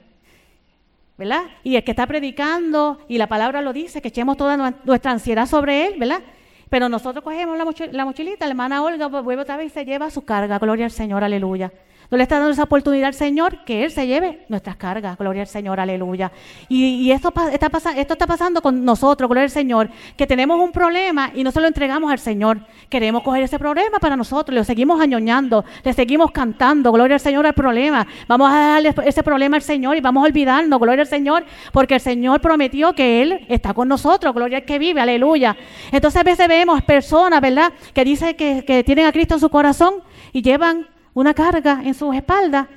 ¿verdad? 1.17 1.43
Y 1.65 1.75
el 1.75 1.83
que 1.83 1.91
está 1.91 2.07
predicando, 2.07 2.99
y 3.09 3.17
la 3.17 3.27
palabra 3.27 3.61
lo 3.61 3.73
dice, 3.73 4.01
que 4.01 4.07
echemos 4.07 4.37
toda 4.37 4.55
nuestra 4.85 5.11
ansiedad 5.11 5.45
sobre 5.45 5.87
él, 5.87 5.95
¿verdad? 5.99 6.21
Pero 6.69 6.87
nosotros 6.87 7.23
cogemos 7.23 7.57
la, 7.57 8.05
mochilita, 8.05 8.45
la 8.45 8.51
hermana 8.51 8.83
Olga 8.83 9.07
vuelve 9.07 9.41
otra 9.41 9.57
vez 9.57 9.67
y 9.67 9.69
se 9.69 9.85
lleva 9.85 10.11
su 10.11 10.23
carga, 10.23 10.59
gloria 10.59 10.85
al 10.85 10.91
Señor, 10.91 11.23
aleluya. 11.23 11.71
No 12.11 12.17
le 12.17 12.23
está 12.23 12.39
dando 12.39 12.51
esa 12.51 12.63
oportunidad 12.63 13.09
al 13.09 13.13
Señor 13.13 13.63
que 13.65 13.85
Él 13.85 13.91
se 13.91 14.07
lleve 14.07 14.43
nuestras 14.49 14.77
cargas. 14.77 15.15
Gloria 15.15 15.43
al 15.43 15.47
Señor, 15.47 15.79
aleluya. 15.79 16.31
Y, 16.67 17.11
esto, 17.11 17.31
está 17.51 17.69
pasando 17.69 18.63
con 18.63 18.83
nosotros, 18.83 19.27
gloria 19.27 19.43
al 19.43 19.51
Señor, 19.51 19.89
que 20.17 20.25
tenemos 20.25 20.59
un 20.59 20.71
problema 20.71 21.31
y 21.35 21.43
no 21.43 21.51
se 21.51 21.61
lo 21.61 21.67
entregamos 21.67 22.11
al 22.11 22.17
Señor. 22.17 22.61
Queremos 22.89 23.21
coger 23.21 23.43
ese 23.43 23.59
problema 23.59 23.99
para 23.99 24.15
nosotros, 24.15 24.55
lo 24.55 24.63
seguimos 24.63 24.99
añoñando, 24.99 25.63
le 25.83 25.93
seguimos 25.93 26.31
cantando, 26.31 26.91
gloria 26.91 27.13
al 27.15 27.19
Señor 27.19 27.45
al 27.45 27.53
problema. 27.53 28.07
Vamos 28.27 28.51
a 28.51 28.57
darle 28.57 28.95
ese 29.05 29.21
problema 29.21 29.57
al 29.57 29.61
Señor 29.61 29.95
y 29.95 30.01
vamos 30.01 30.23
a 30.23 30.25
olvidarnos, 30.25 30.79
gloria 30.79 31.03
al 31.03 31.07
Señor, 31.07 31.45
porque 31.71 31.95
el 31.95 32.01
Señor 32.01 32.41
prometió 32.41 32.93
que 32.93 33.21
Él 33.21 33.45
está 33.49 33.75
con 33.75 33.87
nosotros, 33.87 34.33
gloria 34.33 34.57
al 34.57 34.65
que 34.65 34.79
vive, 34.79 34.99
aleluya. 34.99 35.55
Entonces 35.91 36.19
a 36.19 36.23
veces 36.23 36.47
vemos 36.47 36.81
personas, 36.81 37.39
¿verdad?, 37.39 37.71
que 37.93 38.03
dicen 38.03 38.35
que 38.35 38.83
tienen 38.83 39.05
a 39.05 39.11
Cristo 39.11 39.35
en 39.35 39.39
su 39.39 39.49
corazón 39.49 39.95
y 40.33 40.41
llevan 40.41 40.87
una 41.19 41.33
carga 41.33 41.81
en 41.83 41.93
sus 41.93 42.15
espaldas 42.15 42.67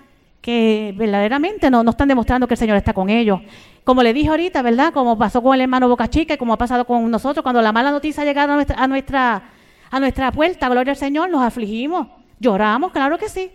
que 0.40 0.92
verdaderamente 0.96 1.70
no, 1.70 1.84
no 1.84 1.90
están 1.90 2.08
demostrando 2.08 2.48
que 2.48 2.54
el 2.54 2.58
Señor 2.58 2.76
está 2.76 2.92
con 2.92 3.08
ellos. 3.08 3.40
Como 3.84 4.02
le 4.02 4.12
dije 4.12 4.28
ahorita, 4.28 4.62
¿verdad? 4.62 4.92
Como 4.92 5.16
pasó 5.16 5.40
con 5.40 5.54
el 5.54 5.60
hermano 5.60 5.88
Boca 5.88 6.08
Chica 6.08 6.34
y 6.34 6.36
como 6.36 6.52
ha 6.52 6.58
pasado 6.58 6.84
con 6.84 7.08
nosotros, 7.08 7.44
cuando 7.44 7.62
la 7.62 7.70
mala 7.70 7.92
noticia 7.92 8.24
ha 8.24 8.26
llegado 8.26 8.52
a 8.52 8.56
nuestra, 8.56 8.76
a 8.82 8.88
nuestra, 8.88 9.42
a 9.90 10.00
nuestra 10.00 10.32
puerta, 10.32 10.68
gloria 10.68 10.90
al 10.90 10.96
Señor, 10.96 11.30
nos 11.30 11.40
afligimos, 11.40 12.08
lloramos, 12.40 12.90
claro 12.90 13.16
que 13.16 13.28
sí. 13.28 13.52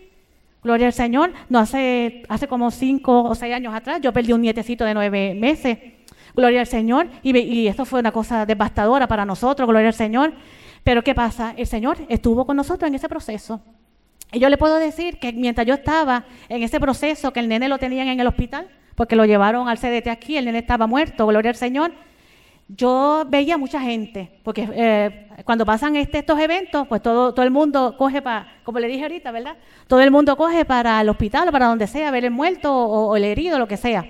Gloria 0.64 0.86
al 0.86 0.94
Señor. 0.94 1.32
No 1.50 1.58
hace, 1.58 2.22
hace 2.26 2.48
como 2.48 2.70
cinco 2.70 3.24
o 3.24 3.34
seis 3.34 3.54
años 3.54 3.74
atrás, 3.74 4.00
yo 4.00 4.10
perdí 4.12 4.32
un 4.32 4.40
nietecito 4.40 4.86
de 4.86 4.94
nueve 4.94 5.34
meses. 5.34 5.78
Gloria 6.34 6.60
al 6.60 6.66
Señor. 6.66 7.08
Y, 7.22 7.36
y 7.36 7.68
esto 7.68 7.84
fue 7.84 8.00
una 8.00 8.10
cosa 8.10 8.46
devastadora 8.46 9.06
para 9.06 9.26
nosotros, 9.26 9.68
gloria 9.68 9.88
al 9.88 9.94
Señor. 9.94 10.32
Pero 10.82 11.04
¿qué 11.04 11.14
pasa? 11.14 11.52
El 11.58 11.66
Señor 11.66 11.98
estuvo 12.08 12.46
con 12.46 12.56
nosotros 12.56 12.88
en 12.88 12.94
ese 12.94 13.08
proceso. 13.08 13.60
Y 14.32 14.40
yo 14.40 14.48
le 14.48 14.58
puedo 14.58 14.76
decir 14.76 15.18
que 15.18 15.32
mientras 15.32 15.66
yo 15.66 15.74
estaba 15.74 16.24
en 16.48 16.62
ese 16.62 16.80
proceso, 16.80 17.32
que 17.32 17.40
el 17.40 17.48
nene 17.48 17.68
lo 17.68 17.78
tenían 17.78 18.08
en 18.08 18.20
el 18.20 18.26
hospital, 18.26 18.68
porque 18.94 19.16
lo 19.16 19.24
llevaron 19.24 19.68
al 19.68 19.78
CDT 19.78 20.08
aquí, 20.08 20.36
el 20.36 20.44
nene 20.44 20.58
estaba 20.58 20.86
muerto, 20.86 21.26
gloria 21.26 21.50
al 21.50 21.56
Señor, 21.56 21.92
yo 22.68 23.24
veía 23.26 23.56
mucha 23.56 23.80
gente, 23.80 24.30
porque 24.42 24.68
eh, 24.74 25.28
cuando 25.44 25.64
pasan 25.64 25.96
este, 25.96 26.18
estos 26.18 26.38
eventos, 26.38 26.86
pues 26.86 27.00
todo, 27.00 27.34
el 27.42 27.50
mundo 27.50 27.96
coge 27.96 28.20
para, 28.20 28.46
como 28.62 28.78
le 28.78 28.88
dije 28.88 29.04
ahorita, 29.04 29.30
¿verdad? 29.30 29.56
Todo 29.86 30.02
el 30.02 30.10
mundo 30.10 30.36
coge 30.36 30.66
para 30.66 31.00
el 31.00 31.08
hospital 31.08 31.48
o 31.48 31.52
para 31.52 31.66
donde 31.66 31.86
sea, 31.86 32.10
ver 32.10 32.26
el 32.26 32.30
muerto 32.30 32.74
o, 32.74 33.16
el 33.16 33.24
herido, 33.24 33.58
lo 33.58 33.66
que 33.66 33.78
sea. 33.78 34.04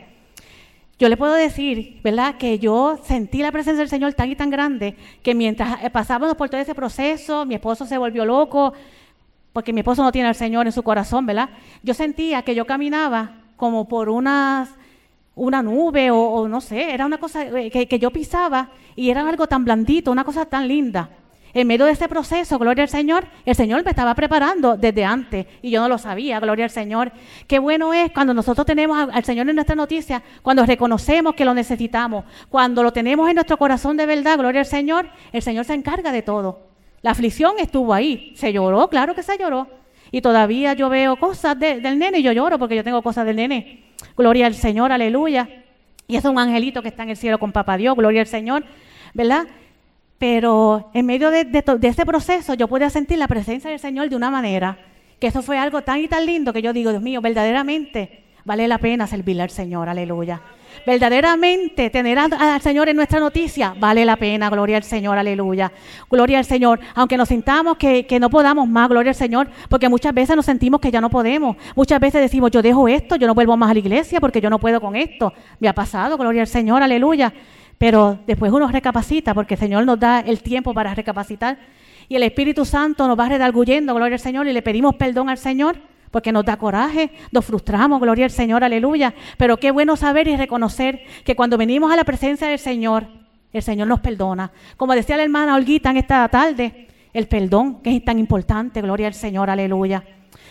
Yo 0.99 1.09
le 1.09 1.17
puedo 1.17 1.35
decir, 1.35 2.01
¿verdad?, 2.03 2.35
que 2.37 2.59
yo 2.59 2.99
sentí 3.05 3.39
la 3.39 3.53
presencia 3.53 3.79
del 3.79 3.89
Señor 3.89 4.15
tan 4.15 4.29
y 4.29 4.35
tan 4.35 4.51
grande 4.51 4.97
que 5.23 5.37
mientras 5.37 5.85
eh, 5.85 5.91
pasábamos 5.91 6.35
por 6.35 6.49
todo 6.49 6.61
ese 6.61 6.75
proceso, 6.75 7.47
mi 7.47 7.55
esposo 7.55 7.87
se 7.87 7.97
volvió 7.97 8.25
loco, 8.25 8.73
porque 9.53 9.73
mi 9.73 9.81
esposo 9.81 10.03
no 10.03 10.13
tiene 10.13 10.29
al 10.29 10.35
Señor 10.35 10.67
en 10.67 10.73
su 10.73 10.83
corazón, 10.83 11.27
¿verdad? 11.27 11.51
Yo 11.83 11.95
sentía 11.95 12.43
que 12.43 12.55
yo 12.55 12.67
caminaba 12.67 13.33
como 13.57 13.89
por 13.89 14.09
una 14.09 14.69
nube 15.37 16.11
o, 16.11 16.49
no 16.49 16.61
sé, 16.61 16.93
era 16.93 17.07
una 17.07 17.19
cosa 17.19 17.45
eh, 17.45 17.71
que, 17.71 17.99
yo 17.99 18.11
pisaba 18.11 18.71
y 18.95 19.11
era 19.11 19.29
algo 19.29 19.47
tan 19.47 19.65
blandito, 19.65 20.11
una 20.11 20.25
cosa 20.25 20.47
tan 20.47 20.69
linda. 20.69 21.11
En 21.55 21.67
medio 21.67 21.87
de 21.87 21.93
ese 21.93 22.09
proceso, 22.09 22.59
gloria 22.59 22.85
al 22.85 22.91
Señor, 22.91 23.27
el 23.47 23.55
Señor 23.55 23.83
me 23.83 23.91
estaba 23.91 24.15
preparando 24.15 24.77
desde 24.77 25.05
antes 25.05 25.47
y 25.63 25.71
yo 25.71 25.81
no 25.81 25.89
lo 25.89 25.97
sabía, 25.97 26.39
gloria 26.41 26.67
al 26.67 26.71
Señor. 26.71 27.11
Qué 27.47 27.59
bueno 27.59 27.95
es 27.95 28.13
cuando 28.13 28.35
nosotros 28.35 28.67
tenemos 28.67 29.09
al 29.11 29.25
Señor 29.25 29.49
en 29.49 29.57
nuestra 29.57 29.75
noticia, 29.75 30.23
cuando 30.43 30.65
reconocemos 30.67 31.35
que 31.35 31.47
lo 31.47 31.55
necesitamos, 31.55 32.27
cuando 32.51 32.83
lo 32.83 32.93
tenemos 32.93 33.29
en 33.29 33.35
nuestro 33.35 33.57
corazón 33.57 33.97
de 33.97 34.07
verdad, 34.07 34.39
gloria 34.39 34.61
al 34.61 34.67
Señor, 34.67 35.09
el 35.33 35.43
Señor 35.43 35.65
se 35.65 35.75
encarga 35.75 36.13
de 36.13 36.23
todo. 36.23 36.68
La 37.03 37.13
aflicción 37.13 37.55
estuvo 37.59 37.95
ahí. 37.95 38.33
Se 38.37 38.53
lloró, 38.53 38.89
claro 38.89 39.15
que 39.15 39.23
se 39.23 39.39
lloró. 39.39 39.69
Y 40.11 40.21
todavía 40.21 40.73
yo 40.73 40.89
veo 40.89 41.17
cosas 41.17 41.59
del 41.59 41.99
nene 41.99 42.19
y 42.19 42.23
yo 42.23 42.33
lloro 42.33 42.59
porque 42.59 42.77
yo 42.77 42.85
tengo 42.85 43.03
cosas 43.03 43.27
del 43.27 43.37
nene. 43.37 43.85
Gloria 44.17 44.47
al 44.47 44.55
Señor, 44.55 44.93
aleluya. 44.93 45.49
Y 46.07 46.17
es 46.17 46.25
un 46.25 46.39
angelito 46.39 46.83
que 46.83 46.89
está 46.89 47.03
en 47.03 47.11
el 47.11 47.17
cielo 47.17 47.39
con 47.39 47.53
papá 47.53 47.77
Dios, 47.77 47.95
gloria 47.95 48.23
al 48.23 48.27
Señor, 48.27 48.65
¿verdad? 49.13 49.47
Pero 50.19 50.91
en 50.95 51.05
medio 51.05 51.31
de, 51.31 51.45
de, 51.45 51.63
ese 51.83 52.07
proceso 52.07 52.55
yo 52.55 52.67
pude 52.67 52.89
sentir 52.89 53.19
la 53.19 53.29
presencia 53.29 53.71
del 53.71 53.79
Señor 53.79 54.09
de 54.09 54.17
una 54.17 54.31
manera 54.31 54.79
que 55.21 55.27
eso 55.27 55.43
fue 55.43 55.59
algo 55.59 55.83
tan 55.83 55.99
y 55.99 56.09
tan 56.09 56.25
lindo 56.25 56.53
que 56.53 56.63
yo 56.63 56.73
digo, 56.73 56.91
Dios 56.91 57.03
mío, 57.03 57.21
verdaderamente 57.21 58.25
vale 58.45 58.67
la 58.67 58.79
pena 58.79 59.07
servirle 59.07 59.43
al 59.43 59.51
Señor, 59.51 59.89
aleluya. 59.89 60.41
Verdaderamente 60.87 61.91
tener 61.91 62.19
al 62.19 62.61
Señor 62.61 62.89
en 62.89 62.97
nuestra 62.97 63.21
noticia 63.21 63.75
vale 63.79 64.05
la 64.05 64.17
pena, 64.17 64.49
gloria 64.51 64.77
al 64.77 64.83
Señor, 64.83 65.19
aleluya. 65.19 65.73
Gloria 66.11 66.39
al 66.39 66.45
Señor, 66.45 66.81
aunque 66.95 67.17
nos 67.17 67.29
sintamos 67.29 67.77
que, 67.77 68.19
no 68.21 68.31
podamos 68.31 68.69
más, 68.69 68.89
gloria 68.89 69.11
al 69.11 69.17
Señor, 69.17 69.49
porque 69.69 69.89
muchas 69.89 70.15
veces 70.15 70.37
nos 70.37 70.47
sentimos 70.47 70.81
que 70.81 70.91
ya 70.91 71.01
no 71.01 71.11
podemos. 71.11 71.57
Muchas 71.75 72.01
veces 72.01 72.21
decimos, 72.21 72.51
yo 72.51 72.63
dejo 72.63 72.89
esto, 72.89 73.17
yo 73.17 73.27
no 73.27 73.35
vuelvo 73.35 73.57
más 73.57 73.71
a 73.71 73.75
la 73.75 73.81
iglesia 73.81 74.21
porque 74.21 74.41
yo 74.41 74.51
no 74.51 74.59
puedo 74.59 74.81
con 74.81 74.97
esto. 74.97 75.33
Me 75.61 75.69
ha 75.69 75.75
pasado, 75.75 76.17
gloria 76.17 76.43
al 76.43 76.49
Señor, 76.49 76.83
aleluya. 76.83 77.33
Pero 77.77 78.19
después 78.27 78.51
uno 78.53 78.69
recapacita 78.69 79.35
porque 79.35 79.55
el 79.55 79.61
Señor 79.61 79.85
nos 79.85 80.01
da 80.01 80.21
el 80.21 80.41
tiempo 80.43 80.75
para 80.75 80.95
recapacitar 80.95 81.59
y 82.09 82.17
el 82.17 82.23
Espíritu 82.23 82.65
Santo 82.65 83.07
nos 83.07 83.19
va 83.19 83.29
redarguyendo, 83.29 83.95
gloria 83.95 84.15
al 84.15 84.21
Señor, 84.21 84.47
y 84.47 84.53
le 84.53 84.63
pedimos 84.63 84.95
perdón 84.97 85.29
al 85.29 85.39
Señor 85.39 85.77
porque 86.11 86.33
nos 86.33 86.45
da 86.45 86.57
coraje, 86.57 87.11
nos 87.33 87.45
frustramos, 87.45 88.01
gloria 88.01 88.25
al 88.25 88.31
Señor, 88.31 88.65
aleluya. 88.65 89.15
Pero 89.37 89.57
qué 89.59 89.71
bueno 89.71 89.97
saber 89.97 90.29
y 90.29 90.37
reconocer 90.37 91.03
que 91.25 91.37
cuando 91.37 91.59
venimos 91.59 91.93
a 91.93 91.97
la 91.97 92.05
presencia 92.05 92.49
del 92.49 92.59
Señor, 92.59 93.07
el 93.53 93.63
Señor 93.63 93.89
nos 93.89 94.01
perdona. 94.01 94.53
Como 94.77 94.95
decía 94.95 95.17
la 95.17 95.23
hermana 95.25 95.55
Olguita 95.55 95.91
en 95.91 95.97
esta 95.99 96.29
tarde, 96.29 96.89
el 97.13 97.27
perdón, 97.27 97.81
que 97.83 97.97
es 97.97 98.05
tan 98.05 98.19
importante, 98.19 98.81
gloria 98.81 99.07
al 99.07 99.15
Señor, 99.15 99.51
aleluya. 99.51 100.05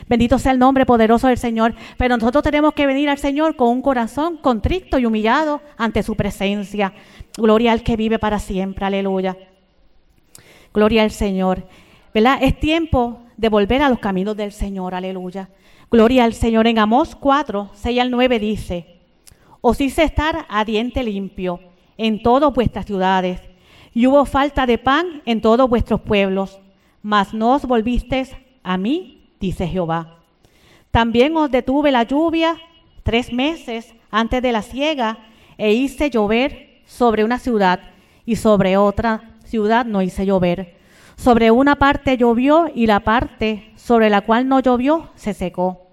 Bendito 0.07 0.37
sea 0.37 0.51
el 0.51 0.59
nombre 0.59 0.85
poderoso 0.85 1.27
del 1.27 1.37
Señor. 1.37 1.73
Pero 1.97 2.17
nosotros 2.17 2.43
tenemos 2.43 2.73
que 2.73 2.85
venir 2.85 3.09
al 3.09 3.17
Señor 3.17 3.55
con 3.55 3.69
un 3.69 3.81
corazón 3.81 4.37
contrito 4.37 4.99
y 4.99 5.05
humillado 5.05 5.61
ante 5.77 6.03
su 6.03 6.15
presencia. 6.15 6.93
Gloria 7.35 7.71
al 7.71 7.83
que 7.83 7.97
vive 7.97 8.19
para 8.19 8.39
siempre, 8.39 8.85
aleluya. 8.85 9.37
Gloria 10.73 11.03
al 11.03 11.11
Señor. 11.11 11.67
¿Verdad? 12.13 12.39
Es 12.41 12.59
tiempo 12.59 13.21
de 13.37 13.49
volver 13.49 13.81
a 13.81 13.89
los 13.89 13.99
caminos 13.99 14.35
del 14.35 14.51
Señor. 14.51 14.95
Aleluya. 14.95 15.49
Gloria 15.89 16.25
al 16.25 16.33
Señor. 16.33 16.67
En 16.67 16.79
Amós 16.79 17.15
4, 17.15 17.71
6 17.73 17.99
al 17.99 18.11
9 18.11 18.39
dice, 18.39 18.97
os 19.61 19.79
hice 19.81 20.03
estar 20.03 20.45
a 20.49 20.65
diente 20.65 21.03
limpio 21.03 21.59
en 21.97 22.21
todas 22.21 22.53
vuestras 22.53 22.85
ciudades, 22.85 23.41
y 23.93 24.05
hubo 24.05 24.25
falta 24.25 24.65
de 24.65 24.77
pan 24.77 25.23
en 25.25 25.41
todos 25.41 25.67
vuestros 25.67 26.01
pueblos, 26.01 26.59
mas 27.01 27.33
no 27.33 27.55
os 27.55 27.65
volvisteis 27.65 28.35
a 28.63 28.77
mí, 28.77 29.31
dice 29.39 29.67
Jehová. 29.67 30.19
También 30.91 31.35
os 31.35 31.49
detuve 31.49 31.91
la 31.91 32.03
lluvia 32.03 32.57
tres 33.03 33.33
meses 33.33 33.93
antes 34.11 34.41
de 34.41 34.51
la 34.51 34.61
siega, 34.61 35.17
e 35.57 35.73
hice 35.73 36.11
llover 36.11 36.81
sobre 36.85 37.23
una 37.23 37.39
ciudad, 37.39 37.79
y 38.25 38.35
sobre 38.35 38.77
otra 38.77 39.37
ciudad 39.43 39.85
no 39.85 40.01
hice 40.01 40.25
llover 40.25 40.76
sobre 41.17 41.49
una 41.51 41.75
parte 41.75 42.15
llovió 42.15 42.67
y 42.73 42.85
la 42.85 43.01
parte 43.01 43.73
sobre 43.75 44.09
la 44.09 44.21
cual 44.21 44.47
no 44.47 44.59
llovió 44.59 45.09
se 45.15 45.33
secó. 45.33 45.87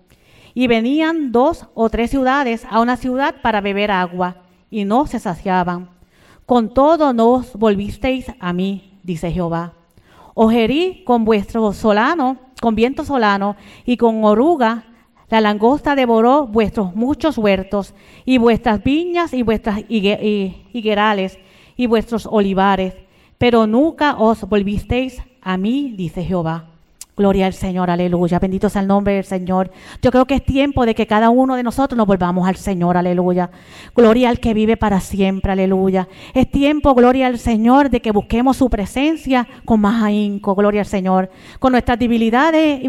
Y 0.52 0.68
venían 0.68 1.32
dos 1.32 1.66
o 1.74 1.90
tres 1.90 2.10
ciudades 2.10 2.64
a 2.70 2.80
una 2.80 2.96
ciudad 2.96 3.34
para 3.42 3.60
beber 3.60 3.90
agua 3.90 4.36
y 4.70 4.84
no 4.84 5.06
se 5.06 5.18
saciaban. 5.18 5.88
Con 6.46 6.72
todo 6.72 7.12
no 7.12 7.30
os 7.30 7.54
volvisteis 7.54 8.26
a 8.38 8.52
mí, 8.52 8.98
dice 9.02 9.32
Jehová. 9.32 9.72
Os 10.34 10.52
herí 10.52 11.02
con 11.04 11.24
vuestro 11.24 11.72
solano, 11.72 12.38
con 12.60 12.74
viento 12.74 13.04
solano 13.04 13.56
y 13.84 13.96
con 13.96 14.22
oruga. 14.24 14.84
La 15.30 15.40
langosta 15.40 15.96
devoró 15.96 16.46
vuestros 16.46 16.94
muchos 16.94 17.38
huertos 17.38 17.94
y 18.24 18.38
vuestras 18.38 18.84
viñas 18.84 19.32
y 19.32 19.42
vuestras 19.42 19.80
higuerales 19.88 21.38
y 21.76 21.86
vuestros 21.86 22.28
olivares 22.30 22.94
pero 23.44 23.66
nunca 23.66 24.16
os 24.16 24.40
volvisteis 24.48 25.20
a 25.42 25.58
mí, 25.58 25.92
dice 25.94 26.24
Jehová. 26.24 26.73
Gloria 27.16 27.46
al 27.46 27.52
Señor, 27.52 27.90
aleluya. 27.90 28.40
Bendito 28.40 28.68
sea 28.68 28.82
el 28.82 28.88
nombre 28.88 29.14
del 29.14 29.24
Señor. 29.24 29.70
Yo 30.02 30.10
creo 30.10 30.24
que 30.24 30.34
es 30.34 30.44
tiempo 30.44 30.84
de 30.84 30.96
que 30.96 31.06
cada 31.06 31.30
uno 31.30 31.54
de 31.54 31.62
nosotros 31.62 31.96
nos 31.96 32.08
volvamos 32.08 32.48
al 32.48 32.56
Señor, 32.56 32.96
aleluya. 32.96 33.50
Gloria 33.94 34.30
al 34.30 34.40
que 34.40 34.52
vive 34.52 34.76
para 34.76 35.00
siempre, 35.00 35.52
aleluya. 35.52 36.08
Es 36.34 36.50
tiempo, 36.50 36.92
gloria 36.94 37.28
al 37.28 37.38
Señor, 37.38 37.88
de 37.88 38.00
que 38.00 38.10
busquemos 38.10 38.56
su 38.56 38.68
presencia 38.68 39.46
con 39.64 39.80
más 39.80 40.02
ahínco, 40.02 40.56
gloria 40.56 40.80
al 40.80 40.86
Señor. 40.86 41.30
Con 41.60 41.72
nuestras 41.72 41.98
debilidades. 41.98 42.80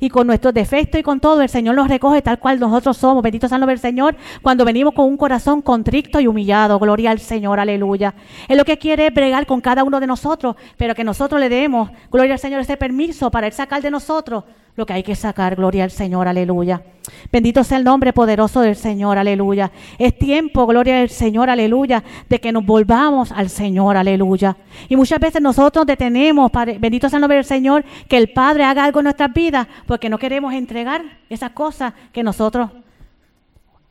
Y 0.00 0.10
con 0.10 0.26
nuestros 0.26 0.52
defectos 0.52 1.00
y 1.00 1.02
con 1.02 1.18
todo, 1.20 1.40
el 1.40 1.48
Señor 1.48 1.74
nos 1.74 1.88
recoge 1.88 2.20
tal 2.20 2.38
cual 2.38 2.60
nosotros 2.60 2.96
somos. 2.98 3.22
Bendito 3.22 3.48
sea 3.48 3.56
el 3.56 3.60
nombre 3.60 3.74
del 3.74 3.80
Señor. 3.80 4.14
Cuando 4.42 4.64
venimos 4.66 4.92
con 4.92 5.06
un 5.06 5.16
corazón 5.16 5.62
contrito 5.62 6.20
y 6.20 6.26
humillado, 6.26 6.78
gloria 6.78 7.10
al 7.10 7.18
Señor, 7.18 7.58
aleluya. 7.58 8.14
Es 8.46 8.56
lo 8.58 8.66
que 8.66 8.76
quiere 8.76 9.08
bregar 9.08 9.46
con 9.46 9.62
cada 9.62 9.84
uno 9.84 10.00
de 10.00 10.06
nosotros, 10.06 10.56
pero 10.76 10.94
que 10.94 11.04
nosotros 11.04 11.40
le 11.40 11.48
demos, 11.48 11.90
gloria 12.10 12.34
al 12.34 12.38
Señor, 12.38 12.60
ese 12.60 12.76
permiso 12.76 13.30
para 13.30 13.46
sacar 13.54 13.80
de 13.80 13.90
nosotros 13.90 14.44
lo 14.76 14.86
que 14.86 14.92
hay 14.92 15.02
que 15.02 15.14
sacar. 15.14 15.56
Gloria 15.56 15.84
al 15.84 15.90
Señor, 15.90 16.28
aleluya. 16.28 16.82
Bendito 17.30 17.62
sea 17.64 17.78
el 17.78 17.84
nombre 17.84 18.12
poderoso 18.12 18.60
del 18.60 18.76
Señor, 18.76 19.18
aleluya. 19.18 19.70
Es 19.98 20.18
tiempo, 20.18 20.66
gloria 20.66 21.00
al 21.00 21.10
Señor, 21.10 21.50
aleluya, 21.50 22.02
de 22.28 22.40
que 22.40 22.52
nos 22.52 22.64
volvamos 22.64 23.30
al 23.32 23.50
Señor, 23.50 23.96
aleluya. 23.96 24.56
Y 24.88 24.96
muchas 24.96 25.20
veces 25.20 25.40
nosotros 25.40 25.86
detenemos, 25.86 26.50
bendito 26.78 27.08
sea 27.08 27.18
el 27.18 27.22
nombre 27.22 27.36
del 27.36 27.44
Señor, 27.44 27.84
que 28.08 28.16
el 28.16 28.32
Padre 28.32 28.64
haga 28.64 28.84
algo 28.84 29.00
en 29.00 29.04
nuestras 29.04 29.32
vidas 29.32 29.66
porque 29.86 30.08
no 30.08 30.18
queremos 30.18 30.52
entregar 30.54 31.02
esas 31.28 31.50
cosas 31.50 31.92
que 32.12 32.22
nosotros, 32.22 32.70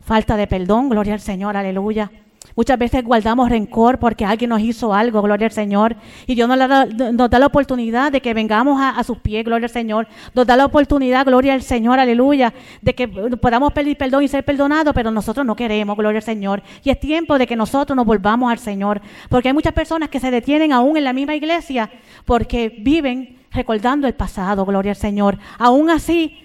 falta 0.01 0.35
de 0.35 0.47
perdón, 0.47 0.89
gloria 0.89 1.13
al 1.13 1.21
Señor, 1.21 1.55
aleluya. 1.55 2.11
Muchas 2.55 2.77
veces 2.77 3.03
guardamos 3.03 3.49
rencor 3.49 3.97
porque 3.97 4.25
alguien 4.25 4.49
nos 4.49 4.61
hizo 4.61 4.93
algo, 4.93 5.21
gloria 5.21 5.47
al 5.47 5.51
Señor. 5.51 5.95
Y 6.27 6.35
Dios 6.35 6.47
nos, 6.47 6.57
da, 6.59 7.39
la 7.39 7.45
oportunidad 7.47 8.11
de 8.11 8.21
que 8.21 8.33
vengamos 8.33 8.79
a, 8.79 9.03
sus 9.03 9.17
pies, 9.17 9.43
gloria 9.43 9.65
al 9.65 9.71
Señor. 9.71 10.07
Nos 10.35 10.45
da 10.45 10.55
la 10.55 10.65
oportunidad, 10.65 11.25
gloria 11.25 11.53
al 11.53 11.63
Señor, 11.63 11.99
aleluya, 11.99 12.53
de 12.81 12.93
que 12.93 13.07
podamos 13.07 13.73
pedir 13.73 13.97
perdón 13.97 14.23
y 14.23 14.27
ser 14.27 14.45
perdonados, 14.45 14.93
pero 14.93 15.09
nosotros 15.09 15.45
no 15.45 15.55
queremos, 15.55 15.97
gloria 15.97 16.19
al 16.19 16.23
Señor. 16.23 16.61
Y 16.83 16.91
es 16.91 16.99
tiempo 16.99 17.37
de 17.37 17.47
que 17.47 17.55
nosotros 17.55 17.95
nos 17.95 18.05
volvamos 18.05 18.51
al 18.51 18.59
Señor. 18.59 19.01
Porque 19.29 19.49
hay 19.49 19.53
muchas 19.53 19.73
personas 19.73 20.09
que 20.09 20.19
se 20.19 20.29
detienen 20.29 20.73
aún 20.73 20.97
en 20.97 21.05
la 21.05 21.13
misma 21.13 21.35
iglesia 21.35 21.89
porque 22.25 22.69
viven 22.79 23.39
recordando 23.51 24.07
el 24.07 24.13
pasado, 24.13 24.65
gloria 24.65 24.91
al 24.91 24.97
Señor. 24.97 25.39
Aún 25.57 25.89
así, 25.89 26.42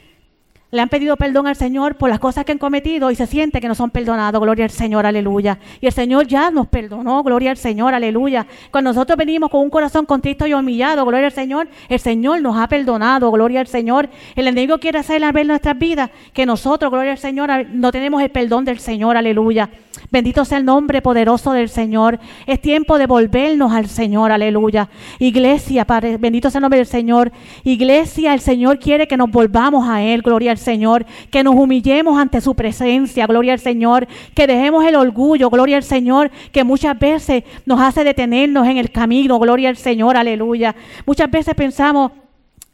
le 0.71 0.83
han 0.83 0.91
pedido 0.91 1.17
perdón 1.17 1.47
al 1.47 1.57
Señor 1.57 1.97
por 1.97 2.11
las 2.11 2.19
cosas 2.19 2.45
que 2.45 2.53
han 2.53 2.59
cometido 2.59 3.11
y 3.11 3.15
se 3.15 3.27
siente 3.27 3.61
que 3.61 3.69
no 3.69 3.75
son 3.75 3.91
perdonados. 3.91 4.41
Gloria 4.41 4.67
al 4.67 4.71
Señor, 4.71 5.07
aleluya. 5.07 5.59
Y 5.81 5.87
el 5.87 5.93
Señor 5.93 6.27
ya 6.27 6.51
nos 6.51 6.67
perdonó, 6.67 7.23
gloria 7.23 7.51
al 7.51 7.57
Señor, 7.57 7.95
aleluya. 7.95 8.47
Cuando 8.71 8.91
nosotros 8.91 9.17
venimos 9.17 9.51
con 9.51 9.63
un 9.63 9.71
corazón 9.71 10.05
contrito 10.05 10.47
y 10.47 10.53
humillado, 10.53 11.07
gloria 11.07 11.27
al 11.27 11.33
Señor, 11.33 11.69
el 11.89 11.99
Señor 11.99 12.43
nos 12.43 12.59
ha 12.59 12.69
perdonado, 12.69 13.31
gloria 13.31 13.61
al 13.61 13.67
Señor. 13.67 14.11
El 14.37 14.47
enemigo 14.47 14.79
quiere 14.79 14.99
hacer 14.99 15.19
ver 15.33 15.47
nuestras 15.47 15.79
vidas 15.79 16.11
que 16.35 16.45
nosotros, 16.45 16.91
gloria 16.91 17.13
al 17.13 17.19
Señor, 17.19 17.51
no 17.71 17.91
tenemos 17.91 18.21
el 18.23 18.31
perdón 18.31 18.67
del 18.67 18.79
Señor, 18.79 19.17
aleluya. 19.17 19.71
Bendito 20.11 20.45
sea 20.45 20.59
el 20.59 20.65
nombre 20.65 21.03
poderoso 21.03 21.53
del 21.53 21.69
Señor. 21.69 22.19
Es 22.47 22.61
tiempo 22.61 22.99
de 22.99 23.07
volvernos 23.07 23.73
al 23.73 23.89
Señor, 23.89 24.33
aleluya. 24.33 24.89
Iglesia, 25.19 25.85
Padre, 25.85 26.17
bendito 26.19 26.51
sea 26.51 26.59
el 26.59 26.63
nombre 26.63 26.79
del 26.79 26.87
Señor. 26.87 27.33
Iglesia, 27.65 28.33
el 28.33 28.41
Señor 28.41 28.79
quiere 28.79 29.09
que 29.09 29.17
nos 29.17 29.31
volvamos 29.31 29.89
a 29.89 30.03
Él, 30.03 30.23
gloria 30.23 30.53
al 30.53 30.58
Señor, 30.59 31.07
que 31.31 31.43
nos 31.43 31.55
humillemos 31.55 32.19
ante 32.19 32.41
su 32.41 32.55
presencia, 32.55 33.27
gloria 33.27 33.53
al 33.53 33.59
Señor, 33.59 34.07
que 34.35 34.47
dejemos 34.47 34.85
el 34.85 34.97
orgullo, 34.97 35.51
gloria 35.51 35.77
al 35.77 35.83
Señor, 35.83 36.31
que 36.53 36.65
muchas 36.65 36.99
veces 36.99 37.45
nos 37.67 37.81
hace 37.81 38.05
detenernos 38.05 38.67
en 38.67 38.79
el 38.79 38.91
camino, 38.91 39.39
gloria 39.39 39.69
al 39.69 39.77
Señor, 39.77 40.17
aleluya. 40.17 40.75
Muchas 41.07 41.31
veces 41.31 41.55
pensamos, 41.55 42.13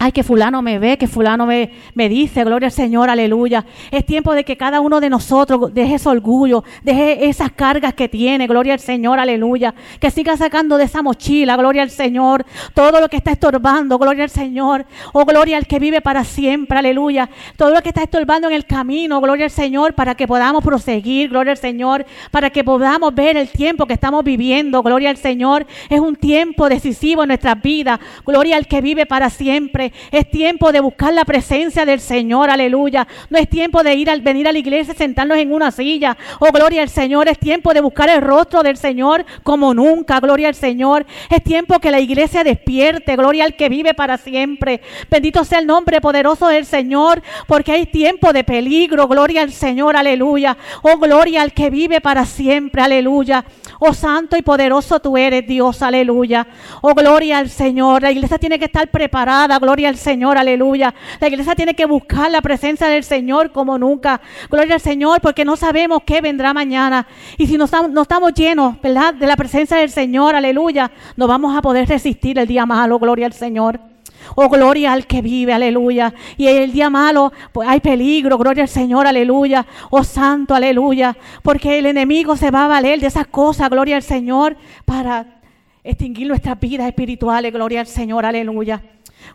Ay, 0.05 0.13
que 0.13 0.23
fulano 0.23 0.61
me 0.61 0.79
ve, 0.79 0.99
que 0.99 1.07
fulano 1.07 1.47
me, 1.47 1.71
me, 1.95 2.11
dice, 2.11 2.45
gloria 2.45 2.67
al 2.67 2.73
Señor, 2.73 3.09
aleluya. 3.09 3.65
Es 3.91 4.05
tiempo 4.05 4.35
de 4.35 4.45
que 4.45 4.55
cada 4.55 4.83
uno 4.83 5.01
de 5.01 5.09
nosotros 5.09 5.73
deje 5.73 5.95
ese 5.95 6.11
orgullo, 6.11 6.63
deje 6.83 7.27
esas 7.27 7.51
cargas 7.53 7.95
que 7.95 8.07
tiene, 8.07 8.47
gloria 8.47 8.75
al 8.75 8.81
Señor, 8.81 9.19
aleluya. 9.19 9.75
Que 10.01 10.11
siga 10.11 10.37
sacando 10.37 10.77
de 10.77 10.85
esa 10.85 11.01
mochila, 11.01 11.57
gloria 11.57 11.81
al 11.81 11.89
Señor, 11.89 12.45
todo 12.75 13.01
lo 13.01 13.09
que 13.09 13.17
está 13.17 13.31
estorbando, 13.31 13.97
gloria 13.97 14.25
al 14.25 14.29
Señor. 14.29 14.85
Oh, 15.15 15.25
gloria 15.25 15.57
al 15.57 15.67
que 15.67 15.79
vive 15.79 16.03
para 16.03 16.23
siempre, 16.23 16.77
aleluya. 16.77 17.31
Todo 17.57 17.71
lo 17.71 17.81
que 17.81 17.89
está 17.89 18.03
estorbando 18.03 18.49
en 18.49 18.57
el 18.57 18.67
camino, 18.67 19.23
gloria 19.23 19.47
al 19.47 19.53
Señor, 19.53 19.95
para 19.95 20.15
que 20.15 20.29
podamos 20.29 20.63
proseguir, 20.63 21.31
gloria 21.31 21.53
al 21.53 21.57
Señor, 21.57 22.05
para 22.31 22.51
que 22.51 22.63
podamos 22.63 23.15
ver 23.15 23.39
el 23.39 23.49
tiempo 23.49 23.87
que 23.87 23.95
estamos 23.95 24.23
viviendo, 24.23 24.83
gloria 24.83 25.09
al 25.09 25.17
Señor. 25.17 25.67
Es 25.89 26.01
un 26.01 26.15
tiempo 26.15 26.69
decisivo 26.69 27.23
en 27.23 27.29
nuestra 27.29 27.55
vida, 27.55 27.99
gloria 28.27 28.59
al 28.59 28.67
que 28.67 28.83
vive 28.83 29.07
para 29.07 29.31
siempre. 29.31 29.94
Es 30.11 30.31
tiempo 30.31 30.73
de 30.73 30.81
buscar 30.81 31.13
la 31.13 31.25
presencia 31.25 31.85
del 31.85 32.01
Señor, 32.01 32.51
aleluya. 32.51 33.07
No 33.31 33.39
es 33.39 33.49
tiempo 33.49 33.83
de 33.83 33.95
ir 33.95 34.11
al 34.11 34.21
venir 34.21 34.49
a 34.49 34.53
la 34.53 34.59
iglesia 34.59 34.95
sentarnos 34.95 35.39
en 35.39 35.53
una 35.53 35.71
silla. 35.71 36.17
Oh, 36.39 36.51
gloria 36.53 36.83
al 36.83 36.89
Señor. 36.89 37.29
Es 37.29 37.39
tiempo 37.39 37.75
de 37.75 37.81
buscar 37.81 38.09
el 38.09 38.23
rostro 38.23 38.63
del 38.63 38.77
Señor 38.77 39.25
como 39.43 39.75
nunca, 39.75 40.21
gloria 40.21 40.49
al 40.49 40.55
Señor. 40.55 41.07
Es 41.31 41.43
tiempo 41.43 41.79
que 41.81 41.91
la 41.91 42.01
iglesia 42.01 42.45
despierte, 42.45 43.17
gloria 43.17 43.45
al 43.45 43.57
que 43.57 43.69
vive 43.69 43.95
para 43.95 44.19
siempre. 44.19 44.81
Bendito 45.11 45.45
sea 45.45 45.59
el 45.59 45.67
nombre 45.67 46.01
poderoso 46.01 46.49
del 46.49 46.67
Señor, 46.67 47.23
porque 47.47 47.73
hay 47.73 47.87
tiempo 47.87 48.33
de 48.33 48.45
peligro, 48.45 49.09
gloria 49.09 49.43
al 49.43 49.53
Señor, 49.53 49.97
aleluya. 49.97 50.57
Oh, 50.83 50.99
gloria 50.99 51.43
al 51.43 51.53
que 51.53 51.71
vive 51.71 52.01
para 52.01 52.25
siempre, 52.25 52.83
aleluya. 52.83 53.45
Oh, 53.87 53.93
santo 53.93 54.35
y 54.35 54.41
poderoso 54.41 54.99
tú 54.99 55.19
eres, 55.19 55.47
Dios, 55.47 55.83
aleluya. 55.83 56.47
Oh, 56.81 56.95
gloria 56.95 57.37
al 57.37 57.51
Señor. 57.51 58.01
La 58.01 58.11
iglesia 58.11 58.39
tiene 58.39 58.59
que 58.59 58.65
estar 58.65 58.89
preparada, 58.89 59.59
gloria 59.59 59.91
al 59.91 59.99
Señor, 59.99 60.39
aleluya. 60.39 60.95
La 61.21 61.29
iglesia 61.29 61.55
tiene 61.55 61.75
que 61.75 61.85
buscar 61.85 62.31
la 62.31 62.41
presencia 62.41 62.87
del 62.87 63.05
Señor 63.05 63.53
como 63.53 63.77
nunca. 63.77 64.23
Gloria 64.51 64.77
al 64.77 64.81
Señor, 64.81 65.21
porque 65.21 65.45
no 65.45 65.55
sabemos 65.55 66.01
qué 66.07 66.23
vendrá 66.23 66.55
mañana. 66.55 67.07
Y 67.37 67.47
si 67.47 67.59
no 67.59 67.67
estamos, 67.67 67.91
estamos 68.01 68.33
llenos, 68.33 68.81
¿verdad? 68.81 69.13
De 69.13 69.27
la 69.27 69.37
presencia 69.37 69.77
del 69.77 69.91
Señor, 69.91 70.35
aleluya, 70.35 70.91
no 71.17 71.27
vamos 71.27 71.55
a 71.55 71.61
poder 71.61 71.87
resistir 71.87 72.39
el 72.39 72.47
día 72.47 72.65
malo. 72.65 72.99
Gloria 72.99 73.27
al 73.27 73.35
Señor. 73.35 73.94
Oh, 74.35 74.49
gloria 74.49 74.93
al 74.93 75.07
que 75.07 75.23
vive, 75.23 75.53
aleluya. 75.53 76.15
Y 76.37 76.47
el 76.47 76.73
día 76.73 76.91
malo, 76.91 77.33
pues 77.53 77.69
hay 77.69 77.81
peligro, 77.81 78.39
gloria 78.39 78.65
al 78.65 78.69
Señor, 78.69 79.07
aleluya. 79.07 79.67
Oh, 79.91 80.05
santo, 80.05 80.55
aleluya. 80.55 81.17
Porque 81.43 81.79
el 81.79 81.87
enemigo 81.87 82.37
se 82.37 82.51
va 82.51 82.65
a 82.65 82.69
valer 82.69 83.01
de 83.01 83.07
esas 83.07 83.27
cosas, 83.27 83.71
gloria 83.71 83.97
al 83.97 84.03
Señor, 84.03 84.57
para 84.85 85.41
extinguir 85.83 86.27
nuestras 86.27 86.59
vidas 86.59 86.87
espirituales, 86.87 87.53
gloria 87.53 87.81
al 87.81 87.87
Señor, 87.87 88.25
aleluya. 88.25 88.83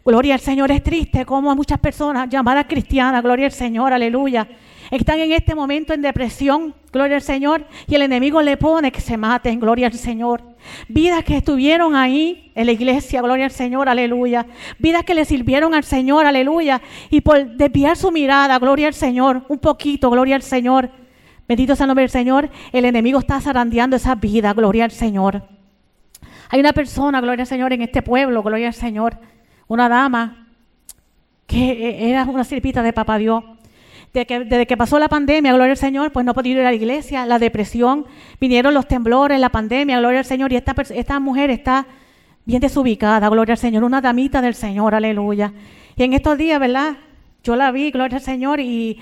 Gloria 0.05 0.35
al 0.35 0.39
Señor. 0.39 0.71
Es 0.71 0.83
triste 0.83 1.25
como 1.25 1.55
muchas 1.55 1.79
personas 1.79 2.29
llamadas 2.29 2.65
cristianas, 2.67 3.21
gloria 3.23 3.45
al 3.45 3.51
Señor, 3.51 3.93
aleluya, 3.93 4.47
están 4.91 5.19
en 5.19 5.31
este 5.31 5.53
momento 5.53 5.93
en 5.93 6.01
depresión, 6.01 6.73
gloria 6.91 7.17
al 7.17 7.21
Señor, 7.21 7.65
y 7.87 7.95
el 7.95 8.01
enemigo 8.01 8.41
le 8.41 8.57
pone 8.57 8.91
que 8.91 9.01
se 9.01 9.17
maten, 9.17 9.59
gloria 9.59 9.87
al 9.87 9.93
Señor. 9.93 10.41
Vidas 10.87 11.23
que 11.23 11.37
estuvieron 11.37 11.95
ahí 11.95 12.51
en 12.55 12.65
la 12.65 12.71
iglesia, 12.71 13.21
gloria 13.21 13.45
al 13.45 13.51
Señor, 13.51 13.89
aleluya. 13.89 14.45
Vidas 14.77 15.03
que 15.03 15.15
le 15.15 15.25
sirvieron 15.25 15.73
al 15.73 15.83
Señor, 15.83 16.25
aleluya. 16.25 16.81
Y 17.09 17.21
por 17.21 17.55
desviar 17.55 17.97
su 17.97 18.11
mirada, 18.11 18.57
gloria 18.59 18.87
al 18.87 18.93
Señor, 18.93 19.43
un 19.49 19.59
poquito, 19.59 20.09
gloria 20.09 20.35
al 20.35 20.43
Señor. 20.43 20.89
Bendito 21.47 21.75
sea 21.75 21.85
el 21.85 21.89
nombre 21.89 22.03
del 22.03 22.11
Señor. 22.11 22.49
El 22.71 22.85
enemigo 22.85 23.19
está 23.19 23.41
zarandeando 23.41 23.95
esa 23.95 24.15
vida, 24.15 24.53
gloria 24.53 24.85
al 24.85 24.91
Señor. 24.91 25.43
Hay 26.49 26.59
una 26.59 26.73
persona, 26.73 27.21
gloria 27.21 27.43
al 27.43 27.47
Señor, 27.47 27.73
en 27.73 27.81
este 27.81 28.01
pueblo, 28.01 28.43
gloria 28.43 28.67
al 28.67 28.73
Señor 28.73 29.17
una 29.69 29.87
dama 29.87 30.47
que 31.47 31.71
eh, 31.71 32.09
era 32.09 32.25
una 32.25 32.43
sirpita 32.43 32.83
de 32.83 32.91
papá 32.91 33.17
Dios. 33.17 33.43
Desde 34.13 34.65
que, 34.65 34.77
pasó 34.77 34.97
la 34.97 35.07
pandemia, 35.07 35.53
gloria 35.53 35.71
al 35.71 35.77
Señor, 35.77 36.11
pues 36.11 36.25
no 36.25 36.33
podía 36.33 36.53
ir 36.53 36.59
a 36.61 36.63
la 36.63 36.73
iglesia, 36.73 37.27
la 37.27 37.37
depresión, 37.37 38.07
vinieron 38.41 38.73
los 38.73 38.87
temblores, 38.87 39.39
la 39.39 39.49
pandemia, 39.49 39.99
gloria 39.99 40.19
al 40.19 40.25
Señor, 40.25 40.51
y 40.51 40.55
esta, 40.55 40.75
esta 40.95 41.19
mujer 41.19 41.51
está 41.51 41.85
bien 42.45 42.59
desubicada, 42.59 43.29
gloria 43.29 43.53
al 43.53 43.59
Señor, 43.59 43.83
una 43.83 44.01
damita 44.01 44.41
del 44.41 44.55
Señor, 44.55 44.95
aleluya. 44.95 45.53
Y 45.95 46.03
en 46.03 46.13
estos 46.13 46.37
días, 46.39 46.59
¿verdad? 46.59 46.97
Yo 47.43 47.55
la 47.55 47.71
vi, 47.71 47.91
gloria 47.91 48.17
al 48.17 48.23
Señor, 48.23 48.59
y 48.59 48.99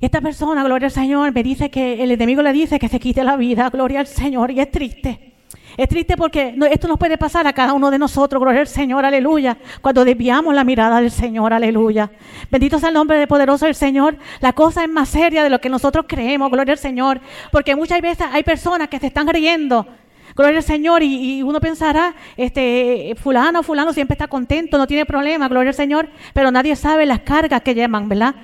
esta 0.00 0.20
persona, 0.20 0.62
gloria 0.62 0.86
al 0.86 0.92
Señor, 0.92 1.32
me 1.32 1.42
dice 1.42 1.68
que 1.68 2.00
el 2.00 2.12
enemigo 2.12 2.40
le 2.40 2.52
dice 2.52 2.78
que 2.78 2.88
se 2.88 3.00
quite 3.00 3.24
la 3.24 3.36
vida, 3.36 3.68
gloria 3.68 3.98
al 3.98 4.06
Señor, 4.06 4.52
y 4.52 4.60
es 4.60 4.70
triste. 4.70 5.34
Es 5.78 5.88
triste 5.88 6.16
porque 6.16 6.56
esto 6.72 6.88
nos 6.88 6.98
puede 6.98 7.16
pasar 7.16 7.46
a 7.46 7.52
cada 7.52 7.72
uno 7.72 7.88
de 7.92 8.00
nosotros, 8.00 8.42
gloria 8.42 8.62
al 8.62 8.66
Señor, 8.66 9.04
aleluya, 9.04 9.56
cuando 9.80 10.04
desviamos 10.04 10.52
la 10.52 10.64
mirada 10.64 11.00
del 11.00 11.12
Señor, 11.12 11.52
aleluya. 11.52 12.10
Bendito 12.50 12.80
sea 12.80 12.88
el 12.88 12.96
nombre 12.96 13.16
de 13.16 13.28
poderoso 13.28 13.64
del 13.64 13.76
Señor. 13.76 14.16
La 14.40 14.52
cosa 14.54 14.82
es 14.82 14.90
más 14.90 15.08
seria 15.08 15.44
de 15.44 15.50
lo 15.50 15.60
que 15.60 15.68
nosotros 15.68 16.06
creemos, 16.08 16.50
gloria 16.50 16.72
al 16.72 16.78
Señor, 16.78 17.20
porque 17.52 17.76
muchas 17.76 18.00
veces 18.00 18.26
hay 18.32 18.42
personas 18.42 18.88
que 18.88 18.98
se 18.98 19.06
están 19.06 19.28
riendo. 19.28 19.86
Gloria 20.34 20.56
al 20.56 20.64
Señor, 20.64 21.04
y, 21.04 21.44
uno 21.44 21.60
pensará, 21.60 22.12
este, 22.36 23.14
fulano, 23.22 23.62
fulano 23.62 23.92
siempre 23.92 24.14
está 24.14 24.26
contento, 24.26 24.78
no 24.78 24.86
tiene 24.88 25.06
problema, 25.06 25.46
gloria 25.46 25.70
al 25.70 25.76
Señor, 25.76 26.08
pero 26.34 26.50
nadie 26.50 26.74
sabe 26.74 27.06
las 27.06 27.20
cargas 27.20 27.62
que 27.62 27.76
llevan, 27.76 28.08
¿verdad? 28.08 28.34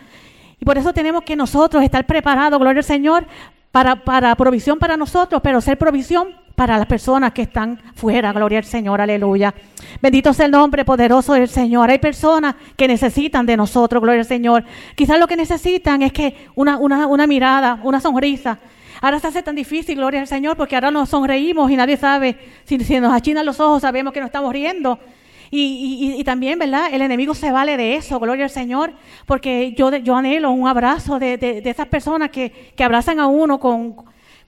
Y 0.60 0.64
por 0.64 0.78
eso 0.78 0.92
tenemos 0.92 1.24
que 1.24 1.34
nosotros 1.34 1.82
estar 1.82 2.06
preparados, 2.06 2.60
gloria 2.60 2.78
al 2.78 2.84
Señor, 2.84 3.26
para, 3.72 4.04
para 4.04 4.36
provisión 4.36 4.78
para 4.78 4.96
nosotros, 4.96 5.40
pero 5.42 5.60
ser 5.60 5.76
provisión 5.76 6.43
para 6.54 6.78
las 6.78 6.86
personas 6.86 7.32
que 7.32 7.42
están 7.42 7.80
fuera. 7.94 8.32
Gloria 8.32 8.58
al 8.58 8.64
Señor, 8.64 9.00
aleluya. 9.00 9.54
Bendito 10.00 10.32
sea 10.32 10.46
el 10.46 10.52
nombre 10.52 10.84
poderoso 10.84 11.34
del 11.34 11.48
Señor. 11.48 11.90
Hay 11.90 11.98
personas 11.98 12.54
que 12.76 12.86
necesitan 12.86 13.44
de 13.46 13.56
nosotros, 13.56 14.02
gloria 14.02 14.20
al 14.20 14.26
Señor. 14.26 14.64
Quizás 14.94 15.18
lo 15.18 15.26
que 15.26 15.36
necesitan 15.36 16.02
es 16.02 16.12
que 16.12 16.48
una, 16.54 16.78
una, 16.78 17.26
mirada, 17.26 17.80
una 17.82 18.00
sonrisa. 18.00 18.58
Ahora 19.00 19.18
se 19.18 19.26
hace 19.26 19.42
tan 19.42 19.54
difícil, 19.54 19.96
gloria 19.96 20.20
al 20.20 20.28
Señor, 20.28 20.56
porque 20.56 20.76
ahora 20.76 20.90
nos 20.90 21.08
sonreímos 21.08 21.70
y 21.70 21.76
nadie 21.76 21.96
sabe. 21.96 22.38
Si, 22.64 22.78
si 22.80 23.00
nos 23.00 23.12
achinan 23.12 23.44
los 23.44 23.60
ojos, 23.60 23.82
sabemos 23.82 24.12
que 24.12 24.20
nos 24.20 24.28
estamos 24.28 24.52
riendo. 24.52 24.98
Y, 25.50 26.16
y, 26.18 26.24
también, 26.24 26.58
¿verdad? 26.58 26.88
El 26.90 27.02
enemigo 27.02 27.32
se 27.32 27.52
vale 27.52 27.76
de 27.76 27.94
eso, 27.94 28.18
gloria 28.18 28.44
al 28.44 28.50
Señor, 28.50 28.92
porque 29.24 29.72
yo, 29.76 29.94
yo 29.98 30.16
anhelo 30.16 30.50
un 30.50 30.66
abrazo 30.66 31.20
de, 31.20 31.36
de, 31.36 31.60
de 31.60 31.70
esas 31.70 31.86
personas 31.86 32.30
que, 32.30 32.50
que 32.74 32.82
abrazan 32.82 33.20
a 33.20 33.28
uno 33.28 33.60
con, 33.60 33.94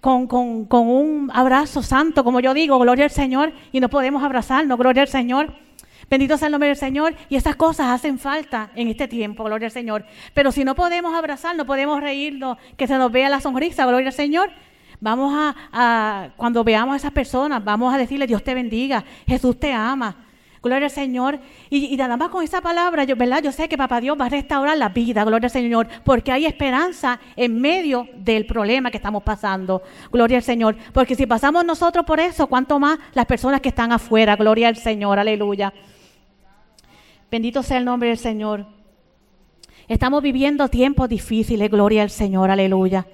con, 0.07 0.69
un 0.71 1.31
abrazo 1.35 1.83
santo, 1.83 2.23
como 2.23 2.39
yo 2.39 2.55
digo, 2.55 2.79
gloria 2.79 3.07
al 3.07 3.11
Señor, 3.11 3.53
y 3.73 3.81
no 3.81 3.89
podemos 3.89 4.23
abrazarnos, 4.23 4.79
gloria 4.79 5.03
al 5.03 5.09
Señor. 5.09 5.53
Bendito 6.09 6.39
sea 6.39 6.47
el 6.47 6.53
nombre 6.53 6.69
del 6.69 6.77
Señor. 6.77 7.17
Y 7.29 7.35
esas 7.35 7.57
cosas 7.57 7.89
hacen 7.89 8.21
falta 8.21 8.71
en 8.77 8.87
este 8.87 9.09
tiempo, 9.09 9.43
gloria 9.43 9.67
al 9.67 9.73
Señor. 9.73 10.05
Pero 10.33 10.53
si 10.53 10.63
no 10.63 10.77
podemos 10.77 11.13
abrazar, 11.13 11.57
no 11.57 11.67
podemos 11.67 12.01
reírnos, 12.01 12.57
que 12.77 12.87
se 12.87 12.97
nos 12.97 13.11
vea 13.11 13.29
la 13.29 13.41
sonrisa, 13.41 13.85
gloria 13.85 14.07
al 14.07 14.13
Señor. 14.13 14.51
Vamos 15.01 15.35
a, 15.73 16.29
cuando 16.37 16.63
veamos 16.63 16.95
a 16.95 16.97
esas 16.99 17.13
personas, 17.13 17.65
vamos 17.65 17.93
a 17.93 17.99
decirle, 17.99 18.29
Dios 18.29 18.45
te 18.45 18.55
bendiga, 18.55 19.05
Jesús 19.27 19.59
te 19.59 19.73
ama. 19.73 20.26
Gloria 20.67 20.87
al 20.87 20.91
Señor. 20.91 21.39
Y, 21.71 21.97
nada 21.97 22.17
más 22.17 22.29
con 22.29 22.43
esa 22.43 22.61
palabra, 22.61 23.05
yo, 23.05 23.17
¿verdad? 23.17 23.43
Yo 23.43 23.53
sé 23.53 23.69
que 23.69 23.79
Papá 23.79 24.01
Dios 24.01 24.17
va 24.21 24.27
a 24.27 24.29
restaurar 24.29 24.77
la 24.77 24.89
vida, 24.89 25.25
gloria 25.25 25.47
al 25.47 25.51
Señor, 25.53 25.87
porque 26.05 26.33
hay 26.33 26.45
esperanza 26.45 27.21
en 27.37 27.61
medio 27.61 28.09
del 28.17 28.47
problema 28.47 28.91
que 28.91 28.97
estamos 28.97 29.23
pasando. 29.23 29.83
Gloria 30.11 30.39
al 30.39 30.43
Señor. 30.43 30.77
Porque 30.93 31.15
si 31.15 31.27
pasamos 31.27 31.65
nosotros 31.65 32.05
por 32.05 32.21
eso, 32.21 32.47
¿cuánto 32.47 32.79
más 32.79 32.99
las 33.15 33.27
personas 33.27 33.61
que 33.61 33.69
están 33.69 33.93
afuera? 33.93 34.37
Gloria 34.37 34.69
al 34.69 34.77
Señor, 34.77 35.19
aleluya. 35.19 35.73
Bendito 37.31 37.63
sea 37.63 37.79
el 37.79 37.85
nombre 37.85 38.09
del 38.09 38.19
Señor. 38.19 38.67
Estamos 39.89 40.23
viviendo 40.23 40.69
tiempos 40.69 41.09
difíciles, 41.09 41.71
gloria 41.71 42.03
al 42.03 42.11
Señor, 42.11 42.51
aleluya. 42.51 43.07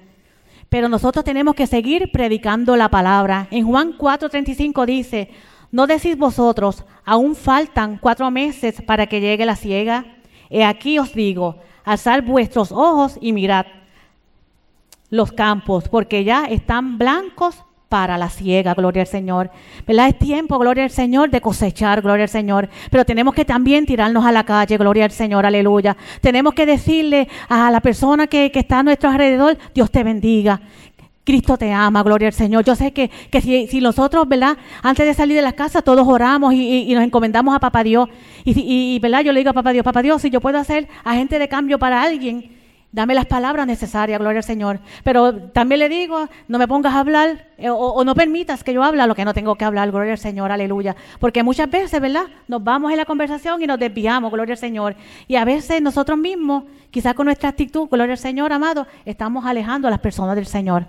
Pero 0.69 0.89
nosotros 0.89 1.23
tenemos 1.23 1.53
que 1.53 1.67
seguir 1.67 2.11
predicando 2.11 2.75
la 2.75 2.89
palabra. 2.89 3.47
En 3.51 3.67
Juan 3.67 3.95
4:35 3.95 4.85
dice, 4.87 5.29
¿no 5.73 5.87
decís 5.87 6.17
vosotros, 6.17 6.85
aún 7.03 7.35
faltan 7.35 7.97
cuatro 7.97 8.29
meses 8.29 8.81
para 8.83 9.07
que 9.07 9.19
llegue 9.19 9.45
la 9.45 9.55
ciega? 9.55 10.05
He 10.51 10.63
aquí 10.63 10.99
os 10.99 11.13
digo, 11.13 11.57
alzad 11.83 12.23
vuestros 12.23 12.71
ojos 12.71 13.17
y 13.19 13.33
mirad 13.33 13.65
los 15.09 15.31
campos, 15.31 15.89
porque 15.89 16.23
ya 16.23 16.45
están 16.45 16.99
blancos 16.99 17.63
para 17.89 18.17
la 18.17 18.29
ciega, 18.29 18.73
gloria 18.73 19.01
al 19.03 19.07
Señor. 19.07 19.51
¿Verdad? 19.85 20.09
Es 20.09 20.17
tiempo, 20.17 20.57
gloria 20.57 20.83
al 20.83 20.89
Señor, 20.89 21.29
de 21.29 21.41
cosechar, 21.41 22.01
gloria 22.01 22.23
al 22.23 22.29
Señor. 22.29 22.69
Pero 22.89 23.05
tenemos 23.05 23.35
que 23.35 23.45
también 23.45 23.85
tirarnos 23.85 24.25
a 24.25 24.31
la 24.31 24.43
calle, 24.43 24.77
gloria 24.77 25.05
al 25.05 25.11
Señor, 25.11 25.45
aleluya. 25.45 25.95
Tenemos 26.19 26.55
que 26.55 26.65
decirle 26.65 27.27
a 27.49 27.69
la 27.69 27.81
persona 27.81 28.25
que, 28.25 28.51
está 28.53 28.79
a 28.79 28.83
nuestro 28.83 29.11
alrededor, 29.11 29.59
Dios 29.75 29.91
te 29.91 30.03
bendiga. 30.03 30.59
Cristo 31.23 31.57
te 31.57 31.71
ama, 31.71 32.03
gloria 32.03 32.27
al 32.27 32.33
Señor. 32.33 32.63
Yo 32.65 32.75
sé 32.75 32.91
que, 32.91 33.09
si, 33.41 33.81
nosotros, 33.81 34.27
¿verdad? 34.27 34.57
Antes 34.81 35.05
de 35.05 35.13
salir 35.13 35.35
de 35.35 35.41
la 35.41 35.53
casa, 35.53 35.81
todos 35.81 36.07
oramos 36.07 36.53
y, 36.53 36.93
nos 36.93 37.03
encomendamos 37.03 37.55
a 37.55 37.59
Papá 37.59 37.83
Dios. 37.83 38.09
Y, 38.43 38.53
y, 38.95 38.99
¿verdad? 38.99 39.21
Yo 39.21 39.31
le 39.31 39.39
digo 39.39 39.51
a 39.51 39.53
Papá 39.53 39.71
Dios, 39.71 39.83
Papá 39.83 40.01
Dios, 40.01 40.21
si 40.21 40.29
yo 40.29 40.41
puedo 40.41 40.57
hacer 40.57 40.87
agente 41.03 41.39
de 41.39 41.47
cambio 41.47 41.79
para 41.79 42.01
alguien, 42.01 42.51
Dame 42.93 43.15
las 43.15 43.25
palabras 43.25 43.65
necesarias, 43.65 44.19
gloria 44.19 44.37
al 44.37 44.43
Señor. 44.43 44.79
Pero 45.03 45.49
también 45.49 45.79
le 45.79 45.89
digo, 45.89 46.29
no 46.47 46.59
me 46.59 46.67
pongas 46.67 46.93
a 46.93 46.99
hablar 46.99 47.47
eh, 47.57 47.67
o, 47.71 48.03
no 48.03 48.13
permitas 48.13 48.63
que 48.63 48.71
yo 48.71 48.83
hable 48.83 49.05
lo 49.07 49.15
que 49.15 49.25
no 49.25 49.33
tengo 49.33 49.55
que 49.55 49.65
hablar, 49.65 49.89
gloria 49.89 50.11
al 50.11 50.19
Señor, 50.19 50.51
aleluya. 50.51 50.95
Porque 51.19 51.41
muchas 51.41 51.71
veces, 51.71 51.99
¿verdad? 51.99 52.25
Nos 52.47 52.63
vamos 52.63 52.91
en 52.91 52.97
la 52.97 53.05
conversación 53.05 53.63
y 53.63 53.65
nos 53.65 53.79
desviamos, 53.79 54.31
gloria 54.31 54.53
al 54.53 54.59
Señor. 54.59 54.95
Y 55.27 55.37
a 55.37 55.43
veces 55.43 55.81
nosotros 55.81 56.19
mismos, 56.19 56.65
quizás 56.91 57.15
con 57.15 57.25
nuestra 57.25 57.49
actitud, 57.49 57.89
gloria 57.89 58.13
al 58.13 58.19
Señor, 58.19 58.53
amado, 58.53 58.85
estamos 59.05 59.43
alejando 59.43 59.87
a 59.87 59.91
las 59.91 59.99
personas 59.99 60.35
del 60.35 60.45
Señor. 60.45 60.85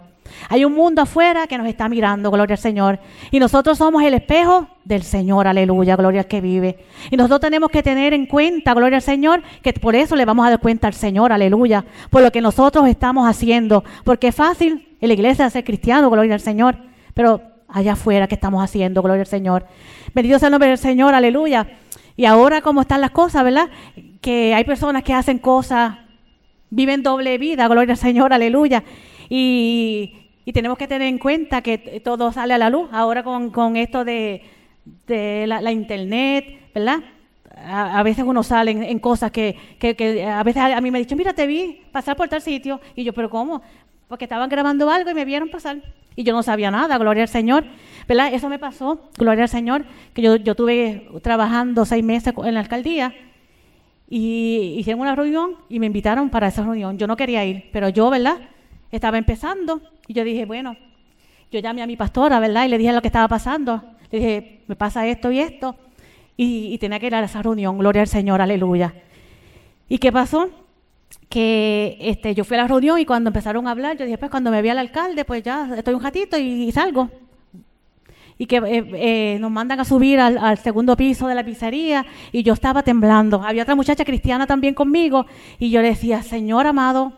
Hay 0.49 0.64
un 0.64 0.74
mundo 0.74 1.03
afuera 1.03 1.47
que 1.47 1.59
nos 1.59 1.66
está 1.66 1.89
mirando, 1.89 2.30
gloria 2.30 2.55
al 2.55 2.61
Señor. 2.61 2.99
Y 3.30 3.39
nosotros 3.39 3.78
somos 3.78 4.03
el 4.03 4.14
espejo 4.14 4.68
del 4.85 5.03
Señor, 5.03 5.47
aleluya, 5.47 5.97
gloria 5.97 6.22
al 6.22 6.26
que 6.26 6.41
vive. 6.41 6.78
Y 7.11 7.16
nosotros 7.16 7.41
tenemos 7.41 7.70
que 7.70 7.82
tener 7.82 8.12
en 8.12 8.26
cuenta, 8.26 8.74
gloria 8.74 8.97
al 8.97 9.03
Señor, 9.03 9.43
que 9.62 9.72
por 9.72 9.95
eso 9.95 10.16
le 10.16 10.24
vamos 10.24 10.47
a 10.47 10.51
dar 10.51 10.61
cuenta 10.61 10.87
al 10.87 10.95
Señor, 10.95 11.32
aleluya, 11.32 11.85
por 12.11 12.22
lo 12.22 12.30
que 12.30 12.41
nosotros 12.41 12.87
estamos 12.87 13.28
haciendo. 13.28 13.85
Porque 14.05 14.28
es 14.28 14.35
fácil 14.35 14.97
en 15.01 15.09
la 15.09 15.14
iglesia 15.14 15.49
ser 15.51 15.64
cristiano, 15.64 16.11
gloria 16.11 16.35
al 16.35 16.41
Señor, 16.41 16.76
pero 17.14 17.41
allá 17.68 17.93
afuera, 17.93 18.26
¿qué 18.28 18.35
estamos 18.35 18.62
haciendo? 18.62 19.03
Gloria 19.03 19.22
al 19.22 19.26
Señor. 19.26 19.66
Bendito 20.14 20.39
sea 20.39 20.49
el 20.49 20.53
nombre 20.53 20.68
del 20.68 20.78
Señor, 20.78 21.14
aleluya. 21.14 21.66
Y 22.16 22.26
ahora, 22.26 22.61
¿cómo 22.61 22.82
están 22.82 23.01
las 23.01 23.11
cosas, 23.11 23.43
verdad? 23.43 23.68
Que 24.20 24.55
hay 24.55 24.64
personas 24.64 25.03
que 25.03 25.12
hacen 25.12 25.39
cosas, 25.39 25.97
viven 26.70 27.03
doble 27.03 27.39
vida, 27.39 27.66
gloria 27.66 27.93
al 27.93 27.99
Señor, 27.99 28.32
aleluya. 28.32 28.85
Y, 29.28 30.23
tenemos 30.53 30.76
que 30.76 30.86
tener 30.86 31.09
en 31.09 31.18
cuenta 31.18 31.62
que 31.62 32.01
todo 32.05 32.30
sale 32.30 32.55
a 32.55 32.59
la 32.59 32.70
luz 32.70 32.88
ahora 32.92 33.22
con, 33.22 33.76
esto 33.76 34.05
de, 34.05 34.42
la, 35.07 35.72
internet, 35.72 36.70
¿verdad? 36.74 36.99
A, 37.66 38.03
veces 38.03 38.24
uno 38.26 38.42
sale 38.42 38.72
en, 38.72 38.99
cosas 38.99 39.30
que, 39.30 39.57
a 40.26 40.42
veces 40.42 40.62
a, 40.62 40.80
mí 40.80 40.90
me 40.90 40.99
han 40.99 41.05
dicho, 41.05 41.16
mira, 41.16 41.32
te 41.32 41.47
vi 41.47 41.82
pasar 41.92 42.16
por 42.16 42.28
tal 42.28 42.42
sitio. 42.42 42.80
Y 42.95 43.05
yo, 43.05 43.12
¿pero 43.14 43.30
cómo? 43.30 43.62
Porque 44.07 44.26
estaban 44.26 44.51
grabando 44.51 44.90
algo 44.90 45.11
y 45.11 45.14
me 45.14 45.24
vieron 45.24 45.49
pasar. 45.49 45.78
Y 46.16 46.24
yo 46.24 46.34
no 46.34 46.42
sabía 46.42 46.70
nada, 46.70 46.99
gloria 46.99 47.22
al 47.22 47.28
Señor. 47.28 47.64
¿Verdad? 48.07 48.34
Eso 48.34 48.51
me 48.51 48.59
pasó, 48.59 49.09
gloria 49.16 49.45
al 49.45 49.49
Señor, 49.49 49.86
que 50.12 50.20
yo, 50.20 50.36
yo 50.36 50.55
tuve 50.55 51.09
trabajando 51.22 51.86
seis 51.86 52.05
meses 52.05 52.34
en 52.45 52.55
la 52.55 52.61
alcaldía 52.61 53.14
y 54.11 54.76
hicieron 54.78 55.01
una 55.01 55.16
reunión 55.16 55.57
y 55.70 55.80
me 55.80 55.86
invitaron 55.86 56.28
para 56.28 56.49
esa 56.49 56.62
reunión. 56.62 56.99
Yo 56.99 57.07
no 57.07 57.16
quería 57.16 57.47
ir, 57.47 57.70
pero 57.72 57.88
yo, 57.88 58.11
¿verdad? 58.11 58.36
estaba 58.97 59.18
empezando 59.18 59.80
y 60.07 60.12
yo 60.12 60.24
dije, 60.24 60.44
bueno, 60.44 60.76
yo 61.50 61.61
llamé 61.61 61.82
a 61.82 61.86
mi 61.86 61.96
pastora, 61.96 62.40
¿verdad? 62.40 62.66
Y 62.66 62.68
le 62.68 62.78
dije 62.78 62.92
lo 62.92 63.00
que 63.00 63.09
estaba 63.09 63.28
pasando. 63.28 63.82
Le 64.11 64.18
dije, 64.18 64.61
me 64.66 64.76
pasa 64.76 65.07
esto 65.07 65.30
y 65.30 65.38
esto. 65.38 65.76
Y, 66.36 66.76
tenía 66.78 66.98
que 66.98 67.07
ir 67.07 67.14
a 67.14 67.22
esa 67.22 67.42
reunión, 67.42 67.78
gloria 67.78 68.02
al 68.02 68.09
Señor, 68.09 68.40
aleluya. 68.40 68.92
¿Y 69.88 69.98
qué 69.98 70.11
pasó? 70.11 70.50
Que 71.28 71.96
este, 72.00 72.34
yo 72.34 72.44
fui 72.44 72.57
a 72.57 72.62
la 72.62 72.68
reunión 72.68 72.98
y 72.98 73.07
cuando 73.07 73.28
empezaron 73.28 73.68
a 73.68 73.70
hablar, 73.70 73.96
yo 73.96 74.05
dije, 74.05 74.18
pues 74.18 74.32
cuando 74.32 74.50
me 74.50 74.61
vi 74.61 74.68
al 74.68 74.78
alcalde, 74.78 75.24
pues 75.24 75.44
ya 75.44 75.70
estoy 75.76 75.94
un 75.94 76.02
ratito 76.02 76.36
y, 76.36 76.72
salgo. 76.72 77.09
Y 78.36 78.46
que 78.46 78.57
eh, 78.57 78.84
eh, 78.94 79.38
nos 79.38 79.52
mandan 79.52 79.78
a 79.78 79.84
subir 79.84 80.18
al, 80.18 80.59
segundo 80.59 80.96
piso 80.96 81.28
de 81.28 81.36
la 81.36 81.44
pizzería 81.44 82.05
y 82.32 82.42
yo 82.42 82.55
estaba 82.55 82.82
temblando. 82.82 83.42
Había 83.44 83.62
otra 83.62 83.76
muchacha 83.76 84.05
cristiana 84.05 84.44
también 84.44 84.74
conmigo 84.74 85.26
y 85.61 85.70
yo 85.70 85.82
le 85.82 85.88
decía, 85.88 86.20
Señor 86.24 86.66
amado, 86.66 87.12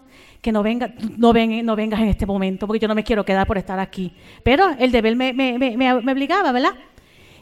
que 0.46 0.52
no, 0.52 0.62
venga, 0.62 0.94
no, 1.18 1.32
ven, 1.32 1.66
no 1.66 1.74
vengas 1.74 1.98
en 1.98 2.06
este 2.06 2.24
momento, 2.24 2.68
porque 2.68 2.78
yo 2.78 2.86
no 2.86 2.94
me 2.94 3.02
quiero 3.02 3.24
quedar 3.24 3.48
por 3.48 3.58
estar 3.58 3.80
aquí. 3.80 4.12
Pero 4.44 4.76
el 4.78 4.92
deber 4.92 5.16
me, 5.16 5.32
me, 5.32 5.58
me, 5.58 5.92
obligaba, 5.92 6.52
¿verdad? 6.52 6.70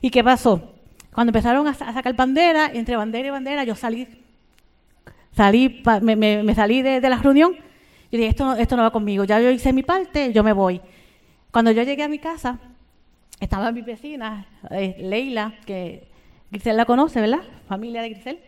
¿Y 0.01 0.09
qué 0.09 0.25
pasó? 0.25 0.73
Cuando 1.13 1.29
empezaron 1.29 1.69
a, 1.69 1.75
sacar 1.75 2.17
bandera, 2.17 2.71
entre 2.73 2.97
bandera 2.97 3.29
y 3.29 3.31
bandera, 3.31 3.65
yo 3.65 3.75
salí, 3.75 4.09
salí 5.33 5.83
me, 6.01 6.55
salí 6.55 6.81
de, 6.81 6.99
la 7.03 7.19
reunión 7.19 7.55
y 8.11 8.17
dije, 8.17 8.31
esto, 8.31 8.55
esto 8.55 8.75
no 8.75 8.85
va 8.85 8.91
conmigo, 8.91 9.25
ya 9.25 9.39
yo 9.39 9.51
hice 9.51 9.75
mi 9.75 9.83
parte, 9.83 10.33
yo 10.33 10.43
me 10.43 10.55
voy. 10.55 10.81
Cuando 11.51 11.73
yo 11.73 11.83
llegué 11.83 12.05
a 12.05 12.09
mi 12.09 12.19
casa, 12.19 12.59
estaba 13.39 13.71
mi 13.71 13.83
vecina, 13.83 14.47
eh, 14.71 14.97
Leila, 14.99 15.57
que 15.67 16.09
Grisel 16.51 16.79
la 16.79 16.87
conoce, 16.87 17.21
¿verdad? 17.21 17.43
Familia 17.69 18.01
de 18.01 18.09
Grisel. 18.09 18.39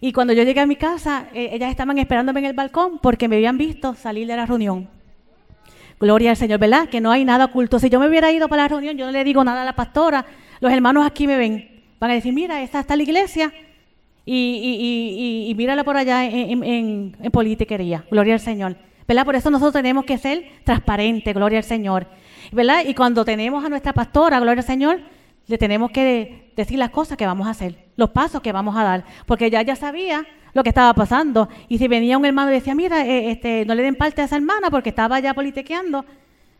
Y 0.00 0.12
cuando 0.12 0.32
yo 0.32 0.42
llegué 0.42 0.60
a 0.60 0.66
mi 0.66 0.76
casa, 0.76 1.28
eh, 1.32 1.50
ellas 1.52 1.70
estaban 1.70 1.98
esperándome 1.98 2.40
en 2.40 2.46
el 2.46 2.52
balcón 2.52 2.98
porque 2.98 3.28
me 3.28 3.36
habían 3.36 3.58
visto 3.58 3.94
salir 3.94 4.26
de 4.26 4.36
la 4.36 4.46
reunión. 4.46 4.88
Gloria 5.98 6.30
al 6.30 6.36
Señor, 6.36 6.58
¿verdad? 6.58 6.88
Que 6.88 7.00
no 7.00 7.10
hay 7.10 7.24
nada 7.24 7.46
oculto. 7.46 7.78
Si 7.78 7.88
yo 7.88 7.98
me 7.98 8.08
hubiera 8.08 8.30
ido 8.30 8.48
para 8.48 8.62
la 8.62 8.68
reunión, 8.68 8.96
yo 8.96 9.06
no 9.06 9.12
le 9.12 9.24
digo 9.24 9.42
nada 9.42 9.62
a 9.62 9.64
la 9.64 9.74
pastora. 9.74 10.26
Los 10.60 10.72
hermanos 10.72 11.06
aquí 11.06 11.26
me 11.26 11.36
ven. 11.36 11.82
Van 11.98 12.10
a 12.10 12.14
decir, 12.14 12.32
mira, 12.34 12.62
esta 12.62 12.80
está 12.80 12.96
la 12.96 13.02
iglesia 13.02 13.52
y, 14.26 15.54
mírala 15.56 15.84
por 15.84 15.96
allá 15.96 16.24
en, 16.24 16.62
en, 16.62 17.16
en, 17.20 17.30
politiquería. 17.30 18.04
Gloria 18.10 18.34
al 18.34 18.40
Señor. 18.40 18.76
¿Verdad? 19.08 19.24
Por 19.24 19.36
eso 19.36 19.50
nosotros 19.50 19.72
tenemos 19.72 20.04
que 20.04 20.18
ser 20.18 20.44
transparentes. 20.64 21.34
Gloria 21.34 21.58
al 21.58 21.64
Señor. 21.64 22.06
¿Verdad? 22.52 22.84
Y 22.86 22.92
cuando 22.92 23.24
tenemos 23.24 23.64
a 23.64 23.68
nuestra 23.68 23.92
pastora, 23.92 24.38
gloria 24.40 24.60
al 24.60 24.66
Señor, 24.66 25.00
le 25.46 25.58
tenemos 25.58 25.90
que 25.90 26.52
decir 26.56 26.78
las 26.78 26.90
cosas 26.90 27.16
que 27.16 27.26
vamos 27.26 27.46
a 27.46 27.50
hacer, 27.50 27.76
los 27.96 28.10
pasos 28.10 28.40
que 28.40 28.52
vamos 28.52 28.76
a 28.76 28.82
dar, 28.82 29.04
porque 29.26 29.50
ya 29.50 29.62
ya 29.62 29.76
sabía 29.76 30.26
lo 30.52 30.62
que 30.62 30.70
estaba 30.70 30.92
pasando. 30.94 31.48
Y 31.68 31.78
si 31.78 31.86
venía 31.86 32.18
un 32.18 32.24
hermano 32.24 32.50
y 32.50 32.54
decía, 32.54 32.74
mira, 32.74 33.06
eh, 33.06 33.30
este, 33.30 33.64
no 33.66 33.74
le 33.74 33.82
den 33.82 33.94
parte 33.94 34.22
a 34.22 34.24
esa 34.24 34.36
hermana 34.36 34.70
porque 34.70 34.88
estaba 34.88 35.20
ya 35.20 35.34
politiqueando, 35.34 36.04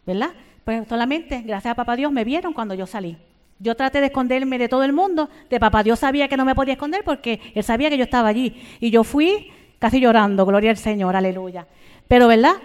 ¿verdad? 0.06 0.30
Pues 0.64 0.86
solamente, 0.88 1.42
gracias 1.42 1.72
a 1.72 1.74
Papá 1.74 1.96
Dios, 1.96 2.12
me 2.12 2.24
vieron 2.24 2.52
cuando 2.52 2.74
yo 2.74 2.86
salí. 2.86 3.16
Yo 3.58 3.74
traté 3.74 4.00
de 4.00 4.06
esconderme 4.06 4.58
de 4.58 4.68
todo 4.68 4.84
el 4.84 4.92
mundo, 4.92 5.30
de 5.48 5.58
Papá 5.58 5.82
Dios 5.82 6.00
sabía 6.00 6.28
que 6.28 6.36
no 6.36 6.44
me 6.44 6.54
podía 6.54 6.74
esconder 6.74 7.02
porque 7.04 7.40
Él 7.54 7.64
sabía 7.64 7.88
que 7.88 7.96
yo 7.96 8.04
estaba 8.04 8.28
allí. 8.28 8.62
Y 8.80 8.90
yo 8.90 9.02
fui 9.02 9.50
casi 9.78 9.98
llorando, 9.98 10.44
gloria 10.44 10.70
al 10.70 10.76
Señor, 10.76 11.16
aleluya. 11.16 11.66
Pero, 12.06 12.28
¿verdad? 12.28 12.56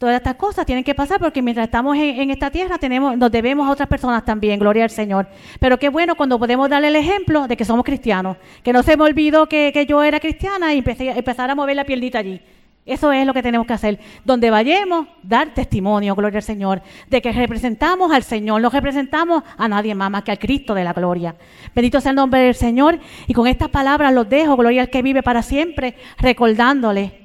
Todas 0.00 0.16
estas 0.16 0.36
cosas 0.36 0.64
tienen 0.64 0.82
que 0.82 0.94
pasar 0.94 1.20
porque 1.20 1.42
mientras 1.42 1.66
estamos 1.66 1.94
en, 1.94 2.30
esta 2.30 2.50
tierra 2.50 2.78
tenemos, 2.78 3.18
nos 3.18 3.30
debemos 3.30 3.68
a 3.68 3.70
otras 3.70 3.86
personas 3.86 4.24
también, 4.24 4.58
gloria 4.58 4.84
al 4.84 4.88
Señor. 4.88 5.28
Pero 5.58 5.78
qué 5.78 5.90
bueno 5.90 6.14
cuando 6.14 6.38
podemos 6.38 6.70
darle 6.70 6.88
el 6.88 6.96
ejemplo 6.96 7.46
de 7.46 7.54
que 7.54 7.66
somos 7.66 7.84
cristianos, 7.84 8.38
que 8.62 8.72
no 8.72 8.82
se 8.82 8.96
me 8.96 9.04
olvidó 9.04 9.46
que, 9.46 9.84
yo 9.86 10.02
era 10.02 10.18
cristiana 10.18 10.72
y 10.72 10.78
empecé, 10.78 11.10
empezar 11.10 11.50
a 11.50 11.54
mover 11.54 11.76
la 11.76 11.84
piernita 11.84 12.18
allí. 12.18 12.40
Eso 12.86 13.12
es 13.12 13.26
lo 13.26 13.34
que 13.34 13.42
tenemos 13.42 13.66
que 13.66 13.74
hacer. 13.74 14.00
Donde 14.24 14.48
vayamos, 14.48 15.06
dar 15.22 15.52
testimonio, 15.52 16.14
gloria 16.14 16.38
al 16.38 16.44
Señor, 16.44 16.80
de 17.10 17.20
que 17.20 17.30
representamos 17.32 18.10
al 18.10 18.22
Señor, 18.22 18.62
no 18.62 18.70
representamos 18.70 19.42
a 19.58 19.68
nadie 19.68 19.94
más 19.94 20.10
más 20.10 20.22
que 20.22 20.30
al 20.30 20.38
Cristo 20.38 20.72
de 20.72 20.82
la 20.82 20.94
gloria. 20.94 21.36
Bendito 21.74 22.00
sea 22.00 22.12
el 22.12 22.16
nombre 22.16 22.40
del 22.40 22.54
Señor. 22.54 22.98
Y 23.26 23.34
con 23.34 23.46
estas 23.46 23.68
palabras 23.68 24.14
los 24.14 24.30
dejo, 24.30 24.56
gloria 24.56 24.80
al 24.80 24.88
que 24.88 25.02
vive 25.02 25.22
para 25.22 25.42
siempre, 25.42 25.94
recordándole 26.16 27.19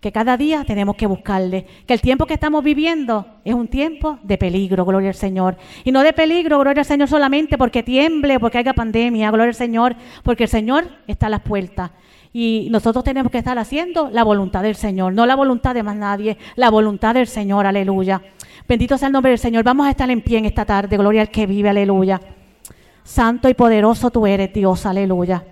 que 0.00 0.12
cada 0.12 0.36
día 0.38 0.64
tenemos 0.64 0.96
que 0.96 1.06
buscarle, 1.06 1.66
que 1.86 1.92
el 1.92 2.00
tiempo 2.00 2.24
que 2.24 2.34
estamos 2.34 2.64
viviendo 2.64 3.26
es 3.44 3.54
un 3.54 3.68
tiempo 3.68 4.18
de 4.22 4.38
peligro, 4.38 4.84
gloria 4.86 5.10
al 5.10 5.14
Señor. 5.14 5.56
Y 5.84 5.92
no 5.92 6.02
de 6.02 6.14
peligro, 6.14 6.58
gloria 6.58 6.80
al 6.80 6.86
Señor 6.86 7.08
solamente 7.08 7.58
porque 7.58 7.82
tiemble, 7.82 8.40
porque 8.40 8.58
haya 8.58 8.72
pandemia, 8.72 9.30
gloria 9.30 9.48
al 9.50 9.54
Señor, 9.54 9.94
porque 10.22 10.44
el 10.44 10.48
Señor 10.48 10.88
está 11.06 11.26
a 11.26 11.30
las 11.30 11.42
puertas. 11.42 11.90
Y 12.32 12.68
nosotros 12.70 13.04
tenemos 13.04 13.30
que 13.30 13.38
estar 13.38 13.58
haciendo 13.58 14.08
la 14.10 14.24
voluntad 14.24 14.62
del 14.62 14.76
Señor, 14.76 15.12
no 15.12 15.26
la 15.26 15.36
voluntad 15.36 15.74
de 15.74 15.82
más 15.82 15.96
nadie, 15.96 16.38
la 16.56 16.70
voluntad 16.70 17.14
del 17.14 17.26
Señor, 17.26 17.66
aleluya. 17.66 18.22
Bendito 18.66 18.96
sea 18.96 19.08
el 19.08 19.12
nombre 19.12 19.30
del 19.30 19.38
Señor. 19.38 19.64
Vamos 19.64 19.86
a 19.86 19.90
estar 19.90 20.10
en 20.10 20.22
pie 20.22 20.38
en 20.38 20.46
esta 20.46 20.64
tarde, 20.64 20.96
gloria 20.96 21.22
al 21.22 21.30
que 21.30 21.46
vive, 21.46 21.68
aleluya. 21.68 22.20
Santo 23.02 23.48
y 23.50 23.54
poderoso 23.54 24.10
tú 24.10 24.26
eres, 24.26 24.52
Dios, 24.52 24.86
aleluya. 24.86 25.44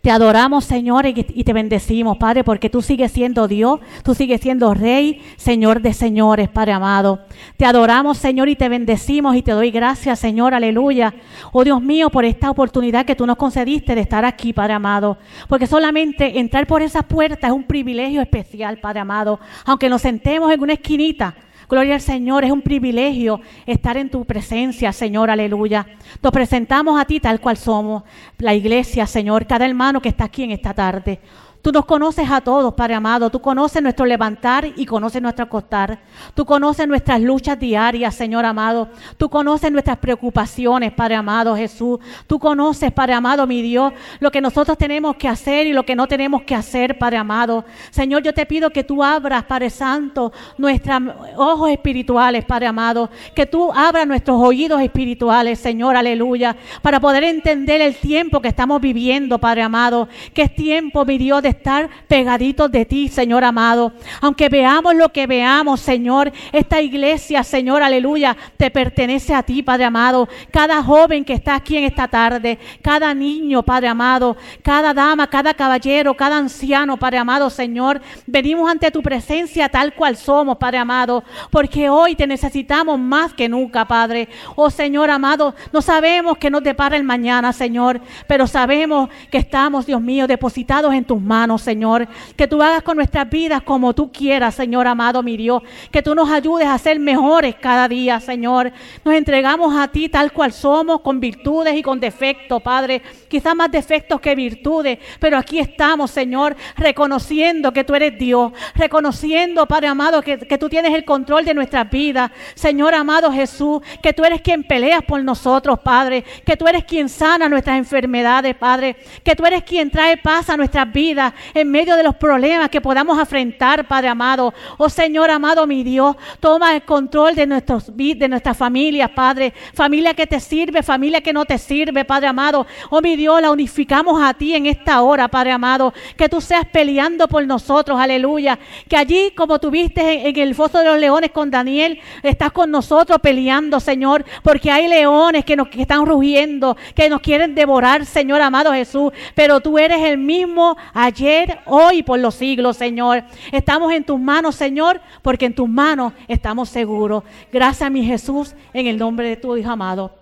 Te 0.00 0.10
adoramos, 0.10 0.64
Señor, 0.64 1.04
y 1.04 1.44
te 1.44 1.52
bendecimos, 1.52 2.16
Padre, 2.16 2.42
porque 2.42 2.70
tú 2.70 2.80
sigues 2.80 3.12
siendo 3.12 3.46
Dios, 3.48 3.80
tú 4.02 4.14
sigues 4.14 4.40
siendo 4.40 4.72
Rey, 4.72 5.20
Señor 5.36 5.82
de 5.82 5.92
señores, 5.92 6.48
Padre 6.48 6.72
amado. 6.72 7.20
Te 7.58 7.66
adoramos, 7.66 8.16
Señor, 8.16 8.48
y 8.48 8.56
te 8.56 8.70
bendecimos 8.70 9.36
y 9.36 9.42
te 9.42 9.52
doy 9.52 9.70
gracias, 9.70 10.18
Señor, 10.18 10.54
aleluya. 10.54 11.12
Oh 11.52 11.64
Dios 11.64 11.82
mío, 11.82 12.08
por 12.08 12.24
esta 12.24 12.50
oportunidad 12.50 13.04
que 13.04 13.14
tú 13.14 13.26
nos 13.26 13.36
concediste 13.36 13.94
de 13.94 14.00
estar 14.00 14.24
aquí, 14.24 14.54
Padre 14.54 14.72
amado. 14.72 15.18
Porque 15.48 15.66
solamente 15.66 16.38
entrar 16.38 16.66
por 16.66 16.80
esas 16.80 17.04
puertas 17.04 17.50
es 17.50 17.54
un 17.54 17.64
privilegio 17.64 18.22
especial, 18.22 18.78
Padre 18.78 19.00
amado. 19.00 19.38
Aunque 19.66 19.90
nos 19.90 20.00
sentemos 20.00 20.50
en 20.50 20.62
una 20.62 20.72
esquinita, 20.72 21.34
Gloria 21.70 21.94
al 21.94 22.00
Señor, 22.00 22.44
es 22.44 22.50
un 22.50 22.62
privilegio 22.62 23.40
estar 23.64 23.96
en 23.96 24.10
tu 24.10 24.24
presencia, 24.24 24.92
Señor, 24.92 25.30
aleluya. 25.30 25.86
Nos 26.20 26.32
presentamos 26.32 27.00
a 27.00 27.04
ti 27.04 27.20
tal 27.20 27.40
cual 27.40 27.56
somos, 27.56 28.02
la 28.38 28.54
iglesia, 28.54 29.06
Señor, 29.06 29.46
cada 29.46 29.66
hermano 29.66 30.02
que 30.02 30.08
está 30.08 30.24
aquí 30.24 30.42
en 30.42 30.50
esta 30.50 30.74
tarde. 30.74 31.20
Tú 31.62 31.72
nos 31.72 31.84
conoces 31.84 32.30
a 32.30 32.40
todos, 32.40 32.72
Padre 32.72 32.94
amado. 32.94 33.28
Tú 33.28 33.40
conoces 33.40 33.82
nuestro 33.82 34.06
levantar 34.06 34.66
y 34.76 34.86
conoces 34.86 35.20
nuestro 35.20 35.44
acostar. 35.44 36.00
Tú 36.34 36.46
conoces 36.46 36.88
nuestras 36.88 37.20
luchas 37.20 37.58
diarias, 37.58 38.14
Señor 38.14 38.46
amado. 38.46 38.88
Tú 39.18 39.28
conoces 39.28 39.70
nuestras 39.70 39.98
preocupaciones, 39.98 40.92
Padre 40.92 41.16
amado 41.16 41.54
Jesús. 41.54 41.98
Tú 42.26 42.38
conoces, 42.38 42.90
Padre 42.92 43.12
amado, 43.12 43.46
mi 43.46 43.60
Dios, 43.60 43.92
lo 44.20 44.30
que 44.30 44.40
nosotros 44.40 44.78
tenemos 44.78 45.16
que 45.16 45.28
hacer 45.28 45.66
y 45.66 45.74
lo 45.74 45.84
que 45.84 45.94
no 45.94 46.08
tenemos 46.08 46.42
que 46.44 46.54
hacer, 46.54 46.98
Padre 46.98 47.18
amado. 47.18 47.66
Señor, 47.90 48.22
yo 48.22 48.32
te 48.32 48.46
pido 48.46 48.70
que 48.70 48.82
tú 48.82 49.04
abras, 49.04 49.44
Padre 49.44 49.68
Santo, 49.68 50.32
nuestros 50.56 51.02
ojos 51.36 51.70
espirituales, 51.70 52.42
Padre 52.46 52.68
amado. 52.68 53.10
Que 53.34 53.44
tú 53.44 53.70
abras 53.70 54.06
nuestros 54.06 54.40
oídos 54.40 54.80
espirituales, 54.80 55.58
Señor, 55.58 55.94
aleluya. 55.94 56.56
Para 56.80 57.00
poder 57.00 57.24
entender 57.24 57.82
el 57.82 57.96
tiempo 57.96 58.40
que 58.40 58.48
estamos 58.48 58.80
viviendo, 58.80 59.38
Padre 59.38 59.60
amado. 59.60 60.08
Que 60.32 60.42
es 60.42 60.54
tiempo, 60.54 61.04
mi 61.04 61.18
Dios, 61.18 61.42
de 61.42 61.49
estar 61.50 61.88
pegaditos 62.08 62.70
de 62.70 62.84
ti, 62.84 63.08
Señor 63.08 63.44
amado. 63.44 63.92
Aunque 64.20 64.48
veamos 64.48 64.94
lo 64.94 65.10
que 65.10 65.26
veamos, 65.26 65.80
Señor, 65.80 66.32
esta 66.52 66.80
iglesia, 66.80 67.44
Señor, 67.44 67.82
aleluya, 67.82 68.36
te 68.56 68.70
pertenece 68.70 69.34
a 69.34 69.42
ti, 69.42 69.62
Padre 69.62 69.84
amado. 69.84 70.28
Cada 70.50 70.82
joven 70.82 71.24
que 71.24 71.34
está 71.34 71.54
aquí 71.54 71.76
en 71.76 71.84
esta 71.84 72.08
tarde, 72.08 72.58
cada 72.82 73.12
niño, 73.14 73.62
Padre 73.62 73.88
amado, 73.88 74.36
cada 74.62 74.94
dama, 74.94 75.26
cada 75.26 75.54
caballero, 75.54 76.14
cada 76.14 76.38
anciano, 76.38 76.96
Padre 76.96 77.18
amado, 77.18 77.50
Señor, 77.50 78.00
venimos 78.26 78.70
ante 78.70 78.90
tu 78.90 79.02
presencia 79.02 79.68
tal 79.68 79.94
cual 79.94 80.16
somos, 80.16 80.56
Padre 80.58 80.78
amado, 80.78 81.24
porque 81.50 81.88
hoy 81.88 82.14
te 82.14 82.26
necesitamos 82.26 82.98
más 82.98 83.34
que 83.34 83.48
nunca, 83.48 83.84
Padre. 83.84 84.28
Oh 84.56 84.70
Señor 84.70 85.10
amado, 85.10 85.54
no 85.72 85.82
sabemos 85.82 86.38
que 86.38 86.50
nos 86.50 86.62
depara 86.62 86.96
el 86.96 87.04
mañana, 87.04 87.52
Señor, 87.52 88.00
pero 88.26 88.46
sabemos 88.46 89.08
que 89.30 89.38
estamos, 89.38 89.86
Dios 89.86 90.00
mío, 90.00 90.26
depositados 90.26 90.94
en 90.94 91.04
tus 91.04 91.20
manos. 91.20 91.39
Señor. 91.58 92.08
Que 92.36 92.46
tú 92.46 92.62
hagas 92.62 92.82
con 92.82 92.96
nuestras 92.96 93.28
vidas 93.28 93.62
como 93.62 93.94
tú 93.94 94.10
quieras, 94.12 94.54
Señor 94.54 94.86
amado, 94.86 95.22
mi 95.22 95.36
Dios. 95.36 95.62
Que 95.90 96.02
tú 96.02 96.14
nos 96.14 96.30
ayudes 96.30 96.66
a 96.66 96.78
ser 96.78 96.98
mejores 96.98 97.54
cada 97.56 97.88
día, 97.88 98.20
Señor. 98.20 98.72
Nos 99.04 99.14
entregamos 99.14 99.74
a 99.74 99.88
ti 99.88 100.08
tal 100.08 100.32
cual 100.32 100.52
somos, 100.52 101.00
con 101.00 101.20
virtudes 101.20 101.74
y 101.76 101.82
con 101.82 101.98
defectos, 102.00 102.62
Padre. 102.62 103.02
Quizás 103.28 103.54
más 103.54 103.70
defectos 103.70 104.20
que 104.20 104.34
virtudes, 104.34 104.98
pero 105.18 105.38
aquí 105.38 105.58
estamos, 105.58 106.10
Señor, 106.10 106.56
reconociendo 106.76 107.72
que 107.72 107.84
tú 107.84 107.94
eres 107.94 108.18
Dios. 108.18 108.52
Reconociendo, 108.74 109.66
Padre 109.66 109.88
amado, 109.88 110.22
que, 110.22 110.38
que 110.38 110.58
tú 110.58 110.68
tienes 110.68 110.94
el 110.94 111.04
control 111.04 111.44
de 111.44 111.54
nuestras 111.54 111.90
vidas. 111.90 112.30
Señor 112.54 112.94
amado 112.94 113.32
Jesús, 113.32 113.80
que 114.02 114.12
tú 114.12 114.24
eres 114.24 114.40
quien 114.40 114.64
peleas 114.64 115.02
por 115.02 115.22
nosotros, 115.22 115.78
Padre. 115.80 116.24
Que 116.44 116.56
tú 116.56 116.66
eres 116.66 116.84
quien 116.84 117.08
sana 117.08 117.48
nuestras 117.48 117.78
enfermedades, 117.78 118.54
Padre. 118.56 118.96
Que 119.24 119.34
tú 119.34 119.44
eres 119.46 119.62
quien 119.64 119.90
trae 119.90 120.16
paz 120.16 120.50
a 120.50 120.56
nuestras 120.56 120.90
vidas 120.92 121.29
en 121.54 121.70
medio 121.70 121.96
de 121.96 122.02
los 122.02 122.16
problemas 122.16 122.68
que 122.68 122.80
podamos 122.80 123.18
afrontar, 123.18 123.86
Padre 123.86 124.08
amado. 124.08 124.52
Oh 124.76 124.88
Señor 124.88 125.30
amado, 125.30 125.66
mi 125.66 125.82
Dios, 125.82 126.16
toma 126.40 126.74
el 126.74 126.82
control 126.82 127.34
de, 127.34 127.46
nuestros, 127.46 127.96
de 127.96 128.28
nuestras 128.28 128.56
familias, 128.56 129.10
Padre. 129.10 129.52
Familia 129.74 130.14
que 130.14 130.26
te 130.26 130.40
sirve, 130.40 130.82
familia 130.82 131.20
que 131.20 131.32
no 131.32 131.44
te 131.44 131.58
sirve, 131.58 132.04
Padre 132.04 132.28
amado. 132.28 132.66
Oh 132.90 133.00
mi 133.00 133.16
Dios, 133.16 133.40
la 133.40 133.50
unificamos 133.50 134.22
a 134.22 134.34
ti 134.34 134.54
en 134.54 134.66
esta 134.66 135.02
hora, 135.02 135.28
Padre 135.28 135.52
amado. 135.52 135.92
Que 136.16 136.28
tú 136.28 136.40
seas 136.40 136.66
peleando 136.66 137.28
por 137.28 137.46
nosotros, 137.46 137.98
aleluya. 137.98 138.58
Que 138.88 138.96
allí, 138.96 139.30
como 139.32 139.58
tuviste 139.58 140.28
en, 140.28 140.38
el 140.38 140.54
foso 140.54 140.78
de 140.78 140.84
los 140.84 140.98
leones 140.98 141.30
con 141.30 141.50
Daniel, 141.50 142.00
estás 142.22 142.52
con 142.52 142.70
nosotros 142.70 143.18
peleando, 143.20 143.80
Señor. 143.80 144.24
Porque 144.42 144.70
hay 144.70 144.88
leones 144.88 145.44
que 145.44 145.56
nos 145.56 145.68
que 145.68 145.82
están 145.82 146.06
rugiendo, 146.06 146.76
que 146.94 147.08
nos 147.08 147.20
quieren 147.20 147.54
devorar, 147.54 148.04
Señor 148.04 148.42
amado 148.42 148.72
Jesús. 148.72 149.12
Pero 149.34 149.60
tú 149.60 149.78
eres 149.78 150.02
el 150.02 150.18
mismo 150.18 150.76
allí 150.92 151.19
ayer, 151.20 151.58
hoy 151.66 152.02
por 152.02 152.18
los 152.18 152.34
siglos, 152.34 152.76
Señor. 152.76 153.24
Estamos 153.52 153.92
en 153.92 154.04
tus 154.04 154.18
manos, 154.18 154.54
Señor, 154.54 155.00
porque 155.22 155.46
en 155.46 155.54
tus 155.54 155.68
manos 155.68 156.12
estamos 156.28 156.68
seguros. 156.68 157.24
Gracias, 157.52 157.90
mi 157.90 158.04
Jesús, 158.04 158.54
en 158.72 158.86
el 158.86 158.98
nombre 158.98 159.28
de 159.28 159.36
tu 159.36 159.56
Hijo 159.56 159.70
amado. 159.70 160.14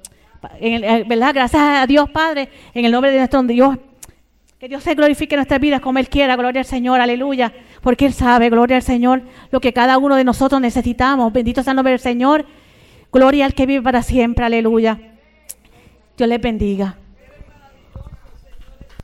Eh, 0.60 1.04
¿Verdad? 1.06 1.32
Gracias 1.34 1.62
a 1.62 1.86
Dios, 1.86 2.10
Padre, 2.10 2.48
en 2.74 2.84
el 2.84 2.92
nombre 2.92 3.10
de 3.10 3.18
nuestro 3.18 3.42
Dios. 3.44 3.76
Que 4.58 4.68
Dios 4.68 4.82
se 4.82 4.94
glorifique 4.94 5.36
en 5.36 5.38
nuestras 5.38 5.60
vidas 5.60 5.80
como 5.80 6.00
Él 6.00 6.08
quiera. 6.08 6.34
Gloria 6.34 6.60
al 6.60 6.66
Señor, 6.66 7.00
aleluya. 7.00 7.52
Porque 7.80 8.06
Él 8.06 8.12
sabe, 8.12 8.50
gloria 8.50 8.76
al 8.76 8.82
Señor, 8.82 9.22
lo 9.52 9.60
que 9.60 9.72
cada 9.72 9.98
uno 9.98 10.16
de 10.16 10.24
nosotros 10.24 10.60
necesitamos. 10.60 11.32
Bendito 11.32 11.62
sea 11.62 11.72
el 11.72 11.76
nombre 11.76 11.92
del 11.92 12.00
Señor. 12.00 12.44
Gloria 13.12 13.46
al 13.46 13.54
que 13.54 13.66
vive 13.66 13.82
para 13.82 14.02
siempre, 14.02 14.44
aleluya. 14.44 14.98
Dios 16.16 16.28
les 16.28 16.40
bendiga. 16.40 16.96